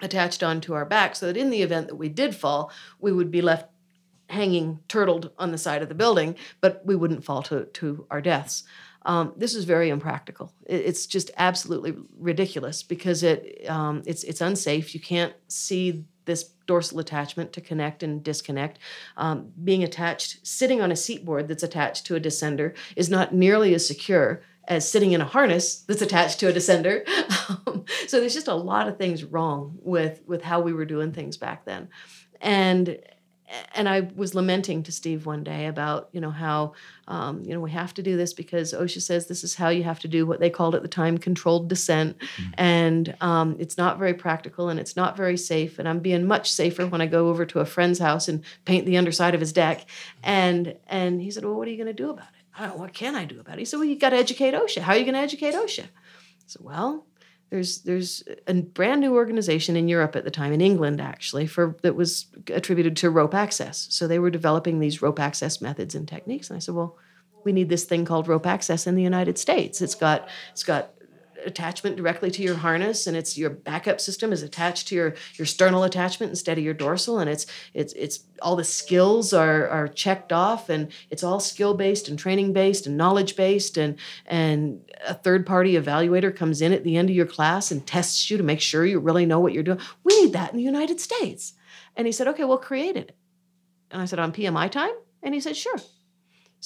attached 0.00 0.42
onto 0.42 0.74
our 0.74 0.84
back 0.84 1.14
so 1.14 1.26
that 1.26 1.36
in 1.36 1.50
the 1.50 1.62
event 1.62 1.86
that 1.86 1.94
we 1.94 2.08
did 2.08 2.34
fall, 2.34 2.72
we 2.98 3.12
would 3.12 3.30
be 3.30 3.40
left 3.40 3.68
hanging 4.28 4.80
turtled 4.88 5.30
on 5.38 5.52
the 5.52 5.58
side 5.58 5.82
of 5.82 5.88
the 5.88 5.94
building, 5.94 6.34
but 6.60 6.84
we 6.84 6.96
wouldn't 6.96 7.24
fall 7.24 7.42
to, 7.42 7.64
to 7.66 8.06
our 8.10 8.20
deaths. 8.20 8.64
Um, 9.06 9.34
this 9.36 9.54
is 9.54 9.64
very 9.64 9.90
impractical. 9.90 10.52
It's 10.66 11.06
just 11.06 11.30
absolutely 11.36 11.94
ridiculous 12.18 12.82
because 12.82 13.22
it 13.22 13.68
um, 13.68 14.02
it's 14.06 14.24
it's 14.24 14.40
unsafe. 14.40 14.94
You 14.94 15.00
can't 15.00 15.34
see 15.48 16.04
this 16.24 16.44
dorsal 16.66 17.00
attachment 17.00 17.52
to 17.52 17.60
connect 17.60 18.02
and 18.02 18.24
disconnect. 18.24 18.78
Um, 19.18 19.52
being 19.62 19.84
attached, 19.84 20.46
sitting 20.46 20.80
on 20.80 20.90
a 20.90 20.96
seat 20.96 21.22
board 21.22 21.48
that's 21.48 21.62
attached 21.62 22.06
to 22.06 22.16
a 22.16 22.20
descender 22.20 22.74
is 22.96 23.10
not 23.10 23.34
nearly 23.34 23.74
as 23.74 23.86
secure 23.86 24.42
as 24.66 24.90
sitting 24.90 25.12
in 25.12 25.20
a 25.20 25.26
harness 25.26 25.80
that's 25.80 26.00
attached 26.00 26.40
to 26.40 26.48
a 26.48 26.52
descender. 26.52 27.06
So 28.08 28.18
there's 28.18 28.32
just 28.32 28.48
a 28.48 28.54
lot 28.54 28.88
of 28.88 28.96
things 28.96 29.24
wrong 29.24 29.78
with 29.82 30.22
with 30.26 30.42
how 30.42 30.60
we 30.60 30.72
were 30.72 30.86
doing 30.86 31.12
things 31.12 31.36
back 31.36 31.66
then, 31.66 31.88
and 32.40 32.98
and 33.74 33.88
I 33.88 34.08
was 34.14 34.34
lamenting 34.34 34.82
to 34.84 34.92
Steve 34.92 35.26
one 35.26 35.44
day 35.44 35.66
about 35.66 36.08
you 36.12 36.20
know 36.20 36.30
how 36.30 36.72
um, 37.08 37.42
you 37.44 37.52
know 37.52 37.60
we 37.60 37.70
have 37.70 37.92
to 37.94 38.02
do 38.02 38.16
this 38.16 38.32
because 38.32 38.72
OSHA 38.72 39.02
says 39.02 39.26
this 39.26 39.44
is 39.44 39.54
how 39.54 39.68
you 39.68 39.84
have 39.84 40.00
to 40.00 40.08
do 40.08 40.26
what 40.26 40.40
they 40.40 40.50
called 40.50 40.74
at 40.74 40.82
the 40.82 40.88
time 40.88 41.18
controlled 41.18 41.68
descent, 41.68 42.18
mm-hmm. 42.18 42.50
and 42.56 43.16
um, 43.20 43.56
it's 43.58 43.76
not 43.76 43.98
very 43.98 44.14
practical 44.14 44.68
and 44.68 44.80
it's 44.80 44.96
not 44.96 45.16
very 45.16 45.36
safe. 45.36 45.78
And 45.78 45.88
I'm 45.88 46.00
being 46.00 46.26
much 46.26 46.50
safer 46.50 46.86
when 46.86 47.00
I 47.00 47.06
go 47.06 47.28
over 47.28 47.44
to 47.46 47.60
a 47.60 47.66
friend's 47.66 47.98
house 47.98 48.28
and 48.28 48.42
paint 48.64 48.86
the 48.86 48.96
underside 48.96 49.34
of 49.34 49.40
his 49.40 49.52
deck. 49.52 49.86
And 50.22 50.76
and 50.86 51.20
he 51.20 51.30
said, 51.30 51.44
well, 51.44 51.54
what 51.54 51.68
are 51.68 51.70
you 51.70 51.76
going 51.76 51.94
to 51.94 52.02
do 52.02 52.10
about 52.10 52.28
it? 52.28 52.44
I 52.56 52.66
don't, 52.66 52.78
what 52.78 52.92
can 52.92 53.14
I 53.14 53.24
do 53.24 53.40
about 53.40 53.54
it? 53.54 53.60
He 53.60 53.64
said, 53.64 53.78
well, 53.78 53.88
you 53.88 53.98
got 53.98 54.10
to 54.10 54.16
educate 54.16 54.54
OSHA. 54.54 54.82
How 54.82 54.92
are 54.92 54.98
you 54.98 55.04
going 55.04 55.14
to 55.14 55.20
educate 55.20 55.54
OSHA? 55.54 55.84
I 55.84 56.46
said, 56.46 56.62
well, 56.62 57.06
there's 57.54 57.82
there's 57.82 58.24
a 58.48 58.54
brand 58.54 59.00
new 59.00 59.14
organization 59.14 59.76
in 59.76 59.86
Europe 59.86 60.16
at 60.16 60.24
the 60.24 60.30
time, 60.30 60.52
in 60.52 60.60
England 60.60 61.00
actually, 61.00 61.46
for 61.46 61.76
that 61.82 61.94
was 61.94 62.26
attributed 62.48 62.96
to 62.96 63.10
rope 63.10 63.32
access. 63.32 63.86
So 63.90 64.08
they 64.08 64.18
were 64.18 64.30
developing 64.30 64.80
these 64.80 65.00
rope 65.00 65.20
access 65.20 65.60
methods 65.60 65.94
and 65.94 66.08
techniques. 66.08 66.50
And 66.50 66.56
I 66.56 66.58
said, 66.58 66.74
well, 66.74 66.98
we 67.44 67.52
need 67.52 67.68
this 67.68 67.84
thing 67.84 68.04
called 68.04 68.26
rope 68.26 68.44
access 68.44 68.88
in 68.88 68.96
the 68.96 69.04
United 69.04 69.38
States. 69.38 69.80
It's 69.80 69.94
got 69.94 70.28
it's 70.50 70.64
got 70.64 70.94
attachment 71.44 71.96
directly 71.96 72.30
to 72.30 72.42
your 72.42 72.56
harness 72.56 73.06
and 73.06 73.16
it's 73.16 73.36
your 73.36 73.50
backup 73.50 74.00
system 74.00 74.32
is 74.32 74.42
attached 74.42 74.88
to 74.88 74.94
your 74.94 75.14
your 75.34 75.46
sternal 75.46 75.84
attachment 75.84 76.30
instead 76.30 76.58
of 76.58 76.64
your 76.64 76.74
dorsal 76.74 77.18
and 77.18 77.30
it's 77.30 77.46
it's 77.72 77.92
it's 77.94 78.20
all 78.42 78.56
the 78.56 78.64
skills 78.64 79.32
are 79.32 79.68
are 79.68 79.88
checked 79.88 80.32
off 80.32 80.68
and 80.68 80.90
it's 81.10 81.22
all 81.22 81.40
skill 81.40 81.74
based 81.74 82.08
and 82.08 82.18
training 82.18 82.52
based 82.52 82.86
and 82.86 82.96
knowledge 82.96 83.36
based 83.36 83.76
and 83.76 83.96
and 84.26 84.80
a 85.06 85.14
third 85.14 85.46
party 85.46 85.74
evaluator 85.74 86.34
comes 86.34 86.60
in 86.60 86.72
at 86.72 86.84
the 86.84 86.96
end 86.96 87.10
of 87.10 87.16
your 87.16 87.26
class 87.26 87.70
and 87.70 87.86
tests 87.86 88.30
you 88.30 88.36
to 88.36 88.42
make 88.42 88.60
sure 88.60 88.84
you 88.84 88.98
really 88.98 89.26
know 89.26 89.40
what 89.40 89.52
you're 89.52 89.62
doing. 89.62 89.80
We 90.02 90.20
need 90.22 90.32
that 90.32 90.50
in 90.50 90.56
the 90.56 90.62
united 90.62 91.00
states. 91.00 91.54
And 91.96 92.06
he 92.06 92.12
said 92.12 92.28
okay 92.28 92.44
we'll 92.44 92.58
create 92.58 92.96
it. 92.96 93.16
And 93.90 94.00
i 94.02 94.04
said 94.04 94.18
on 94.18 94.32
pmi 94.32 94.70
time? 94.70 94.94
And 95.22 95.34
he 95.34 95.40
said 95.40 95.56
sure 95.56 95.76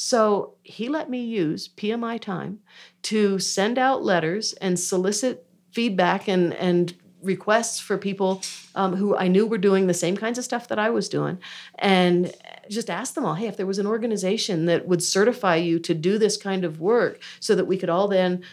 so 0.00 0.54
he 0.62 0.88
let 0.88 1.10
me 1.10 1.24
use 1.24 1.70
PMI 1.70 2.20
time 2.20 2.60
to 3.02 3.40
send 3.40 3.80
out 3.80 4.04
letters 4.04 4.52
and 4.52 4.78
solicit 4.78 5.44
feedback 5.72 6.28
and, 6.28 6.54
and 6.54 6.94
requests 7.20 7.80
for 7.80 7.98
people 7.98 8.40
um, 8.76 8.94
who 8.94 9.16
I 9.16 9.26
knew 9.26 9.44
were 9.44 9.58
doing 9.58 9.88
the 9.88 9.94
same 9.94 10.16
kinds 10.16 10.38
of 10.38 10.44
stuff 10.44 10.68
that 10.68 10.78
I 10.78 10.88
was 10.88 11.08
doing, 11.08 11.38
and 11.80 12.32
just 12.70 12.90
ask 12.90 13.14
them 13.14 13.24
all, 13.24 13.34
hey, 13.34 13.48
if 13.48 13.56
there 13.56 13.66
was 13.66 13.80
an 13.80 13.88
organization 13.88 14.66
that 14.66 14.86
would 14.86 15.02
certify 15.02 15.56
you 15.56 15.80
to 15.80 15.94
do 15.94 16.16
this 16.16 16.36
kind 16.36 16.64
of 16.64 16.80
work, 16.80 17.20
so 17.40 17.56
that 17.56 17.64
we 17.64 17.76
could 17.76 17.90
all 17.90 18.06
then 18.06 18.44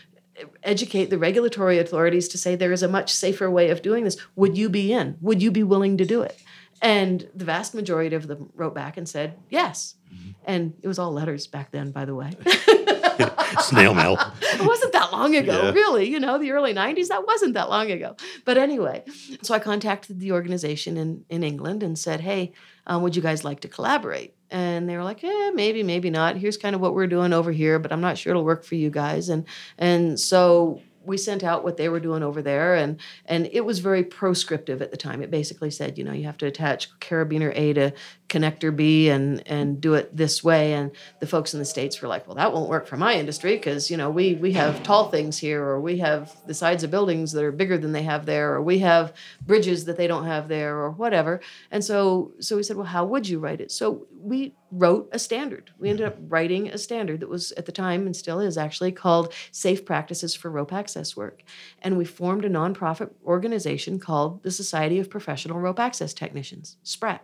educate 0.63 1.11
the 1.11 1.19
regulatory 1.19 1.77
authorities 1.77 2.27
to 2.29 2.39
say 2.39 2.55
there 2.55 2.73
is 2.73 2.81
a 2.81 2.87
much 2.87 3.13
safer 3.13 3.51
way 3.51 3.69
of 3.69 3.83
doing 3.83 4.03
this, 4.03 4.17
would 4.35 4.57
you 4.57 4.67
be 4.67 4.91
in? 4.91 5.15
Would 5.21 5.43
you 5.43 5.51
be 5.51 5.61
willing 5.61 5.95
to 5.97 6.05
do 6.05 6.23
it? 6.23 6.41
And 6.81 7.27
the 7.33 7.45
vast 7.45 7.73
majority 7.73 8.15
of 8.15 8.27
them 8.27 8.51
wrote 8.55 8.75
back 8.75 8.97
and 8.97 9.07
said 9.07 9.37
yes. 9.49 9.95
Mm-hmm. 10.13 10.31
And 10.45 10.73
it 10.81 10.87
was 10.87 10.99
all 10.99 11.11
letters 11.11 11.47
back 11.47 11.71
then, 11.71 11.91
by 11.91 12.05
the 12.05 12.15
way. 12.15 12.31
Snail 13.59 13.93
mail. 13.93 14.17
it 14.41 14.65
wasn't 14.65 14.93
that 14.93 15.11
long 15.11 15.35
ago, 15.35 15.63
yeah. 15.63 15.71
really. 15.71 16.09
You 16.09 16.19
know, 16.19 16.37
the 16.37 16.51
early 16.51 16.73
90s, 16.73 17.07
that 17.07 17.25
wasn't 17.25 17.53
that 17.53 17.69
long 17.69 17.89
ago. 17.91 18.15
But 18.43 18.57
anyway, 18.57 19.03
so 19.41 19.53
I 19.53 19.59
contacted 19.59 20.19
the 20.19 20.33
organization 20.33 20.97
in, 20.97 21.25
in 21.29 21.43
England 21.43 21.83
and 21.83 21.97
said, 21.97 22.21
hey, 22.21 22.53
um, 22.87 23.01
would 23.01 23.15
you 23.15 23.21
guys 23.21 23.43
like 23.43 23.61
to 23.61 23.67
collaborate? 23.67 24.35
And 24.51 24.87
they 24.87 24.95
were 24.95 25.03
like, 25.03 25.23
eh, 25.23 25.51
maybe, 25.51 25.83
maybe 25.83 26.09
not. 26.09 26.37
Here's 26.37 26.57
kind 26.57 26.75
of 26.75 26.81
what 26.81 26.93
we're 26.93 27.07
doing 27.07 27.33
over 27.33 27.51
here, 27.51 27.79
but 27.79 27.91
I'm 27.91 28.01
not 28.01 28.17
sure 28.17 28.31
it'll 28.31 28.45
work 28.45 28.63
for 28.63 28.75
you 28.75 28.89
guys. 28.89 29.29
And 29.29 29.45
and 29.77 30.19
so 30.19 30.81
we 31.05 31.17
sent 31.17 31.43
out 31.43 31.63
what 31.63 31.77
they 31.77 31.89
were 31.89 31.99
doing 31.99 32.23
over 32.23 32.41
there 32.41 32.75
and 32.75 32.99
and 33.25 33.47
it 33.51 33.65
was 33.65 33.79
very 33.79 34.03
proscriptive 34.03 34.81
at 34.81 34.91
the 34.91 34.97
time. 34.97 35.21
It 35.21 35.31
basically 35.31 35.71
said 35.71 35.97
you 35.97 36.03
know 36.03 36.13
you 36.13 36.25
have 36.25 36.37
to 36.37 36.45
attach 36.45 36.97
carabiner 36.99 37.51
a 37.55 37.73
to 37.73 37.93
connector 38.27 38.75
b 38.75 39.09
and 39.09 39.45
and 39.47 39.79
do 39.79 39.93
it 39.93 40.15
this 40.15 40.43
way 40.43 40.73
and 40.73 40.91
the 41.19 41.27
folks 41.27 41.53
in 41.53 41.59
the 41.59 41.65
states 41.65 42.01
were 42.01 42.07
like 42.07 42.25
well 42.27 42.35
that 42.35 42.51
won't 42.51 42.69
work 42.69 42.87
for 42.87 42.97
my 42.97 43.13
industry 43.13 43.55
because 43.55 43.91
you 43.91 43.97
know 43.97 44.09
we 44.09 44.33
we 44.35 44.51
have 44.51 44.81
tall 44.83 45.09
things 45.09 45.37
here 45.37 45.63
or 45.63 45.79
we 45.79 45.97
have 45.97 46.35
the 46.47 46.53
sides 46.53 46.83
of 46.83 46.89
buildings 46.89 47.31
that 47.31 47.43
are 47.43 47.51
bigger 47.51 47.77
than 47.77 47.91
they 47.91 48.03
have 48.03 48.25
there 48.25 48.53
or 48.53 48.61
we 48.61 48.79
have 48.79 49.13
bridges 49.45 49.85
that 49.85 49.95
they 49.95 50.07
don't 50.07 50.25
have 50.25 50.47
there 50.47 50.77
or 50.77 50.89
whatever 50.91 51.39
and 51.71 51.83
so 51.83 52.31
so 52.39 52.55
we 52.55 52.63
said 52.63 52.75
well 52.75 52.85
how 52.85 53.05
would 53.05 53.27
you 53.27 53.37
write 53.39 53.61
it 53.61 53.71
so 53.71 54.07
we 54.19 54.55
wrote 54.71 55.07
a 55.11 55.19
standard. 55.19 55.71
We 55.79 55.89
ended 55.89 56.05
up 56.05 56.17
writing 56.27 56.67
a 56.67 56.77
standard 56.77 57.21
that 57.21 57.29
was 57.29 57.51
at 57.53 57.65
the 57.65 57.71
time 57.71 58.05
and 58.05 58.15
still 58.15 58.39
is 58.39 58.57
actually 58.57 58.91
called 58.91 59.33
Safe 59.51 59.85
Practices 59.85 60.35
for 60.35 60.49
Rope 60.49 60.73
Access 60.73 61.15
Work. 61.15 61.43
And 61.81 61.97
we 61.97 62.05
formed 62.05 62.43
a 62.43 62.49
nonprofit 62.49 63.11
organization 63.25 63.99
called 63.99 64.43
the 64.43 64.51
Society 64.51 64.99
of 64.99 65.09
Professional 65.09 65.59
Rope 65.59 65.79
Access 65.79 66.13
Technicians, 66.13 66.77
SPRAT. 66.83 67.21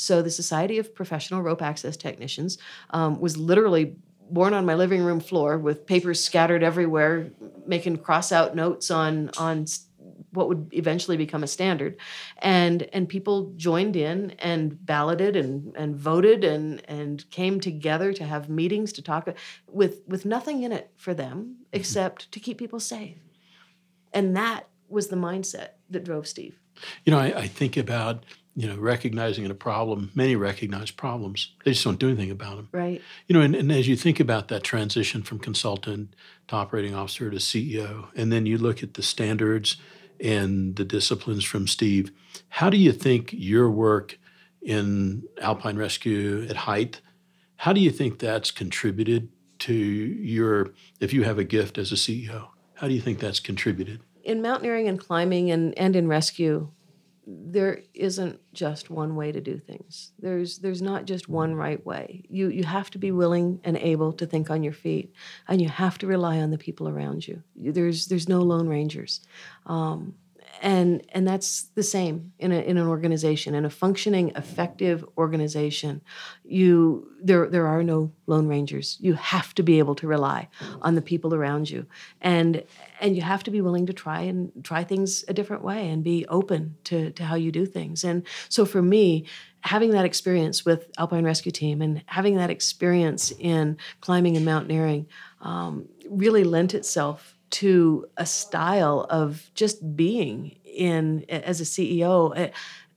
So 0.00 0.22
the 0.22 0.30
Society 0.30 0.78
of 0.78 0.94
Professional 0.94 1.42
Rope 1.42 1.60
Access 1.60 1.96
Technicians 1.96 2.56
um, 2.90 3.20
was 3.20 3.36
literally 3.36 3.96
born 4.30 4.54
on 4.54 4.64
my 4.64 4.74
living 4.74 5.02
room 5.02 5.20
floor 5.20 5.58
with 5.58 5.86
papers 5.86 6.24
scattered 6.24 6.62
everywhere, 6.62 7.30
making 7.66 7.98
cross 7.98 8.32
out 8.32 8.56
notes 8.56 8.90
on 8.90 9.30
on 9.36 9.66
what 10.32 10.48
would 10.48 10.68
eventually 10.72 11.16
become 11.16 11.42
a 11.42 11.46
standard. 11.46 11.98
And 12.38 12.84
and 12.94 13.08
people 13.08 13.52
joined 13.56 13.94
in 13.94 14.30
and 14.38 14.84
balloted 14.86 15.36
and 15.36 15.76
and 15.76 15.94
voted 15.96 16.44
and 16.44 16.82
and 16.88 17.28
came 17.30 17.60
together 17.60 18.14
to 18.14 18.24
have 18.24 18.48
meetings 18.48 18.94
to 18.94 19.02
talk 19.02 19.28
with 19.68 20.00
with 20.06 20.24
nothing 20.24 20.62
in 20.62 20.72
it 20.72 20.90
for 20.96 21.12
them 21.12 21.36
mm-hmm. 21.36 21.62
except 21.74 22.32
to 22.32 22.40
keep 22.40 22.56
people 22.56 22.80
safe. 22.80 23.18
And 24.14 24.34
that 24.34 24.66
was 24.88 25.08
the 25.08 25.16
mindset 25.16 25.70
that 25.90 26.04
drove 26.04 26.26
steve. 26.26 26.58
You 27.04 27.12
know 27.12 27.18
i, 27.18 27.40
I 27.40 27.46
think 27.46 27.76
about 27.76 28.24
you 28.56 28.66
know 28.66 28.76
recognizing 28.76 29.46
a 29.46 29.54
problem 29.54 30.10
many 30.14 30.34
recognize 30.34 30.90
problems 30.90 31.52
they 31.64 31.72
just 31.72 31.84
don't 31.84 32.00
do 32.00 32.08
anything 32.08 32.30
about 32.30 32.56
them 32.56 32.68
right 32.72 33.00
you 33.26 33.34
know 33.34 33.40
and, 33.40 33.54
and 33.54 33.70
as 33.70 33.86
you 33.86 33.96
think 33.96 34.18
about 34.18 34.48
that 34.48 34.62
transition 34.62 35.22
from 35.22 35.38
consultant 35.38 36.14
to 36.48 36.56
operating 36.56 36.94
officer 36.94 37.30
to 37.30 37.36
ceo 37.36 38.08
and 38.16 38.32
then 38.32 38.46
you 38.46 38.58
look 38.58 38.82
at 38.82 38.94
the 38.94 39.02
standards 39.02 39.76
and 40.22 40.76
the 40.76 40.84
disciplines 40.84 41.44
from 41.44 41.66
Steve. 41.66 42.12
How 42.48 42.70
do 42.70 42.76
you 42.76 42.92
think 42.92 43.30
your 43.32 43.70
work 43.70 44.18
in 44.62 45.24
alpine 45.40 45.76
rescue 45.76 46.46
at 46.48 46.56
height, 46.56 47.00
how 47.56 47.72
do 47.72 47.80
you 47.80 47.90
think 47.90 48.18
that's 48.18 48.50
contributed 48.50 49.30
to 49.60 49.74
your, 49.74 50.70
if 51.00 51.12
you 51.12 51.24
have 51.24 51.38
a 51.38 51.44
gift 51.44 51.78
as 51.78 51.92
a 51.92 51.94
CEO, 51.94 52.48
how 52.74 52.88
do 52.88 52.94
you 52.94 53.00
think 53.00 53.18
that's 53.18 53.40
contributed? 53.40 54.00
In 54.22 54.42
mountaineering 54.42 54.88
and 54.88 54.98
climbing 54.98 55.50
and, 55.50 55.76
and 55.78 55.96
in 55.96 56.08
rescue, 56.08 56.70
there 57.26 57.82
isn't 57.94 58.40
just 58.52 58.90
one 58.90 59.14
way 59.14 59.30
to 59.30 59.40
do 59.40 59.58
things. 59.58 60.12
There's 60.18 60.58
there's 60.58 60.82
not 60.82 61.04
just 61.04 61.28
one 61.28 61.54
right 61.54 61.84
way. 61.84 62.24
You 62.28 62.48
you 62.48 62.64
have 62.64 62.90
to 62.90 62.98
be 62.98 63.12
willing 63.12 63.60
and 63.64 63.76
able 63.76 64.12
to 64.14 64.26
think 64.26 64.50
on 64.50 64.62
your 64.62 64.72
feet, 64.72 65.12
and 65.46 65.60
you 65.60 65.68
have 65.68 65.98
to 65.98 66.06
rely 66.06 66.38
on 66.38 66.50
the 66.50 66.58
people 66.58 66.88
around 66.88 67.26
you. 67.28 67.42
There's 67.54 68.06
there's 68.06 68.28
no 68.28 68.40
lone 68.40 68.68
rangers. 68.68 69.20
Um, 69.66 70.14
and 70.60 71.02
and 71.10 71.26
that's 71.26 71.62
the 71.74 71.82
same 71.82 72.32
in, 72.38 72.52
a, 72.52 72.60
in 72.60 72.76
an 72.76 72.86
organization 72.86 73.54
in 73.54 73.64
a 73.64 73.70
functioning 73.70 74.30
effective 74.36 75.04
organization. 75.16 76.02
You 76.44 77.08
there 77.22 77.48
there 77.48 77.66
are 77.66 77.82
no 77.82 78.12
lone 78.26 78.46
rangers. 78.46 78.98
You 79.00 79.14
have 79.14 79.54
to 79.54 79.62
be 79.62 79.78
able 79.78 79.94
to 79.96 80.06
rely 80.06 80.48
on 80.82 80.94
the 80.94 81.02
people 81.02 81.34
around 81.34 81.70
you. 81.70 81.86
And 82.20 82.62
and 83.00 83.16
you 83.16 83.22
have 83.22 83.42
to 83.44 83.50
be 83.50 83.62
willing 83.62 83.86
to 83.86 83.92
try 83.92 84.20
and 84.20 84.52
try 84.62 84.84
things 84.84 85.24
a 85.28 85.32
different 85.32 85.64
way 85.64 85.88
and 85.88 86.04
be 86.04 86.26
open 86.28 86.76
to 86.84 87.10
to 87.12 87.24
how 87.24 87.36
you 87.36 87.50
do 87.50 87.64
things. 87.64 88.04
And 88.04 88.26
so 88.48 88.66
for 88.66 88.82
me 88.82 89.24
having 89.62 89.90
that 89.90 90.04
experience 90.04 90.64
with 90.64 90.90
alpine 90.98 91.24
rescue 91.24 91.52
team 91.52 91.82
and 91.82 92.02
having 92.06 92.36
that 92.36 92.50
experience 92.50 93.32
in 93.38 93.76
climbing 94.00 94.36
and 94.36 94.44
mountaineering 94.44 95.06
um, 95.40 95.86
really 96.08 96.44
lent 96.44 96.74
itself 96.74 97.36
to 97.50 98.06
a 98.16 98.26
style 98.26 99.06
of 99.10 99.50
just 99.54 99.96
being 99.96 100.56
in 100.64 101.24
as 101.28 101.60
a 101.60 101.64
CEO. 101.64 102.36
Eh, 102.36 102.50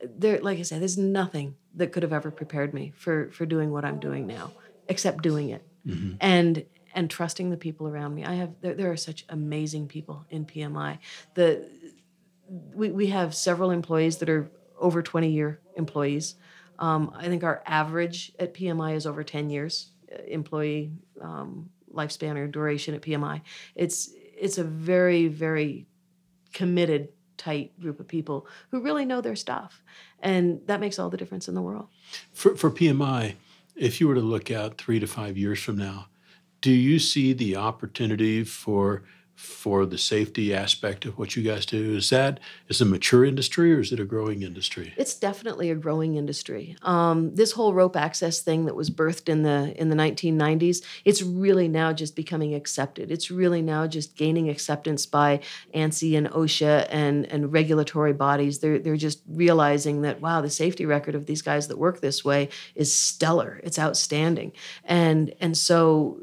there, 0.04 0.39
like 0.39 0.60
I 0.60 0.64
said, 0.64 0.82
there's 0.82 0.97
nothing 0.97 1.56
that 1.76 1.91
could 1.91 2.04
have 2.04 2.14
ever 2.14 2.32
prepared 2.32 2.74
me 2.74 2.93
for 2.95 3.30
for 3.32 3.45
doing 3.45 3.72
what 3.72 3.86
I'm 3.86 3.99
doing 3.99 4.28
now, 4.28 4.51
except 4.88 5.24
doing 5.24 5.49
it 5.49 5.66
mm-hmm. 5.88 6.16
and 6.20 6.66
and 6.93 7.10
trusting 7.10 7.49
the 7.49 7.58
people 7.58 7.88
around 7.88 8.14
me. 8.14 8.24
I 8.24 8.36
have 8.36 8.51
there, 8.62 8.76
there 8.76 8.91
are 8.91 8.97
such 8.97 9.26
amazing 9.30 9.88
people 9.88 10.26
in 10.30 10.45
PMI. 10.45 10.99
The 11.34 11.68
we 12.47 12.91
we 12.91 13.08
have 13.08 13.34
several 13.34 13.72
employees 13.72 14.18
that 14.18 14.30
are 14.30 14.51
over 14.80 15.01
20 15.01 15.30
year 15.30 15.60
employees. 15.76 16.36
Um, 16.80 17.14
I 17.16 17.28
think 17.28 17.43
our 17.43 17.64
average 17.66 18.34
at 18.39 18.54
PMI 18.54 18.95
is 18.95 19.06
over 19.06 19.24
10 19.24 19.49
years 19.49 19.91
uh, 20.12 20.22
employee 20.28 20.91
um, 21.22 21.70
lifespan 21.93 22.36
or 22.36 22.47
duration 22.47 22.95
at 22.95 23.01
PMI. 23.01 23.41
It's 23.76 24.12
it's 24.44 24.58
a 24.58 24.64
very 24.64 25.28
very 25.28 25.88
committed 26.54 27.10
tight 27.38 27.80
group 27.80 28.00
of 28.00 28.08
people 28.08 28.48
who 28.70 28.80
really 28.80 29.06
know 29.06 29.20
their 29.20 29.36
stuff. 29.36 29.82
And 30.20 30.62
that 30.68 30.80
makes 30.80 31.00
all 31.00 31.10
the 31.10 31.18
difference 31.18 31.48
in 31.48 31.56
the 31.56 31.62
world. 31.62 31.88
For, 32.32 32.56
for 32.56 32.70
pmi 32.70 33.36
if 33.76 34.00
you 34.00 34.08
were 34.08 34.16
to 34.16 34.22
look 34.22 34.52
out 34.52 34.78
three 34.78 35.00
to 35.00 35.08
five 35.08 35.36
years 35.38 35.60
from 35.60 35.78
now 35.78 36.08
do 36.62 36.72
you 36.72 37.00
see 37.00 37.34
the 37.34 37.56
opportunity 37.56 38.44
for 38.44 39.04
for 39.36 39.86
the 39.86 39.98
safety 39.98 40.54
aspect 40.54 41.06
of 41.06 41.18
what 41.18 41.36
you 41.36 41.44
guys 41.44 41.66
do? 41.66 41.96
Is 41.96 42.10
that 42.12 42.40
is 42.68 42.82
a 42.82 42.86
mature 42.86 43.26
industry 43.26 43.74
or 43.74 43.80
is 43.80 43.92
it 43.92 44.00
a 44.00 44.06
growing 44.06 44.44
industry? 44.44 44.94
It's 44.96 45.16
definitely 45.16 45.72
a 45.72 45.76
growing 45.76 46.16
industry. 46.16 46.78
Um, 46.84 47.34
this 47.36 47.52
whole 47.52 47.74
rope 47.74 47.96
access 47.96 48.42
thing 48.42 48.66
that 48.66 48.76
was 48.76 48.90
birthed 48.90 49.30
in 49.30 49.44
the 49.44 49.74
in 49.80 49.90
the 49.90 49.96
1990s, 49.96 50.84
it's 51.04 51.22
really 51.22 51.68
now 51.68 51.94
just 51.94 52.16
becoming 52.16 52.54
accepted. 52.54 53.12
It's 53.12 53.32
really 53.32 53.62
now 53.62 53.88
just 53.88 54.16
gaining 54.16 54.50
acceptance 54.50 55.06
by 55.06 55.40
ANSI 55.74 56.18
and 56.18 56.30
OSHA 56.30 56.88
and 56.90 57.26
and 57.26 57.52
regulatory 57.52 58.14
bodies. 58.14 58.60
They're 58.60 58.80
they're 58.80 58.96
just 58.96 59.22
realizing 59.28 60.04
that 60.04 60.22
wow, 60.22 60.42
the 60.42 60.50
safety 60.50 60.86
record 60.86 61.16
of 61.16 61.26
these 61.26 61.42
guys 61.42 61.68
that 61.70 61.78
work 61.78 62.02
this 62.02 62.24
way 62.24 62.50
is 62.76 62.96
stellar. 62.96 63.60
It's 63.64 63.80
outstanding, 63.80 64.54
and 64.84 65.34
and 65.40 65.58
so 65.58 66.20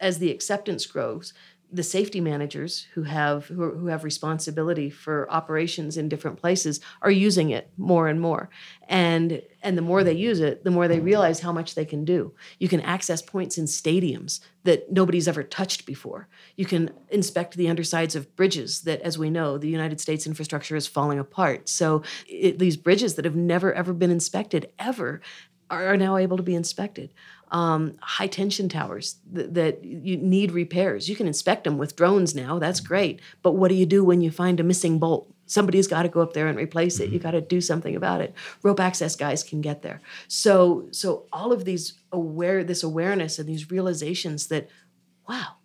as 0.00 0.18
the 0.18 0.30
acceptance 0.30 0.84
grows 0.84 1.32
the 1.74 1.82
safety 1.82 2.20
managers 2.20 2.86
who 2.94 3.02
have 3.02 3.46
who, 3.46 3.72
who 3.72 3.86
have 3.88 4.04
responsibility 4.04 4.88
for 4.88 5.28
operations 5.30 5.96
in 5.96 6.08
different 6.08 6.38
places 6.40 6.78
are 7.02 7.10
using 7.10 7.50
it 7.50 7.68
more 7.76 8.06
and 8.06 8.20
more. 8.20 8.48
And 8.88 9.42
and 9.60 9.76
the 9.76 9.82
more 9.82 10.04
they 10.04 10.12
use 10.12 10.38
it 10.38 10.62
the 10.62 10.70
more 10.70 10.86
they 10.86 11.00
realize 11.00 11.40
how 11.40 11.50
much 11.50 11.74
they 11.74 11.84
can 11.84 12.04
do. 12.04 12.32
You 12.60 12.68
can 12.68 12.80
access 12.80 13.20
points 13.20 13.58
in 13.58 13.64
stadiums 13.64 14.38
that 14.62 14.90
nobody's 14.92 15.26
ever 15.26 15.42
touched 15.42 15.84
before. 15.84 16.28
You 16.56 16.64
can 16.64 16.90
inspect 17.08 17.56
the 17.56 17.68
undersides 17.68 18.14
of 18.14 18.34
bridges 18.36 18.82
that 18.82 19.00
as 19.00 19.18
we 19.18 19.28
know 19.28 19.58
the 19.58 19.68
united 19.68 20.00
states 20.00 20.28
infrastructure 20.28 20.76
is 20.76 20.86
falling 20.86 21.18
apart. 21.18 21.68
So 21.68 22.04
it, 22.28 22.60
these 22.60 22.76
bridges 22.76 23.16
that 23.16 23.24
have 23.24 23.36
never 23.36 23.74
ever 23.74 23.92
been 23.92 24.12
inspected 24.12 24.70
ever 24.78 25.20
are 25.82 25.96
now 25.96 26.16
able 26.16 26.36
to 26.36 26.42
be 26.42 26.54
inspected 26.54 27.10
um, 27.54 27.96
high 28.00 28.26
tension 28.26 28.68
towers 28.68 29.16
th- 29.32 29.50
that 29.52 29.84
you 29.84 30.16
need 30.16 30.50
repairs. 30.50 31.08
You 31.08 31.14
can 31.14 31.28
inspect 31.28 31.62
them 31.64 31.78
with 31.78 31.94
drones 31.94 32.34
now. 32.34 32.58
That's 32.58 32.80
great. 32.80 33.20
But 33.42 33.52
what 33.52 33.68
do 33.68 33.76
you 33.76 33.86
do 33.86 34.04
when 34.04 34.20
you 34.20 34.32
find 34.32 34.58
a 34.58 34.64
missing 34.64 34.98
bolt? 34.98 35.32
Somebody's 35.46 35.86
got 35.86 36.02
to 36.02 36.08
go 36.08 36.20
up 36.20 36.32
there 36.32 36.48
and 36.48 36.58
replace 36.58 36.98
it. 36.98 37.10
You 37.10 37.20
got 37.20 37.30
to 37.30 37.40
do 37.40 37.60
something 37.60 37.94
about 37.94 38.20
it. 38.22 38.34
Rope 38.64 38.80
access 38.80 39.14
guys 39.14 39.44
can 39.44 39.60
get 39.60 39.82
there. 39.82 40.00
So, 40.26 40.88
so 40.90 41.26
all 41.32 41.52
of 41.52 41.64
these 41.64 41.92
aware, 42.10 42.64
this 42.64 42.82
awareness 42.82 43.38
and 43.38 43.48
these 43.48 43.70
realizations 43.70 44.48
that, 44.48 44.68
wow, 45.28 45.56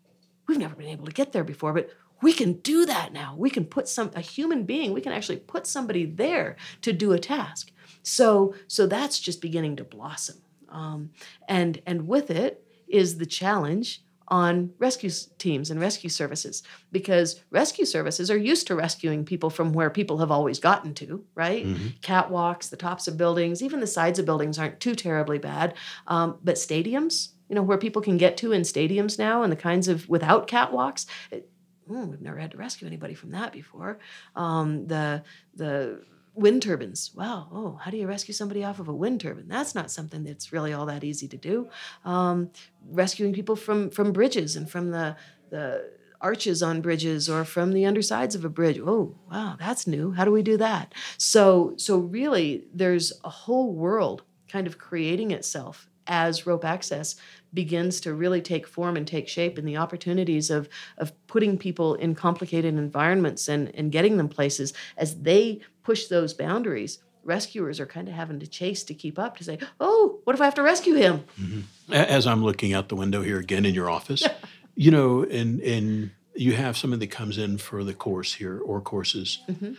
we've 0.47 0.59
never 0.59 0.75
been 0.75 0.89
able 0.89 1.05
to 1.05 1.11
get 1.11 1.31
there 1.31 1.43
before, 1.43 1.73
but 1.73 1.89
we 2.21 2.33
can 2.33 2.53
do 2.53 2.85
that 2.85 3.13
now. 3.13 3.33
We 3.35 3.49
can 3.49 3.65
put 3.65 3.87
some 3.87 4.11
a 4.13 4.21
human 4.21 4.63
being. 4.63 4.93
We 4.93 5.01
can 5.01 5.13
actually 5.13 5.37
put 5.37 5.65
somebody 5.65 6.05
there 6.05 6.57
to 6.81 6.93
do 6.93 7.13
a 7.13 7.19
task. 7.19 7.71
So, 8.09 8.55
so 8.67 8.87
that's 8.87 9.19
just 9.19 9.41
beginning 9.41 9.75
to 9.77 9.83
blossom. 9.83 10.37
Um, 10.69 11.11
and 11.47 11.81
and 11.85 12.07
with 12.07 12.29
it 12.29 12.63
is 12.87 13.17
the 13.17 13.25
challenge 13.25 14.03
on 14.29 14.71
rescue 14.77 15.09
teams 15.39 15.71
and 15.71 15.79
rescue 15.79 16.09
services 16.09 16.61
because 16.91 17.41
rescue 17.49 17.85
services 17.85 18.29
are 18.29 18.37
used 18.37 18.67
to 18.67 18.75
rescuing 18.75 19.25
people 19.25 19.49
from 19.49 19.73
where 19.73 19.89
people 19.89 20.19
have 20.19 20.29
always 20.29 20.59
gotten 20.59 20.93
to, 20.93 21.25
right? 21.33 21.65
Mm-hmm. 21.65 21.87
Catwalks, 22.01 22.69
the 22.69 22.77
tops 22.77 23.07
of 23.07 23.17
buildings, 23.17 23.63
even 23.63 23.79
the 23.79 23.87
sides 23.87 24.19
of 24.19 24.25
buildings 24.25 24.59
aren't 24.59 24.79
too 24.79 24.93
terribly 24.93 25.39
bad. 25.39 25.73
Um, 26.05 26.37
but 26.43 26.55
stadiums, 26.55 27.29
you 27.47 27.55
know, 27.55 27.63
where 27.63 27.79
people 27.79 28.03
can 28.03 28.17
get 28.17 28.37
to 28.37 28.51
in 28.51 28.61
stadiums 28.61 29.17
now 29.17 29.41
and 29.41 29.51
the 29.51 29.57
kinds 29.57 29.87
of 29.87 30.07
without 30.07 30.47
catwalks, 30.47 31.07
it, 31.31 31.49
mm, 31.89 32.09
we've 32.09 32.21
never 32.21 32.37
had 32.37 32.51
to 32.51 32.57
rescue 32.57 32.85
anybody 32.85 33.15
from 33.15 33.31
that 33.31 33.51
before. 33.51 33.97
Um, 34.35 34.85
the 34.85 35.23
the 35.55 36.03
wind 36.39 36.61
turbines. 36.61 37.11
Wow. 37.13 37.47
Oh, 37.51 37.79
how 37.81 37.91
do 37.91 37.97
you 37.97 38.07
rescue 38.07 38.33
somebody 38.33 38.63
off 38.63 38.79
of 38.79 38.87
a 38.87 38.93
wind 38.93 39.21
turbine? 39.21 39.47
That's 39.47 39.75
not 39.75 39.91
something 39.91 40.23
that's 40.23 40.51
really 40.51 40.73
all 40.73 40.85
that 40.87 41.03
easy 41.03 41.27
to 41.27 41.37
do. 41.37 41.69
Um, 42.05 42.51
rescuing 42.89 43.33
people 43.33 43.55
from 43.55 43.89
from 43.89 44.11
bridges 44.11 44.55
and 44.55 44.69
from 44.69 44.91
the 44.91 45.15
the 45.49 45.91
arches 46.21 46.61
on 46.61 46.81
bridges 46.81 47.29
or 47.29 47.45
from 47.45 47.71
the 47.71 47.85
undersides 47.85 48.35
of 48.35 48.43
a 48.43 48.49
bridge. 48.49 48.79
Oh, 48.79 49.15
wow, 49.31 49.55
that's 49.57 49.87
new. 49.87 50.11
How 50.11 50.25
do 50.25 50.31
we 50.31 50.41
do 50.41 50.57
that? 50.57 50.93
So 51.17 51.73
so 51.77 51.97
really, 51.97 52.65
there's 52.73 53.13
a 53.23 53.29
whole 53.29 53.73
world 53.73 54.23
kind 54.47 54.67
of 54.67 54.77
creating 54.77 55.31
itself 55.31 55.89
as 56.07 56.47
rope 56.47 56.65
access 56.65 57.15
begins 57.53 57.99
to 58.01 58.13
really 58.13 58.41
take 58.41 58.67
form 58.67 58.95
and 58.95 59.07
take 59.07 59.27
shape 59.27 59.57
and 59.57 59.67
the 59.67 59.77
opportunities 59.77 60.49
of 60.49 60.69
of 60.97 61.11
putting 61.27 61.57
people 61.57 61.95
in 61.95 62.15
complicated 62.15 62.75
environments 62.75 63.47
and 63.47 63.73
and 63.75 63.91
getting 63.91 64.17
them 64.17 64.29
places 64.29 64.73
as 64.97 65.21
they 65.21 65.59
push 65.83 66.07
those 66.07 66.33
boundaries 66.33 66.99
rescuers 67.23 67.79
are 67.79 67.85
kind 67.85 68.07
of 68.07 68.13
having 68.13 68.39
to 68.39 68.47
chase 68.47 68.83
to 68.83 68.93
keep 68.93 69.19
up 69.19 69.37
to 69.37 69.43
say 69.43 69.57
oh 69.79 70.19
what 70.23 70.35
if 70.35 70.41
i 70.41 70.45
have 70.45 70.55
to 70.55 70.63
rescue 70.63 70.95
him 70.95 71.23
mm-hmm. 71.39 71.93
as 71.93 72.25
i'm 72.25 72.43
looking 72.43 72.73
out 72.73 72.89
the 72.89 72.95
window 72.95 73.21
here 73.21 73.39
again 73.39 73.65
in 73.65 73.73
your 73.73 73.89
office 73.89 74.23
you 74.75 74.91
know 74.91 75.23
and 75.23 75.59
and 75.61 76.11
you 76.35 76.53
have 76.53 76.77
someone 76.77 76.99
that 76.99 77.11
comes 77.11 77.37
in 77.37 77.57
for 77.57 77.83
the 77.83 77.93
course 77.93 78.33
here 78.33 78.59
or 78.59 78.79
courses 78.79 79.39
mm-hmm. 79.49 79.73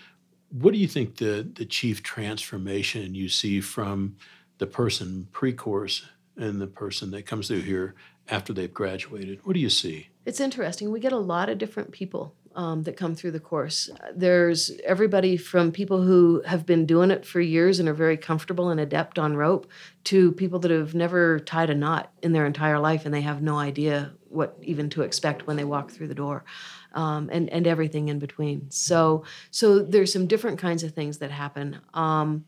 what 0.50 0.72
do 0.72 0.78
you 0.78 0.88
think 0.88 1.16
the 1.16 1.48
the 1.54 1.64
chief 1.64 2.02
transformation 2.02 3.14
you 3.14 3.28
see 3.28 3.60
from 3.60 4.16
the 4.58 4.66
person 4.66 5.26
pre-course 5.32 6.04
and 6.40 6.60
the 6.60 6.66
person 6.66 7.10
that 7.10 7.26
comes 7.26 7.48
through 7.48 7.60
here 7.60 7.94
after 8.28 8.52
they've 8.52 8.72
graduated? 8.72 9.44
What 9.44 9.54
do 9.54 9.60
you 9.60 9.70
see? 9.70 10.08
It's 10.24 10.40
interesting. 10.40 10.90
We 10.90 11.00
get 11.00 11.12
a 11.12 11.18
lot 11.18 11.48
of 11.48 11.58
different 11.58 11.92
people 11.92 12.34
um, 12.54 12.82
that 12.82 12.96
come 12.96 13.14
through 13.14 13.30
the 13.30 13.40
course. 13.40 13.90
There's 14.14 14.72
everybody 14.84 15.36
from 15.36 15.70
people 15.70 16.02
who 16.02 16.42
have 16.46 16.66
been 16.66 16.84
doing 16.86 17.10
it 17.10 17.24
for 17.24 17.40
years 17.40 17.78
and 17.78 17.88
are 17.88 17.94
very 17.94 18.16
comfortable 18.16 18.70
and 18.70 18.80
adept 18.80 19.18
on 19.18 19.36
rope 19.36 19.70
to 20.04 20.32
people 20.32 20.58
that 20.60 20.70
have 20.70 20.94
never 20.94 21.38
tied 21.40 21.70
a 21.70 21.74
knot 21.74 22.12
in 22.22 22.32
their 22.32 22.46
entire 22.46 22.78
life 22.78 23.04
and 23.04 23.14
they 23.14 23.20
have 23.20 23.42
no 23.42 23.58
idea 23.58 24.12
what 24.28 24.56
even 24.62 24.90
to 24.90 25.02
expect 25.02 25.46
when 25.46 25.56
they 25.56 25.64
walk 25.64 25.90
through 25.90 26.08
the 26.08 26.14
door. 26.14 26.44
Um, 26.92 27.30
and 27.30 27.48
and 27.50 27.68
everything 27.68 28.08
in 28.08 28.18
between. 28.18 28.68
So 28.72 29.22
so 29.52 29.78
there's 29.78 30.12
some 30.12 30.26
different 30.26 30.58
kinds 30.58 30.82
of 30.82 30.92
things 30.92 31.18
that 31.18 31.30
happen. 31.30 31.80
Um, 31.94 32.46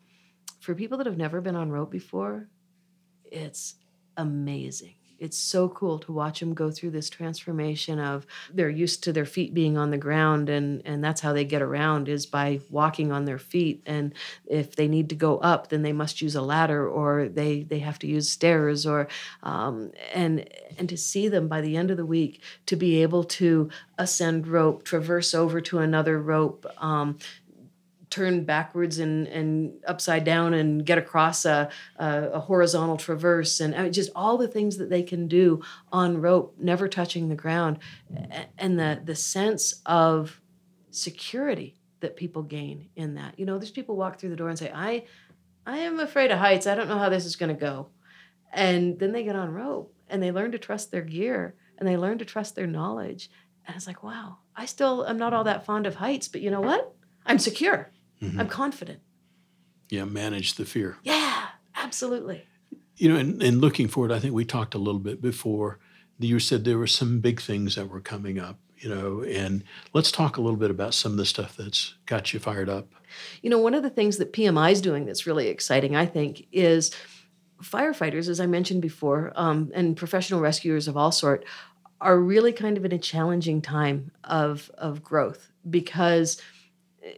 for 0.58 0.74
people 0.74 0.98
that 0.98 1.06
have 1.06 1.16
never 1.16 1.40
been 1.40 1.54
on 1.54 1.70
rope 1.70 1.92
before, 1.92 2.48
it's 3.24 3.76
amazing. 4.16 4.94
It's 5.22 5.38
so 5.38 5.68
cool 5.68 6.00
to 6.00 6.10
watch 6.10 6.40
them 6.40 6.52
go 6.52 6.72
through 6.72 6.90
this 6.90 7.08
transformation 7.08 8.00
of 8.00 8.26
they're 8.52 8.68
used 8.68 9.04
to 9.04 9.12
their 9.12 9.24
feet 9.24 9.54
being 9.54 9.78
on 9.78 9.92
the 9.92 9.96
ground 9.96 10.48
and 10.48 10.82
and 10.84 11.02
that's 11.02 11.20
how 11.20 11.32
they 11.32 11.44
get 11.44 11.62
around 11.62 12.08
is 12.08 12.26
by 12.26 12.58
walking 12.70 13.12
on 13.12 13.24
their 13.24 13.38
feet 13.38 13.84
and 13.86 14.14
if 14.46 14.74
they 14.74 14.88
need 14.88 15.08
to 15.10 15.14
go 15.14 15.38
up 15.38 15.68
then 15.68 15.82
they 15.82 15.92
must 15.92 16.20
use 16.20 16.34
a 16.34 16.42
ladder 16.42 16.88
or 16.88 17.28
they 17.28 17.62
they 17.62 17.78
have 17.78 18.00
to 18.00 18.08
use 18.08 18.32
stairs 18.32 18.84
or 18.84 19.06
um, 19.44 19.92
and 20.12 20.44
and 20.76 20.88
to 20.88 20.96
see 20.96 21.28
them 21.28 21.46
by 21.46 21.60
the 21.60 21.76
end 21.76 21.92
of 21.92 21.96
the 21.96 22.04
week 22.04 22.42
to 22.66 22.74
be 22.74 23.00
able 23.00 23.22
to 23.22 23.70
ascend 23.98 24.48
rope 24.48 24.82
traverse 24.82 25.34
over 25.34 25.60
to 25.60 25.78
another 25.78 26.20
rope 26.20 26.66
um, 26.78 27.16
turn 28.12 28.44
backwards 28.44 28.98
and, 28.98 29.26
and 29.28 29.72
upside 29.86 30.24
down 30.24 30.54
and 30.54 30.84
get 30.86 30.98
across 30.98 31.44
a, 31.44 31.70
a, 31.96 32.30
a 32.34 32.40
horizontal 32.40 32.96
traverse 32.96 33.58
and 33.60 33.74
I 33.74 33.82
mean, 33.82 33.92
just 33.92 34.10
all 34.14 34.36
the 34.36 34.46
things 34.46 34.76
that 34.76 34.90
they 34.90 35.02
can 35.02 35.26
do 35.26 35.62
on 35.90 36.20
rope, 36.20 36.54
never 36.58 36.88
touching 36.88 37.28
the 37.28 37.34
ground, 37.34 37.78
and 38.58 38.78
the 38.78 39.00
the 39.04 39.16
sense 39.16 39.80
of 39.86 40.40
security 40.90 41.76
that 42.00 42.16
people 42.16 42.42
gain 42.42 42.88
in 42.94 43.14
that. 43.14 43.38
You 43.38 43.46
know, 43.46 43.58
there's 43.58 43.70
people 43.70 43.96
walk 43.96 44.18
through 44.18 44.30
the 44.30 44.36
door 44.36 44.48
and 44.48 44.58
say, 44.58 44.70
"I, 44.72 45.04
I 45.66 45.78
am 45.78 45.98
afraid 45.98 46.30
of 46.30 46.38
heights. 46.38 46.66
I 46.66 46.74
don't 46.74 46.88
know 46.88 46.98
how 46.98 47.08
this 47.08 47.24
is 47.24 47.36
going 47.36 47.54
to 47.54 47.60
go," 47.60 47.88
and 48.52 48.98
then 48.98 49.12
they 49.12 49.24
get 49.24 49.36
on 49.36 49.52
rope 49.52 49.92
and 50.08 50.22
they 50.22 50.30
learn 50.30 50.52
to 50.52 50.58
trust 50.58 50.90
their 50.90 51.02
gear 51.02 51.54
and 51.78 51.88
they 51.88 51.96
learn 51.96 52.18
to 52.18 52.24
trust 52.24 52.54
their 52.54 52.66
knowledge. 52.66 53.30
And 53.66 53.74
it's 53.74 53.86
like, 53.86 54.02
wow, 54.02 54.38
I 54.54 54.66
still 54.66 55.06
am 55.06 55.18
not 55.18 55.32
all 55.32 55.44
that 55.44 55.64
fond 55.64 55.86
of 55.86 55.96
heights, 55.96 56.28
but 56.28 56.42
you 56.42 56.50
know 56.50 56.60
what? 56.60 56.94
I'm 57.24 57.38
secure. 57.38 57.90
Mm-hmm. 58.22 58.40
I'm 58.40 58.48
confident. 58.48 59.00
Yeah, 59.90 60.04
manage 60.04 60.54
the 60.54 60.64
fear. 60.64 60.96
Yeah, 61.02 61.48
absolutely. 61.74 62.44
You 62.96 63.08
know, 63.08 63.16
and, 63.16 63.42
and 63.42 63.60
looking 63.60 63.88
forward, 63.88 64.12
I 64.12 64.20
think 64.20 64.32
we 64.32 64.44
talked 64.44 64.74
a 64.74 64.78
little 64.78 65.00
bit 65.00 65.20
before. 65.20 65.78
You 66.18 66.38
said 66.38 66.64
there 66.64 66.78
were 66.78 66.86
some 66.86 67.20
big 67.20 67.40
things 67.40 67.74
that 67.74 67.88
were 67.88 68.00
coming 68.00 68.38
up, 68.38 68.58
you 68.78 68.88
know, 68.88 69.22
and 69.22 69.64
let's 69.92 70.12
talk 70.12 70.36
a 70.36 70.40
little 70.40 70.58
bit 70.58 70.70
about 70.70 70.94
some 70.94 71.12
of 71.12 71.18
the 71.18 71.26
stuff 71.26 71.56
that's 71.56 71.94
got 72.06 72.32
you 72.32 72.38
fired 72.38 72.68
up. 72.68 72.94
You 73.42 73.50
know, 73.50 73.58
one 73.58 73.74
of 73.74 73.82
the 73.82 73.90
things 73.90 74.18
that 74.18 74.32
PMI 74.32 74.72
is 74.72 74.80
doing 74.80 75.04
that's 75.04 75.26
really 75.26 75.48
exciting, 75.48 75.96
I 75.96 76.06
think, 76.06 76.46
is 76.52 76.94
firefighters, 77.62 78.28
as 78.28 78.40
I 78.40 78.46
mentioned 78.46 78.82
before, 78.82 79.32
um, 79.36 79.70
and 79.74 79.96
professional 79.96 80.40
rescuers 80.40 80.88
of 80.88 80.96
all 80.96 81.12
sort, 81.12 81.44
are 82.00 82.18
really 82.18 82.52
kind 82.52 82.76
of 82.76 82.84
in 82.84 82.92
a 82.92 82.98
challenging 82.98 83.62
time 83.62 84.10
of 84.24 84.70
of 84.76 85.02
growth 85.02 85.50
because 85.68 86.40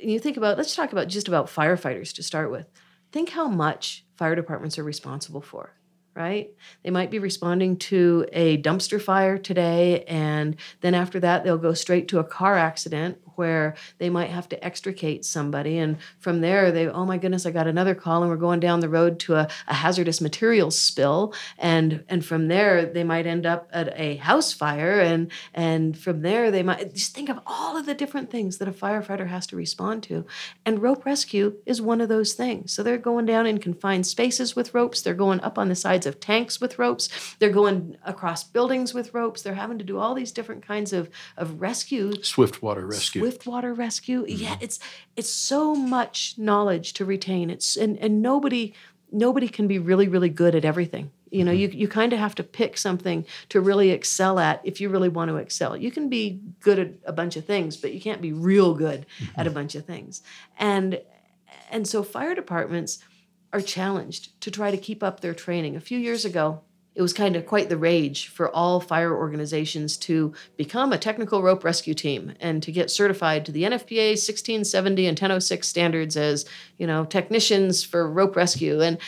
you 0.01 0.19
think 0.19 0.37
about 0.37 0.57
let's 0.57 0.75
talk 0.75 0.93
about 0.93 1.09
just 1.09 1.29
about 1.29 1.47
firefighters 1.47 2.15
to 2.15 2.23
start 2.23 2.51
with. 2.51 2.71
Think 3.13 3.31
how 3.31 3.49
much 3.49 4.05
fire 4.17 4.35
departments 4.35 4.79
are 4.79 4.85
responsible 4.85 5.41
for 5.41 5.75
right? 6.15 6.51
They 6.85 6.91
might 6.91 7.11
be 7.11 7.19
responding 7.19 7.77
to 7.79 8.25
a 8.33 8.63
dumpster 8.63 9.03
fire 9.03 9.37
today 9.37 10.05
and 10.05 10.57
then 10.81 10.95
after 10.95 11.19
that 11.21 11.43
they'll 11.43 11.59
go 11.59 11.75
straight 11.75 12.09
to 12.09 12.21
a 12.21 12.25
car 12.25 12.57
accident 12.57 13.19
where 13.37 13.75
they 13.99 14.11
might 14.11 14.31
have 14.31 14.49
to 14.51 14.65
extricate 14.65 15.25
somebody. 15.25 15.79
And 15.79 15.99
from 16.19 16.41
there, 16.41 16.73
they, 16.73 16.89
oh 16.89 17.05
my 17.05 17.19
goodness, 17.19 17.47
I 17.47 17.51
got 17.51 17.67
another 17.67 17.95
call 17.95 18.23
and 18.23 18.31
we're 18.31 18.37
going 18.37 18.61
down 18.61 18.81
the 18.81 18.89
road 18.89 19.19
to 19.21 19.37
a, 19.37 19.49
a 19.69 19.75
hazardous 19.75 20.21
materials 20.21 20.79
spill. 20.79 21.35
And, 21.59 22.05
and 22.09 22.25
from 22.25 22.49
there, 22.49 22.87
they 22.87 23.05
might 23.05 23.27
end 23.27 23.47
up 23.47 23.69
at 23.73 23.93
a 23.99 24.17
house 24.17 24.53
fire. 24.53 25.01
And, 25.01 25.31
and 25.53 25.97
from 25.99 26.23
there, 26.23 26.51
they 26.51 26.63
might 26.63 26.95
just 26.95 27.15
think 27.15 27.29
of 27.29 27.41
all 27.47 27.77
of 27.77 27.87
the 27.87 27.95
different 27.95 28.31
things 28.31 28.59
that 28.59 28.69
a 28.69 28.73
firefighter 28.73 29.29
has 29.29 29.47
to 29.49 29.57
respond 29.57 30.03
to. 30.05 30.27
And 30.65 30.83
rope 30.83 31.05
rescue 31.05 31.57
is 31.67 31.81
one 31.81 32.01
of 32.01 32.09
those 32.09 32.35
things. 32.35 32.73
So 32.73 32.83
they're 32.83 32.99
going 32.99 33.27
down 33.27 33.47
in 33.47 33.59
confined 33.59 34.07
spaces 34.07 34.55
with 34.55 34.75
ropes, 34.75 35.03
they're 35.03 35.15
going 35.15 35.41
up 35.41 35.59
on 35.59 35.69
the 35.69 35.75
sides 35.75 36.07
of 36.07 36.21
tanks 36.21 36.61
with 36.61 36.79
ropes, 36.79 37.09
they're 37.39 37.51
going 37.51 37.97
across 38.05 38.45
buildings 38.45 38.95
with 38.95 39.15
ropes, 39.15 39.43
they're 39.43 39.55
having 39.55 39.79
to 39.79 39.85
do 39.85 39.99
all 39.99 40.15
these 40.15 40.33
different 40.33 40.67
kinds 40.67 40.93
of, 40.93 41.11
of 41.37 41.61
rescue. 41.61 42.23
Swift 42.23 42.63
water 42.63 42.87
rescue 42.87 43.23
water 43.47 43.75
rescue. 43.75 44.23
Mm-hmm. 44.23 44.43
Yeah, 44.45 44.57
it's 44.61 44.79
it's 45.17 45.31
so 45.31 45.75
much 45.75 46.35
knowledge 46.37 46.93
to 46.95 47.05
retain. 47.05 47.51
It's 47.51 47.77
and 47.77 47.99
and 47.99 48.23
nobody 48.23 48.75
nobody 49.13 49.49
can 49.49 49.67
be 49.69 49.79
really 49.79 50.09
really 50.09 50.29
good 50.29 50.55
at 50.55 50.65
everything 50.65 51.11
You 51.35 51.45
know, 51.45 51.51
you, 51.53 51.69
you 51.69 51.89
kind 51.89 52.13
of 52.13 52.21
have 52.21 52.37
to 52.37 52.45
pick 52.45 52.79
something 52.79 53.27
to 53.49 53.61
really 53.61 53.91
excel 53.91 54.39
at 54.39 54.61
if 54.63 54.81
you 54.81 54.89
really 54.89 55.09
want 55.09 55.31
to 55.31 55.37
excel. 55.37 55.77
You 55.77 55.91
can 55.91 56.09
be 56.09 56.41
good 56.61 56.79
at 56.79 56.91
a 57.05 57.13
bunch 57.13 57.37
of 57.37 57.45
things, 57.45 57.77
but 57.77 57.93
you 57.93 58.01
can't 58.01 58.23
be 58.23 58.33
real 58.33 58.73
good 58.75 59.05
at 59.35 59.47
a 59.47 59.51
bunch 59.51 59.75
of 59.75 59.85
things. 59.85 60.23
And 60.59 61.01
and 61.71 61.89
so 61.89 62.05
fire 62.05 62.37
departments 62.37 63.01
are 63.53 63.61
challenged 63.61 64.41
to 64.43 64.51
try 64.51 64.71
to 64.71 64.77
keep 64.77 65.03
up 65.03 65.21
their 65.21 65.35
training. 65.35 65.75
A 65.75 65.81
few 65.81 65.99
years 65.99 66.25
ago, 66.25 66.61
it 66.95 67.03
was 67.03 67.13
kind 67.13 67.35
of 67.35 67.47
quite 67.47 67.69
the 67.69 67.77
rage 67.77 68.29
for 68.29 68.49
all 68.55 68.81
fire 68.81 69.15
organizations 69.15 69.97
to 69.97 70.33
become 70.57 70.93
a 70.93 70.99
technical 70.99 71.43
rope 71.43 71.65
rescue 71.65 71.95
team 71.95 72.35
and 72.41 72.63
to 72.63 72.71
get 72.71 72.91
certified 72.91 73.45
to 73.45 73.53
the 73.53 73.65
NFPA 73.65 74.11
1670 74.11 75.07
and 75.07 75.17
1006 75.17 75.67
standards 75.67 76.17
as, 76.17 76.45
you 76.79 76.87
know, 76.87 77.05
technicians 77.05 77.83
for 77.83 78.09
rope 78.09 78.37
rescue. 78.37 78.81
And 78.81 78.99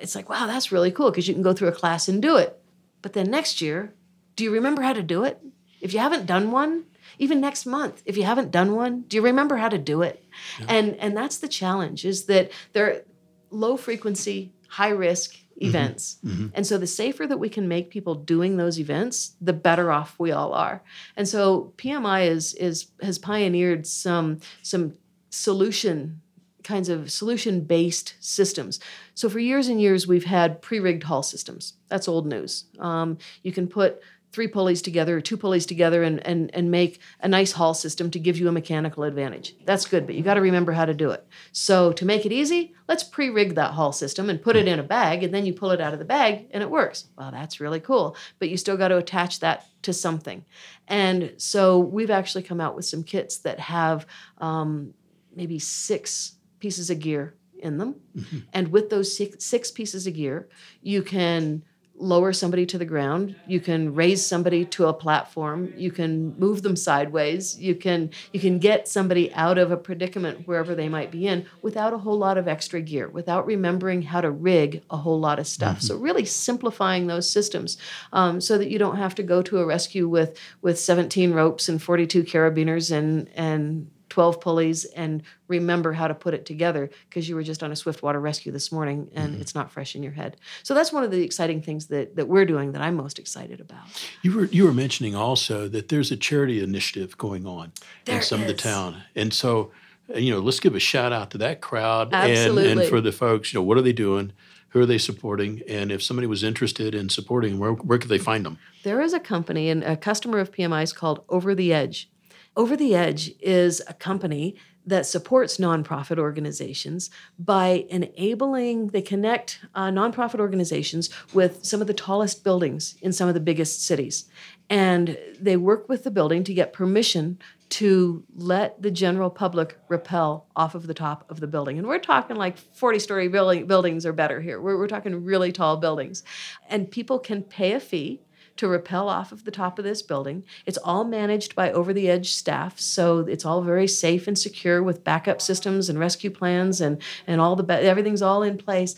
it's 0.00 0.14
like, 0.14 0.30
wow, 0.30 0.46
that's 0.46 0.72
really 0.72 0.90
cool 0.90 1.10
because 1.10 1.28
you 1.28 1.34
can 1.34 1.42
go 1.42 1.52
through 1.52 1.68
a 1.68 1.72
class 1.72 2.08
and 2.08 2.22
do 2.22 2.36
it. 2.36 2.58
But 3.02 3.12
then 3.12 3.30
next 3.30 3.60
year, 3.60 3.92
do 4.34 4.44
you 4.44 4.50
remember 4.50 4.82
how 4.82 4.92
to 4.92 5.02
do 5.02 5.24
it? 5.24 5.40
If 5.80 5.92
you 5.92 6.00
haven't 6.00 6.26
done 6.26 6.50
one, 6.50 6.84
even 7.18 7.40
next 7.40 7.66
month, 7.66 8.02
if 8.04 8.16
you 8.16 8.24
haven't 8.24 8.50
done 8.50 8.74
one, 8.74 9.02
do 9.02 9.16
you 9.16 9.22
remember 9.22 9.56
how 9.56 9.68
to 9.68 9.78
do 9.78 10.02
it? 10.02 10.24
Yeah. 10.60 10.66
And 10.68 10.96
and 10.96 11.16
that's 11.16 11.38
the 11.38 11.48
challenge 11.48 12.04
is 12.04 12.24
that 12.24 12.50
they're 12.72 13.02
low 13.50 13.76
frequency, 13.76 14.52
high 14.68 14.90
risk. 14.90 15.36
Events. 15.58 16.18
Mm-hmm. 16.24 16.48
And 16.54 16.66
so 16.66 16.76
the 16.76 16.86
safer 16.86 17.26
that 17.26 17.38
we 17.38 17.48
can 17.48 17.66
make 17.66 17.88
people 17.88 18.14
doing 18.14 18.56
those 18.56 18.78
events, 18.78 19.36
the 19.40 19.54
better 19.54 19.90
off 19.90 20.18
we 20.18 20.30
all 20.30 20.52
are. 20.52 20.82
And 21.16 21.26
so 21.26 21.72
PMI 21.78 22.28
is 22.28 22.54
is 22.54 22.88
has 23.00 23.18
pioneered 23.18 23.86
some 23.86 24.40
some 24.62 24.94
solution 25.30 26.20
kinds 26.66 26.88
of 26.88 27.10
solution 27.12 27.60
based 27.60 28.14
systems. 28.18 28.80
So 29.14 29.28
for 29.28 29.38
years 29.38 29.68
and 29.68 29.80
years 29.80 30.06
we've 30.06 30.24
had 30.24 30.60
pre-rigged 30.60 31.04
haul 31.04 31.22
systems. 31.22 31.74
That's 31.88 32.08
old 32.08 32.26
news. 32.26 32.64
Um, 32.80 33.18
you 33.44 33.52
can 33.52 33.68
put 33.68 34.02
three 34.36 34.46
pulleys 34.46 34.82
together 34.82 35.16
or 35.16 35.20
two 35.22 35.38
pulleys 35.38 35.64
together 35.64 36.02
and, 36.02 36.24
and, 36.26 36.54
and 36.54 36.70
make 36.70 37.00
a 37.20 37.26
nice 37.26 37.52
haul 37.52 37.72
system 37.72 38.10
to 38.10 38.18
give 38.18 38.36
you 38.36 38.46
a 38.48 38.52
mechanical 38.52 39.02
advantage. 39.02 39.56
That's 39.64 39.86
good, 39.86 40.04
but 40.04 40.14
you 40.14 40.22
got 40.22 40.34
to 40.34 40.42
remember 40.42 40.72
how 40.72 40.84
to 40.84 40.92
do 40.92 41.10
it. 41.10 41.26
So, 41.52 41.90
to 41.92 42.04
make 42.04 42.26
it 42.26 42.32
easy, 42.32 42.74
let's 42.86 43.02
pre 43.02 43.30
rig 43.30 43.54
that 43.54 43.72
haul 43.72 43.92
system 43.92 44.28
and 44.28 44.42
put 44.42 44.54
it 44.54 44.68
in 44.68 44.78
a 44.78 44.82
bag, 44.82 45.24
and 45.24 45.32
then 45.32 45.46
you 45.46 45.54
pull 45.54 45.70
it 45.70 45.80
out 45.80 45.94
of 45.94 45.98
the 45.98 46.04
bag 46.04 46.48
and 46.50 46.62
it 46.62 46.68
works. 46.68 47.06
Well, 47.16 47.30
that's 47.30 47.60
really 47.60 47.80
cool, 47.80 48.14
but 48.38 48.50
you 48.50 48.58
still 48.58 48.76
got 48.76 48.88
to 48.88 48.98
attach 48.98 49.40
that 49.40 49.64
to 49.82 49.94
something. 49.94 50.44
And 50.86 51.32
so, 51.38 51.78
we've 51.78 52.10
actually 52.10 52.42
come 52.42 52.60
out 52.60 52.76
with 52.76 52.84
some 52.84 53.04
kits 53.04 53.38
that 53.38 53.58
have 53.58 54.04
um, 54.36 54.92
maybe 55.34 55.58
six 55.58 56.34
pieces 56.58 56.90
of 56.90 56.98
gear 56.98 57.36
in 57.58 57.78
them. 57.78 57.94
Mm-hmm. 58.14 58.38
And 58.52 58.68
with 58.68 58.90
those 58.90 59.16
six, 59.16 59.46
six 59.46 59.70
pieces 59.70 60.06
of 60.06 60.12
gear, 60.12 60.50
you 60.82 61.02
can 61.02 61.62
lower 61.98 62.32
somebody 62.32 62.66
to 62.66 62.78
the 62.78 62.84
ground. 62.84 63.36
You 63.46 63.60
can 63.60 63.94
raise 63.94 64.24
somebody 64.24 64.64
to 64.66 64.86
a 64.86 64.92
platform. 64.92 65.72
You 65.76 65.90
can 65.90 66.38
move 66.38 66.62
them 66.62 66.76
sideways. 66.76 67.58
You 67.58 67.74
can 67.74 68.10
you 68.32 68.40
can 68.40 68.58
get 68.58 68.88
somebody 68.88 69.32
out 69.34 69.58
of 69.58 69.70
a 69.70 69.76
predicament 69.76 70.46
wherever 70.46 70.74
they 70.74 70.88
might 70.88 71.10
be 71.10 71.26
in 71.26 71.46
without 71.62 71.92
a 71.92 71.98
whole 71.98 72.18
lot 72.18 72.38
of 72.38 72.48
extra 72.48 72.80
gear 72.80 73.08
without 73.08 73.46
remembering 73.46 74.02
how 74.02 74.20
to 74.20 74.30
rig 74.30 74.82
a 74.90 74.96
whole 74.96 75.18
lot 75.18 75.38
of 75.38 75.46
stuff. 75.46 75.78
Mm-hmm. 75.78 75.86
so 75.86 75.96
really 75.96 76.24
simplifying 76.24 77.06
those 77.06 77.30
systems 77.30 77.78
um, 78.12 78.40
so 78.40 78.58
that 78.58 78.70
you 78.70 78.78
don't 78.78 78.96
have 78.96 79.14
to 79.16 79.22
go 79.22 79.42
to 79.42 79.58
a 79.58 79.66
rescue 79.66 80.08
with 80.08 80.38
with 80.62 80.78
17 80.78 81.32
ropes 81.32 81.68
and 81.68 81.82
42 81.82 82.24
carabiners 82.24 82.90
and 82.90 83.28
and 83.34 83.90
12 84.16 84.40
pulleys 84.40 84.86
and 84.86 85.22
remember 85.46 85.92
how 85.92 86.08
to 86.08 86.14
put 86.14 86.32
it 86.32 86.46
together 86.46 86.88
because 87.06 87.28
you 87.28 87.34
were 87.34 87.42
just 87.42 87.62
on 87.62 87.70
a 87.70 87.76
swiftwater 87.76 88.18
rescue 88.18 88.50
this 88.50 88.72
morning 88.72 89.10
and 89.14 89.32
mm-hmm. 89.32 89.42
it's 89.42 89.54
not 89.54 89.70
fresh 89.70 89.94
in 89.94 90.02
your 90.02 90.12
head. 90.12 90.38
So 90.62 90.72
that's 90.72 90.90
one 90.90 91.04
of 91.04 91.10
the 91.10 91.22
exciting 91.22 91.60
things 91.60 91.88
that, 91.88 92.16
that 92.16 92.26
we're 92.26 92.46
doing 92.46 92.72
that 92.72 92.80
I'm 92.80 92.94
most 92.94 93.18
excited 93.18 93.60
about. 93.60 93.84
You 94.22 94.34
were 94.34 94.44
you 94.46 94.64
were 94.64 94.72
mentioning 94.72 95.14
also 95.14 95.68
that 95.68 95.90
there's 95.90 96.10
a 96.10 96.16
charity 96.16 96.64
initiative 96.64 97.18
going 97.18 97.44
on 97.44 97.72
there 98.06 98.16
in 98.16 98.22
some 98.22 98.40
is. 98.40 98.50
of 98.50 98.56
the 98.56 98.62
town. 98.62 99.02
And 99.14 99.34
so 99.34 99.70
uh, 100.08 100.16
you 100.16 100.32
know, 100.32 100.40
let's 100.40 100.60
give 100.60 100.74
a 100.74 100.80
shout 100.80 101.12
out 101.12 101.30
to 101.32 101.38
that 101.38 101.60
crowd 101.60 102.14
and, 102.14 102.58
and 102.58 102.84
for 102.84 103.02
the 103.02 103.12
folks, 103.12 103.52
you 103.52 103.60
know, 103.60 103.64
what 103.64 103.76
are 103.76 103.82
they 103.82 103.92
doing? 103.92 104.32
Who 104.70 104.80
are 104.80 104.86
they 104.86 104.96
supporting? 104.96 105.60
And 105.68 105.92
if 105.92 106.02
somebody 106.02 106.26
was 106.26 106.42
interested 106.42 106.94
in 106.94 107.10
supporting, 107.10 107.58
where, 107.58 107.72
where 107.72 107.98
could 107.98 108.08
they 108.08 108.16
find 108.16 108.46
them? 108.46 108.56
There 108.82 109.02
is 109.02 109.12
a 109.12 109.20
company 109.20 109.68
and 109.68 109.84
a 109.84 109.94
customer 109.94 110.38
of 110.38 110.52
PMI's 110.52 110.94
called 110.94 111.22
Over 111.28 111.54
the 111.54 111.74
Edge. 111.74 112.08
Over 112.56 112.74
the 112.74 112.94
Edge 112.94 113.32
is 113.40 113.82
a 113.86 113.92
company 113.92 114.56
that 114.86 115.04
supports 115.04 115.58
nonprofit 115.58 116.16
organizations 116.16 117.10
by 117.38 117.84
enabling, 117.90 118.88
they 118.88 119.02
connect 119.02 119.60
uh, 119.74 119.88
nonprofit 119.88 120.38
organizations 120.38 121.10
with 121.34 121.64
some 121.64 121.80
of 121.80 121.86
the 121.86 121.92
tallest 121.92 122.44
buildings 122.44 122.96
in 123.02 123.12
some 123.12 123.28
of 123.28 123.34
the 123.34 123.40
biggest 123.40 123.84
cities. 123.84 124.26
And 124.70 125.18
they 125.40 125.56
work 125.56 125.88
with 125.88 126.04
the 126.04 126.10
building 126.10 126.44
to 126.44 126.54
get 126.54 126.72
permission 126.72 127.38
to 127.68 128.24
let 128.36 128.80
the 128.80 128.92
general 128.92 129.28
public 129.28 129.76
rappel 129.88 130.46
off 130.54 130.74
of 130.76 130.86
the 130.86 130.94
top 130.94 131.28
of 131.28 131.40
the 131.40 131.48
building. 131.48 131.78
And 131.78 131.86
we're 131.86 131.98
talking 131.98 132.36
like 132.36 132.56
40 132.56 133.00
story 133.00 133.28
building, 133.28 133.66
buildings 133.66 134.06
or 134.06 134.12
better 134.12 134.40
here. 134.40 134.60
We're, 134.60 134.78
we're 134.78 134.86
talking 134.86 135.24
really 135.24 135.50
tall 135.50 135.76
buildings. 135.76 136.22
And 136.70 136.90
people 136.90 137.18
can 137.18 137.42
pay 137.42 137.72
a 137.72 137.80
fee 137.80 138.22
to 138.56 138.68
rappel 138.68 139.08
off 139.08 139.32
of 139.32 139.44
the 139.44 139.50
top 139.50 139.78
of 139.78 139.84
this 139.84 140.02
building. 140.02 140.44
It's 140.64 140.78
all 140.78 141.04
managed 141.04 141.54
by 141.54 141.72
over 141.72 141.92
the 141.92 142.08
edge 142.08 142.32
staff, 142.32 142.78
so 142.80 143.18
it's 143.20 143.44
all 143.44 143.62
very 143.62 143.88
safe 143.88 144.26
and 144.26 144.38
secure 144.38 144.82
with 144.82 145.04
backup 145.04 145.40
systems 145.40 145.88
and 145.88 145.98
rescue 145.98 146.30
plans 146.30 146.80
and 146.80 147.00
and 147.26 147.40
all 147.40 147.56
the 147.56 147.74
everything's 147.82 148.22
all 148.22 148.42
in 148.42 148.58
place. 148.58 148.94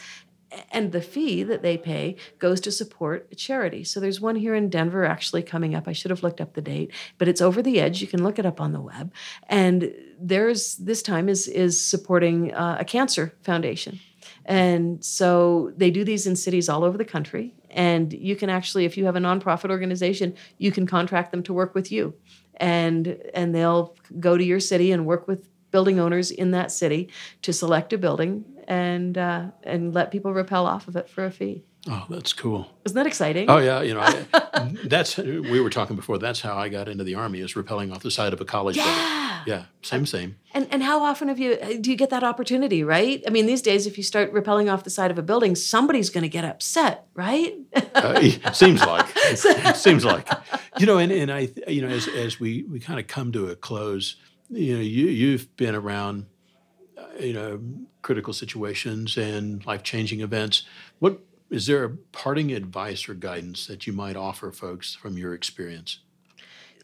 And 0.71 0.93
the 0.93 1.03
fee 1.03 1.43
that 1.43 1.61
they 1.61 1.77
pay 1.77 2.17
goes 2.39 2.59
to 2.63 2.73
support 2.73 3.29
a 3.31 3.35
charity. 3.35 3.85
So 3.85 4.01
there's 4.01 4.19
one 4.19 4.37
here 4.37 4.55
in 4.55 4.71
Denver 4.71 5.05
actually 5.05 5.43
coming 5.43 5.75
up. 5.75 5.87
I 5.87 5.93
should 5.93 6.11
have 6.11 6.23
looked 6.23 6.41
up 6.41 6.55
the 6.55 6.63
date, 6.63 6.91
but 7.19 7.29
it's 7.29 7.43
over 7.43 7.61
the 7.61 7.79
edge. 7.79 8.01
You 8.01 8.07
can 8.07 8.23
look 8.23 8.39
it 8.39 8.47
up 8.47 8.59
on 8.59 8.73
the 8.73 8.81
web. 8.81 9.13
And 9.49 9.93
there's 10.19 10.77
this 10.77 11.03
time 11.03 11.29
is 11.29 11.49
is 11.49 11.79
supporting 11.85 12.55
uh, 12.55 12.79
a 12.81 12.85
cancer 12.85 13.35
foundation. 13.43 14.01
And 14.49 15.05
so 15.05 15.75
they 15.77 15.91
do 15.91 16.05
these 16.05 16.27
in 16.27 16.35
cities 16.35 16.71
all 16.71 16.83
over 16.83 16.97
the 16.97 17.05
country. 17.05 17.55
And 17.71 18.15
you 18.15 18.35
can 18.35 18.49
actually, 18.49 18.87
if 18.87 18.97
you 18.97 19.05
have 19.05 19.15
a 19.15 19.21
nonprofit 19.21 19.71
organization, 19.71 20.35
you 20.57 20.73
can 20.73 20.87
contract 20.87 21.31
them 21.31 21.43
to 21.45 21.53
work 21.53 21.75
with 21.75 21.93
you. 21.93 22.15
And 22.57 23.21
and 23.35 23.55
they'll 23.55 23.95
go 24.19 24.37
to 24.37 24.43
your 24.43 24.59
city 24.59 24.91
and 24.91 25.07
work 25.07 25.29
with 25.29 25.49
building 25.71 26.01
owners 26.01 26.31
in 26.31 26.51
that 26.53 26.73
city 26.73 27.11
to 27.43 27.53
select 27.53 27.93
a 27.93 27.99
building 27.99 28.45
and 28.67 29.19
uh, 29.19 29.51
and 29.65 29.95
let 29.95 30.11
people 30.11 30.33
rappel 30.33 30.67
off 30.67 30.89
of 30.89 30.97
it 30.97 31.09
for 31.11 31.27
a 31.27 31.31
fee. 31.31 31.63
Oh, 31.91 32.05
that's 32.11 32.35
cool. 32.35 32.69
Isn't 32.85 32.97
that 32.97 33.07
exciting? 33.07 33.49
Oh 33.49 33.57
yeah, 33.59 33.81
you 33.81 33.95
know, 33.95 34.01
I, 34.01 34.77
that's 34.85 35.17
we 35.17 35.61
were 35.61 35.71
talking 35.71 35.97
before. 35.97 36.19
That's 36.19 36.41
how 36.43 36.57
I 36.57 36.69
got 36.69 36.87
into 36.87 37.03
the 37.03 37.15
army 37.15 37.41
is 37.41 37.55
rappelling 37.55 37.95
off 37.95 38.03
the 38.03 38.11
side 38.11 38.35
of 38.35 38.41
a 38.41 38.45
college 38.45 38.77
yeah. 38.77 38.85
building. 38.85 39.29
Yeah, 39.47 39.65
same, 39.81 40.05
same. 40.05 40.37
And 40.53 40.69
and 40.71 40.83
how 40.83 41.03
often 41.03 41.29
have 41.29 41.39
you 41.39 41.57
do 41.81 41.91
you 41.91 41.97
get 41.97 42.11
that 42.11 42.23
opportunity? 42.23 42.85
Right? 42.85 43.23
I 43.27 43.31
mean, 43.31 43.47
these 43.47 43.63
days, 43.63 43.87
if 43.87 43.97
you 43.97 44.05
start 44.05 44.35
rappelling 44.35 44.71
off 44.71 44.85
the 44.85 44.91
side 44.91 45.11
of 45.11 45.19
a 45.19 45.23
building, 45.23 45.55
somebody's 45.55 46.11
going 46.11 46.23
to 46.23 46.29
get 46.29 46.45
upset, 46.45 47.07
right? 47.15 47.55
uh, 47.95 48.53
seems 48.53 48.85
like. 48.85 49.07
seems 49.75 50.05
like. 50.05 50.29
You 50.79 50.85
know, 50.85 50.99
and 50.99 51.11
and 51.11 51.33
I, 51.33 51.49
you 51.67 51.81
know, 51.81 51.89
as 51.89 52.07
as 52.09 52.39
we 52.39 52.65
we 52.65 52.81
kind 52.81 53.01
of 53.01 53.07
come 53.07 53.33
to 53.33 53.49
a 53.49 53.57
close, 53.57 54.17
you 54.51 54.75
know, 54.75 54.83
you 54.83 55.07
you've 55.07 55.57
been 55.57 55.75
around, 55.75 56.27
uh, 56.99 57.07
you 57.19 57.33
know, 57.33 57.61
critical 58.03 58.35
situations 58.35 59.17
and 59.17 59.65
life 59.65 59.83
changing 59.83 60.21
events. 60.21 60.65
What 60.99 61.21
is 61.51 61.67
there 61.67 61.85
a 61.85 61.91
parting 62.13 62.53
advice 62.53 63.09
or 63.09 63.15
guidance 63.15 63.67
that 63.67 63.87
you 63.87 63.93
might 63.93 64.17
offer 64.17 64.53
folks 64.53 64.95
from 64.95 65.17
your 65.17 65.35
experience? 65.35 66.01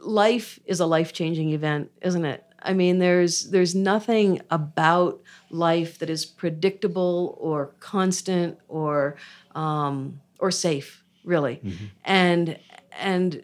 Life 0.00 0.58
is 0.66 0.80
a 0.80 0.86
life-changing 0.86 1.50
event, 1.50 1.90
isn't 2.02 2.24
it? 2.24 2.44
I 2.64 2.72
mean, 2.72 2.98
there's 2.98 3.50
there's 3.50 3.74
nothing 3.74 4.40
about 4.50 5.20
life 5.50 5.98
that 5.98 6.08
is 6.08 6.24
predictable 6.24 7.36
or 7.38 7.74
constant 7.80 8.58
or 8.68 9.16
um, 9.54 10.20
or 10.38 10.50
safe, 10.50 11.04
really. 11.24 11.56
Mm-hmm. 11.56 11.84
And 12.04 12.58
and 12.98 13.42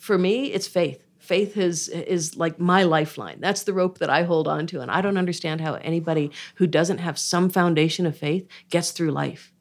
for 0.00 0.18
me, 0.18 0.52
it's 0.52 0.66
faith. 0.66 1.00
Faith 1.18 1.56
is 1.56 1.88
is 1.88 2.36
like 2.36 2.58
my 2.58 2.82
lifeline. 2.82 3.40
That's 3.40 3.62
the 3.62 3.72
rope 3.72 3.98
that 3.98 4.10
I 4.10 4.24
hold 4.24 4.48
on 4.48 4.66
to, 4.68 4.80
and 4.80 4.90
I 4.90 5.00
don't 5.00 5.16
understand 5.16 5.60
how 5.60 5.74
anybody 5.74 6.30
who 6.56 6.66
doesn't 6.66 6.98
have 6.98 7.18
some 7.18 7.50
foundation 7.50 8.06
of 8.06 8.16
faith 8.16 8.48
gets 8.70 8.90
through 8.90 9.12
life. 9.12 9.52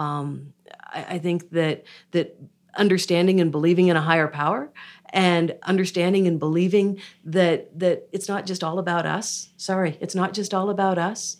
Um, 0.00 0.54
I, 0.92 1.04
I 1.10 1.18
think 1.18 1.50
that 1.50 1.84
that 2.12 2.36
understanding 2.76 3.40
and 3.40 3.52
believing 3.52 3.88
in 3.88 3.96
a 3.96 4.00
higher 4.00 4.28
power 4.28 4.72
and 5.12 5.56
understanding 5.64 6.26
and 6.26 6.38
believing 6.38 7.00
that 7.24 7.78
that 7.78 8.08
it's 8.12 8.28
not 8.28 8.46
just 8.46 8.64
all 8.64 8.78
about 8.78 9.06
us. 9.06 9.50
Sorry 9.56 9.98
it's 10.00 10.14
not 10.14 10.32
just 10.32 10.54
all 10.54 10.70
about 10.70 10.98
us. 10.98 11.36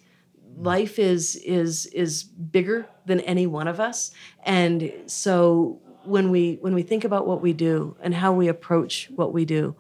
Life 0.57 0.99
is 0.99 1.37
is 1.37 1.87
is 1.87 2.25
bigger 2.25 2.87
than 3.07 3.21
any 3.21 3.47
one 3.47 3.69
of 3.69 3.81
us. 3.81 4.11
And 4.45 4.93
so 5.07 5.81
when 6.05 6.31
we 6.31 6.59
when 6.61 6.75
we 6.75 6.83
think 6.83 7.05
about 7.05 7.27
what 7.27 7.41
we 7.41 7.53
do 7.53 7.97
and 8.03 8.15
how 8.15 8.33
we 8.33 8.49
approach 8.49 9.11
what 9.15 9.33
we 9.33 9.45
do 9.45 9.75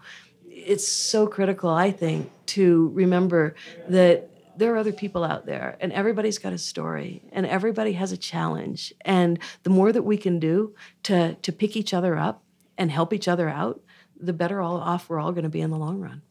it's 0.47 0.87
so 0.87 1.26
critical 1.26 1.70
i 1.70 1.91
think 1.91 2.31
to 2.45 2.91
remember 2.95 3.55
that 3.89 4.30
there 4.61 4.75
are 4.75 4.77
other 4.77 4.93
people 4.93 5.25
out 5.25 5.47
there, 5.47 5.77
and 5.81 5.93
everybody's 5.93 6.39
got 6.39 6.53
a 6.53 6.59
story, 6.59 7.23
and 7.33 7.47
everybody 7.47 7.93
has 7.95 8.13
a 8.13 8.17
challenge. 8.17 8.95
And 9.01 9.39
the 9.65 9.71
more 9.71 9.91
that 9.91 10.03
we 10.03 10.17
can 10.17 10.39
do 10.39 10.75
to 11.05 11.35
to 11.35 11.53
pick 11.53 11.77
each 11.77 11.93
other 11.93 12.17
up 12.17 12.43
and 12.79 12.91
help 12.91 13.13
each 13.13 13.27
other 13.27 13.49
out, 13.49 13.81
the 14.21 14.33
better 14.33 14.61
all 14.61 14.77
off 14.77 15.09
we're 15.09 15.19
all 15.19 15.33
going 15.33 15.45
to 15.45 15.51
be 15.51 15.61
in 15.61 15.71
the 15.71 15.79
long 15.79 15.99
run. 15.99 16.23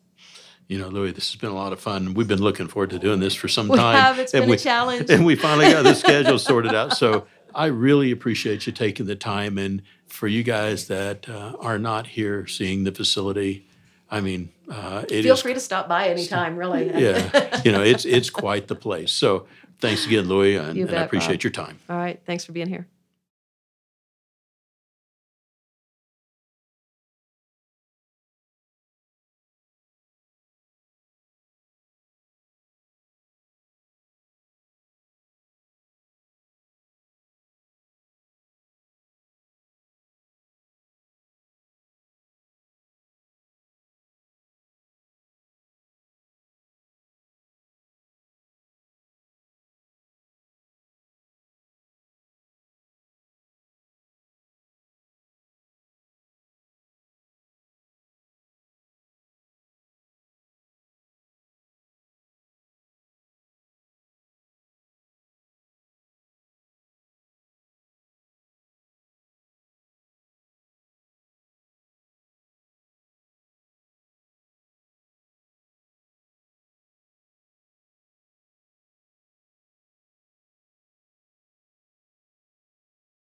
You 0.68 0.78
know, 0.78 0.90
Loui, 0.90 1.14
this 1.16 1.32
has 1.32 1.42
been 1.42 1.50
a 1.50 1.56
lot 1.56 1.74
of 1.74 1.80
fun. 1.80 2.14
We've 2.14 2.28
been 2.28 2.42
looking 2.42 2.68
forward 2.68 2.92
to 2.92 3.00
doing 3.00 3.20
this 3.20 3.34
for 3.34 3.48
some 3.48 3.68
We 3.68 3.78
time. 3.78 4.00
have. 4.00 4.20
It's 4.20 4.34
and 4.36 4.44
been 4.44 4.50
a 4.50 4.52
we, 4.52 4.58
challenge. 4.58 5.10
And 5.10 5.26
we 5.26 5.36
finally 5.36 5.72
got 5.72 5.82
the 5.82 5.96
schedule 6.06 6.38
sorted 6.38 6.76
out. 6.76 6.96
So 6.96 7.26
I 7.56 7.66
really 7.66 8.12
appreciate 8.12 8.68
you 8.68 8.72
taking 8.72 9.08
the 9.08 9.16
time. 9.16 9.58
And 9.58 9.82
for 10.06 10.28
you 10.28 10.44
guys 10.44 10.88
that 10.88 11.28
uh, 11.28 11.56
are 11.60 11.80
not 11.80 12.06
here 12.06 12.46
seeing 12.46 12.84
the 12.84 12.92
facility, 12.92 13.66
I 14.12 14.22
mean, 14.22 14.52
uh, 14.70 15.02
Feel 15.04 15.34
is- 15.34 15.42
free 15.42 15.54
to 15.54 15.60
stop 15.60 15.88
by 15.90 16.08
anytime, 16.10 16.56
really. 16.56 16.90
yeah, 16.90 17.62
you 17.66 17.72
know, 17.72 17.82
it's 17.82 18.06
it's 18.06 18.30
quite 18.30 18.68
the 18.68 18.76
place. 18.76 19.12
So 19.12 19.48
thanks 19.80 20.06
again, 20.06 20.26
Loui, 20.26 20.60
and, 20.60 20.78
and 20.78 20.92
I 20.92 21.04
appreciate 21.04 21.38
Bob. 21.38 21.44
your 21.44 21.52
time. 21.52 21.80
All 21.90 21.98
right. 21.98 22.20
Thanks 22.26 22.46
for 22.46 22.52
being 22.52 22.68
here. 22.68 22.88